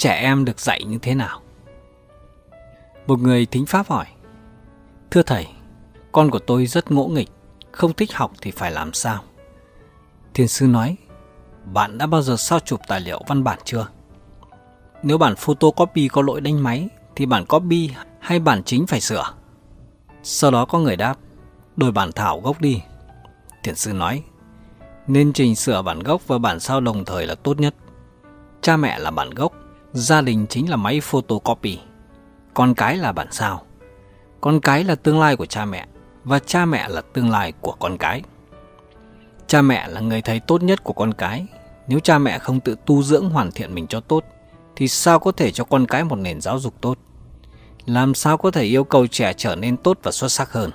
[0.00, 1.40] trẻ em được dạy như thế nào
[3.06, 4.06] một người thính pháp hỏi
[5.10, 5.46] thưa thầy
[6.12, 7.28] con của tôi rất ngỗ nghịch
[7.72, 9.22] không thích học thì phải làm sao
[10.34, 10.96] thiền sư nói
[11.72, 13.86] bạn đã bao giờ sao chụp tài liệu văn bản chưa
[15.02, 17.90] nếu bản photocopy có lỗi đánh máy thì bản copy
[18.20, 19.34] hay bản chính phải sửa
[20.22, 21.14] sau đó có người đáp
[21.76, 22.80] đổi bản thảo gốc đi
[23.62, 24.22] thiền sư nói
[25.06, 27.74] nên trình sửa bản gốc và bản sao đồng thời là tốt nhất
[28.60, 29.52] cha mẹ là bản gốc
[29.92, 31.78] gia đình chính là máy photocopy,
[32.54, 33.62] con cái là bản sao.
[34.40, 35.86] Con cái là tương lai của cha mẹ
[36.24, 38.22] và cha mẹ là tương lai của con cái.
[39.46, 41.46] Cha mẹ là người thầy tốt nhất của con cái.
[41.88, 44.24] Nếu cha mẹ không tự tu dưỡng hoàn thiện mình cho tốt
[44.76, 46.98] thì sao có thể cho con cái một nền giáo dục tốt?
[47.86, 50.70] Làm sao có thể yêu cầu trẻ trở nên tốt và xuất sắc hơn?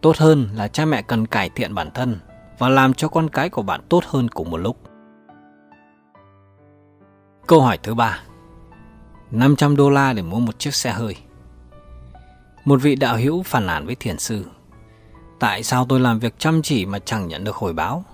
[0.00, 2.20] Tốt hơn là cha mẹ cần cải thiện bản thân
[2.58, 4.76] và làm cho con cái của bạn tốt hơn cùng một lúc.
[7.46, 8.20] Câu hỏi thứ ba
[9.30, 11.16] 500 đô la để mua một chiếc xe hơi
[12.64, 14.44] Một vị đạo hữu phản nản với thiền sư
[15.38, 18.04] Tại sao tôi làm việc chăm chỉ mà chẳng nhận được hồi báo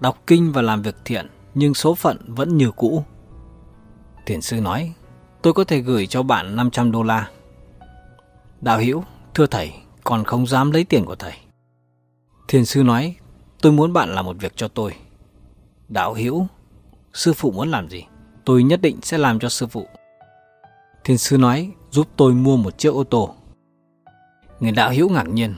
[0.00, 3.04] Đọc kinh và làm việc thiện Nhưng số phận vẫn như cũ
[4.26, 4.92] Thiền sư nói
[5.42, 7.28] Tôi có thể gửi cho bạn 500 đô la
[8.60, 9.72] Đạo hữu Thưa thầy
[10.04, 11.32] Còn không dám lấy tiền của thầy
[12.48, 13.16] Thiền sư nói
[13.62, 14.94] Tôi muốn bạn làm một việc cho tôi
[15.88, 16.46] Đạo hữu
[17.12, 18.04] Sư phụ muốn làm gì
[18.44, 19.86] tôi nhất định sẽ làm cho sư phụ.
[21.04, 23.34] Thiên sư nói giúp tôi mua một chiếc ô tô.
[24.60, 25.54] Người đạo hữu ngạc nhiên,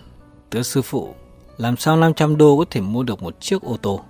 [0.51, 1.15] tớ sư phụ,
[1.59, 4.01] làm sao 500 đô có thể mua được một chiếc ô tô?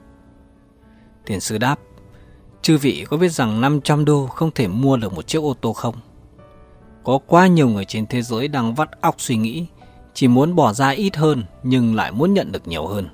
[1.27, 1.77] Thiên sư đáp,
[2.63, 5.73] chư vị có biết rằng 500 đô không thể mua được một chiếc ô tô
[5.73, 5.95] không?
[7.05, 9.67] Có quá nhiều người trên thế giới đang vắt óc suy nghĩ,
[10.15, 13.09] chỉ muốn bỏ ra ít hơn nhưng lại muốn nhận được nhiều hơn.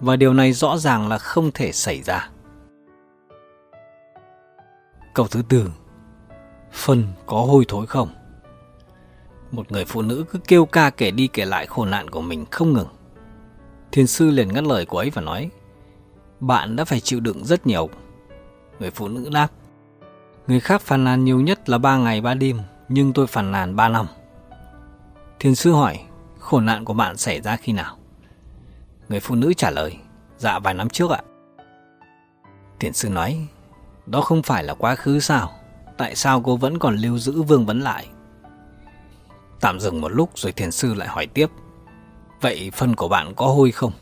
[0.00, 2.30] Và điều này rõ ràng là không thể xảy ra.
[5.16, 5.70] Câu thứ tư
[6.72, 8.08] Phân có hôi thối không?
[9.52, 12.44] Một người phụ nữ cứ kêu ca kể đi kể lại khổ nạn của mình
[12.50, 12.88] không ngừng.
[13.92, 15.50] thiên sư liền ngắt lời cô ấy và nói
[16.40, 17.88] Bạn đã phải chịu đựng rất nhiều.
[18.80, 19.48] Người phụ nữ đáp
[20.46, 23.76] Người khác phàn nàn nhiều nhất là ba ngày ba đêm Nhưng tôi phàn nàn
[23.76, 24.06] ba năm
[25.38, 26.00] thiên sư hỏi
[26.38, 27.96] Khổ nạn của bạn xảy ra khi nào?
[29.08, 29.98] Người phụ nữ trả lời
[30.38, 31.22] Dạ vài năm trước ạ
[32.80, 33.46] thiên sư nói
[34.06, 35.52] đó không phải là quá khứ sao?
[35.98, 38.08] Tại sao cô vẫn còn lưu giữ vương vấn lại?
[39.60, 41.46] Tạm dừng một lúc rồi thiền sư lại hỏi tiếp.
[42.40, 43.92] Vậy phân của bạn có hôi không?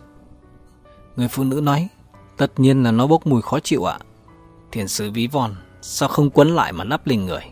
[1.16, 1.88] Người phụ nữ nói,
[2.36, 3.98] tất nhiên là nó bốc mùi khó chịu ạ.
[4.00, 4.04] À.
[4.72, 7.42] Thiền sư ví von, sao không quấn lại mà nắp lên người?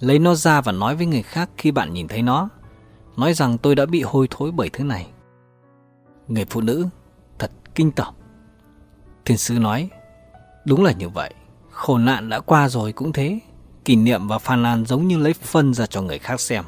[0.00, 2.48] Lấy nó ra và nói với người khác khi bạn nhìn thấy nó.
[3.16, 5.06] Nói rằng tôi đã bị hôi thối bởi thứ này.
[6.28, 6.86] Người phụ nữ,
[7.38, 8.14] thật kinh tởm.
[9.24, 9.88] Thiền sư nói,
[10.64, 11.34] đúng là như vậy.
[11.76, 13.40] Khổ nạn đã qua rồi cũng thế
[13.84, 16.64] Kỷ niệm và phàn nàn giống như lấy phân ra cho người khác xem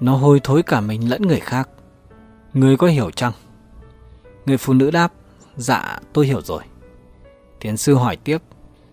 [0.00, 1.68] Nó hôi thối cả mình lẫn người khác
[2.54, 3.32] Người có hiểu chăng?
[4.46, 5.12] Người phụ nữ đáp
[5.56, 6.62] Dạ tôi hiểu rồi
[7.60, 8.38] Tiến sư hỏi tiếp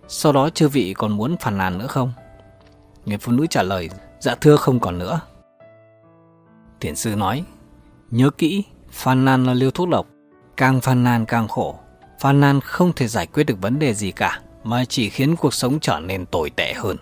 [0.07, 2.11] Sau đó chư vị còn muốn phàn nàn nữa không?
[3.05, 5.19] Người phụ nữ trả lời Dạ thưa không còn nữa
[6.79, 7.43] Thiền sư nói
[8.11, 10.07] Nhớ kỹ phàn nàn là liều thuốc độc
[10.57, 11.79] Càng phàn nàn càng khổ
[12.19, 15.53] Phàn nàn không thể giải quyết được vấn đề gì cả mà chỉ khiến cuộc
[15.53, 16.97] sống trở nên tồi tệ hơn.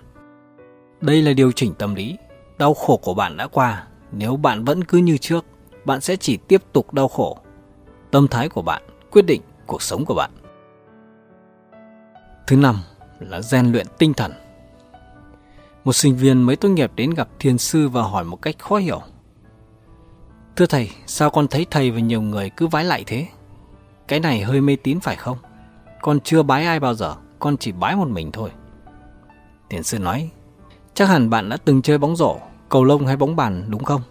[1.01, 2.17] Đây là điều chỉnh tâm lý.
[2.57, 5.45] Đau khổ của bạn đã qua, nếu bạn vẫn cứ như trước,
[5.85, 7.37] bạn sẽ chỉ tiếp tục đau khổ.
[8.11, 10.31] Tâm thái của bạn quyết định cuộc sống của bạn.
[12.47, 12.75] Thứ năm
[13.19, 14.33] là rèn luyện tinh thần.
[15.85, 18.75] Một sinh viên mới tốt nghiệp đến gặp thiền sư và hỏi một cách khó
[18.77, 19.01] hiểu.
[20.55, 23.27] Thưa thầy, sao con thấy thầy và nhiều người cứ vái lại thế?
[24.07, 25.37] Cái này hơi mê tín phải không?
[26.01, 28.51] Con chưa bái ai bao giờ con chỉ bái một mình thôi.
[29.69, 30.29] Tiền sư nói,
[30.93, 32.37] chắc hẳn bạn đã từng chơi bóng rổ,
[32.69, 34.01] cầu lông hay bóng bàn đúng không?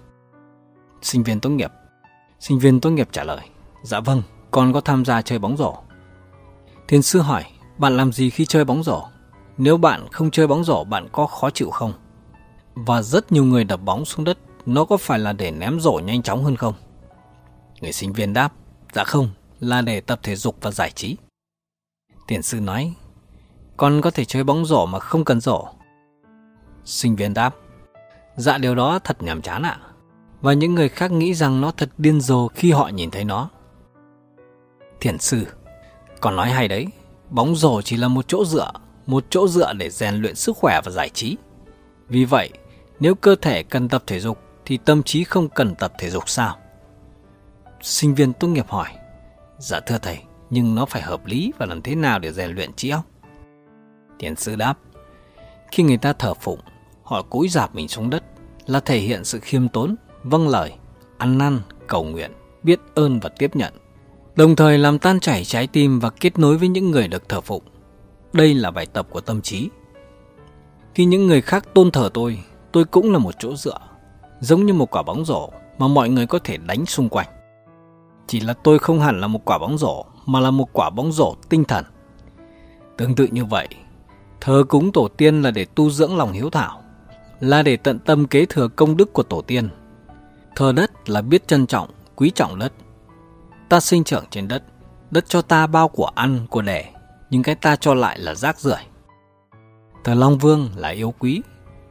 [1.02, 1.72] Sinh viên tốt nghiệp.
[2.40, 3.46] Sinh viên tốt nghiệp trả lời,
[3.82, 5.74] dạ vâng, con có tham gia chơi bóng rổ.
[6.88, 7.44] Thiền sư hỏi,
[7.78, 9.02] bạn làm gì khi chơi bóng rổ?
[9.58, 11.92] Nếu bạn không chơi bóng rổ bạn có khó chịu không?
[12.74, 16.00] Và rất nhiều người đập bóng xuống đất, nó có phải là để ném rổ
[16.04, 16.74] nhanh chóng hơn không?
[17.80, 18.52] Người sinh viên đáp,
[18.92, 19.28] dạ không,
[19.60, 21.16] là để tập thể dục và giải trí.
[22.26, 22.94] Tiền sư nói,
[23.76, 25.68] con có thể chơi bóng rổ mà không cần rổ.
[26.84, 27.54] Sinh viên đáp.
[28.36, 29.78] Dạ điều đó thật nhàm chán ạ.
[29.82, 29.86] À.
[30.40, 33.50] Và những người khác nghĩ rằng nó thật điên rồ khi họ nhìn thấy nó.
[35.00, 35.46] Thiền sư.
[36.20, 36.86] Còn nói hay đấy.
[37.30, 38.70] Bóng rổ chỉ là một chỗ dựa.
[39.06, 41.36] Một chỗ dựa để rèn luyện sức khỏe và giải trí.
[42.08, 42.50] Vì vậy,
[43.00, 46.28] nếu cơ thể cần tập thể dục thì tâm trí không cần tập thể dục
[46.28, 46.56] sao?
[47.82, 48.88] Sinh viên tốt nghiệp hỏi.
[49.58, 50.18] Dạ thưa thầy,
[50.50, 53.02] nhưng nó phải hợp lý và làm thế nào để rèn luyện trí óc?
[54.18, 54.78] Tiến sư đáp
[55.72, 56.60] Khi người ta thờ phụng
[57.02, 58.22] Họ cúi dạp mình xuống đất
[58.66, 60.72] Là thể hiện sự khiêm tốn, vâng lời
[61.18, 62.30] Ăn năn, cầu nguyện,
[62.62, 63.72] biết ơn và tiếp nhận
[64.36, 67.40] Đồng thời làm tan chảy trái tim Và kết nối với những người được thờ
[67.40, 67.62] phụng
[68.32, 69.68] Đây là bài tập của tâm trí
[70.94, 72.38] Khi những người khác tôn thờ tôi
[72.72, 73.78] Tôi cũng là một chỗ dựa
[74.40, 77.28] Giống như một quả bóng rổ Mà mọi người có thể đánh xung quanh
[78.26, 81.12] Chỉ là tôi không hẳn là một quả bóng rổ Mà là một quả bóng
[81.12, 81.84] rổ tinh thần
[82.96, 83.68] Tương tự như vậy,
[84.46, 86.82] Thờ cúng tổ tiên là để tu dưỡng lòng hiếu thảo,
[87.40, 89.68] là để tận tâm kế thừa công đức của tổ tiên.
[90.56, 92.72] Thờ đất là biết trân trọng, quý trọng đất.
[93.68, 94.62] Ta sinh trưởng trên đất,
[95.10, 96.92] đất cho ta bao của ăn, của đẻ,
[97.30, 98.78] nhưng cái ta cho lại là rác rưởi.
[100.04, 101.42] Thờ Long Vương là yêu quý,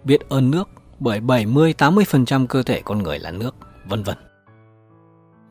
[0.04, 0.70] biết ơn nước
[1.00, 3.56] bởi 70-80% cơ thể con người là nước,
[3.86, 4.18] vân vân.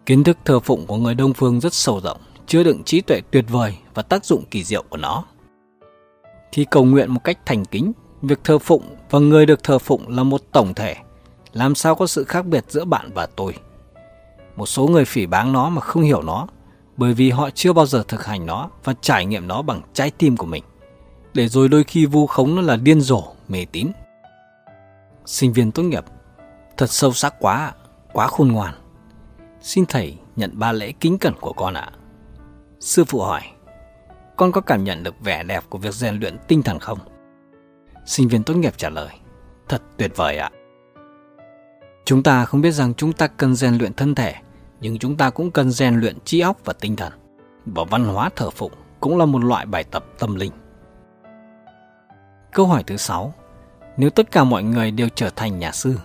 [0.06, 3.20] Kiến thức thờ phụng của người Đông Phương rất sâu rộng, chứa đựng trí tuệ
[3.30, 5.24] tuyệt vời và tác dụng kỳ diệu của nó
[6.54, 10.08] thì cầu nguyện một cách thành kính, việc thờ phụng và người được thờ phụng
[10.08, 10.96] là một tổng thể,
[11.52, 13.54] làm sao có sự khác biệt giữa bạn và tôi.
[14.56, 16.46] Một số người phỉ báng nó mà không hiểu nó,
[16.96, 20.10] bởi vì họ chưa bao giờ thực hành nó và trải nghiệm nó bằng trái
[20.18, 20.64] tim của mình.
[21.34, 23.88] Để rồi đôi khi vu khống nó là điên rồ, mê tín.
[25.26, 26.04] Sinh viên tốt nghiệp,
[26.76, 27.72] thật sâu sắc quá,
[28.12, 28.74] quá khôn ngoan.
[29.62, 31.90] Xin thầy nhận ba lễ kính cẩn của con ạ.
[32.80, 33.42] Sư phụ hỏi,
[34.36, 36.98] con có cảm nhận được vẻ đẹp của việc rèn luyện tinh thần không?
[38.06, 39.08] Sinh viên tốt nghiệp trả lời,
[39.68, 40.50] thật tuyệt vời ạ.
[42.04, 44.34] Chúng ta không biết rằng chúng ta cần rèn luyện thân thể,
[44.80, 47.12] nhưng chúng ta cũng cần rèn luyện trí óc và tinh thần.
[47.66, 50.52] Và văn hóa thờ phụng cũng là một loại bài tập tâm linh.
[52.52, 53.34] Câu hỏi thứ 6.
[53.96, 55.96] Nếu tất cả mọi người đều trở thành nhà sư.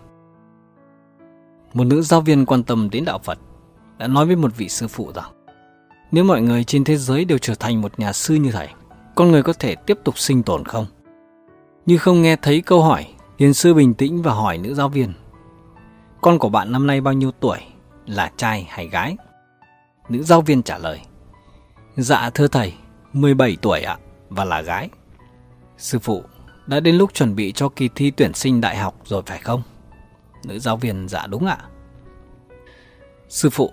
[1.73, 3.39] Một nữ giáo viên quan tâm đến đạo Phật
[3.97, 5.31] đã nói với một vị sư phụ rằng
[6.11, 8.67] nếu mọi người trên thế giới đều trở thành một nhà sư như thầy,
[9.15, 10.85] con người có thể tiếp tục sinh tồn không?
[11.85, 13.07] Như không nghe thấy câu hỏi,
[13.37, 15.13] hiền sư bình tĩnh và hỏi nữ giáo viên.
[16.21, 17.57] Con của bạn năm nay bao nhiêu tuổi?
[18.05, 19.17] Là trai hay gái?
[20.09, 21.01] Nữ giáo viên trả lời.
[21.97, 22.73] Dạ thưa thầy,
[23.13, 23.97] 17 tuổi ạ,
[24.29, 24.89] và là gái.
[25.77, 26.23] Sư phụ,
[26.67, 29.61] đã đến lúc chuẩn bị cho kỳ thi tuyển sinh đại học rồi phải không?
[30.45, 31.57] Nữ giáo viên dạ đúng ạ.
[33.29, 33.71] Sư phụ,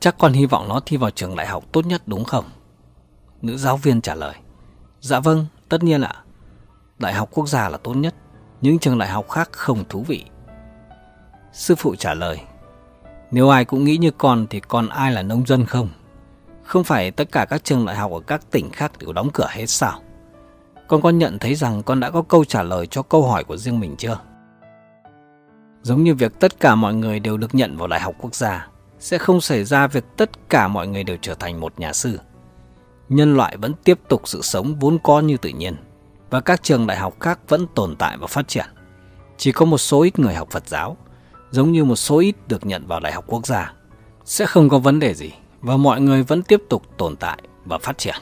[0.00, 2.44] Chắc con hy vọng nó thi vào trường đại học tốt nhất đúng không?
[3.42, 4.34] Nữ giáo viên trả lời.
[5.00, 6.12] Dạ vâng, tất nhiên ạ.
[6.98, 8.14] Đại học quốc gia là tốt nhất,
[8.60, 10.24] những trường đại học khác không thú vị.
[11.52, 12.40] Sư phụ trả lời.
[13.30, 15.88] Nếu ai cũng nghĩ như con thì còn ai là nông dân không?
[16.64, 19.46] Không phải tất cả các trường đại học ở các tỉnh khác đều đóng cửa
[19.50, 20.00] hết sao?
[20.88, 23.56] Con con nhận thấy rằng con đã có câu trả lời cho câu hỏi của
[23.56, 24.18] riêng mình chưa?
[25.82, 28.68] Giống như việc tất cả mọi người đều được nhận vào đại học quốc gia,
[29.00, 32.18] sẽ không xảy ra việc tất cả mọi người đều trở thành một nhà sư.
[33.08, 35.76] Nhân loại vẫn tiếp tục sự sống vốn có như tự nhiên
[36.30, 38.66] và các trường đại học khác vẫn tồn tại và phát triển.
[39.36, 40.96] Chỉ có một số ít người học Phật giáo,
[41.50, 43.72] giống như một số ít được nhận vào đại học quốc gia,
[44.24, 47.78] sẽ không có vấn đề gì và mọi người vẫn tiếp tục tồn tại và
[47.78, 48.14] phát triển.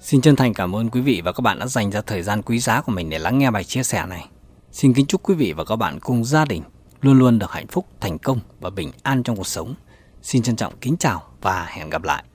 [0.00, 2.42] Xin chân thành cảm ơn quý vị và các bạn đã dành ra thời gian
[2.42, 4.26] quý giá của mình để lắng nghe bài chia sẻ này.
[4.72, 6.62] Xin kính chúc quý vị và các bạn cùng gia đình
[7.02, 9.74] luôn luôn được hạnh phúc, thành công và bình an trong cuộc sống.
[10.22, 12.31] Xin trân trọng kính chào và hẹn gặp lại.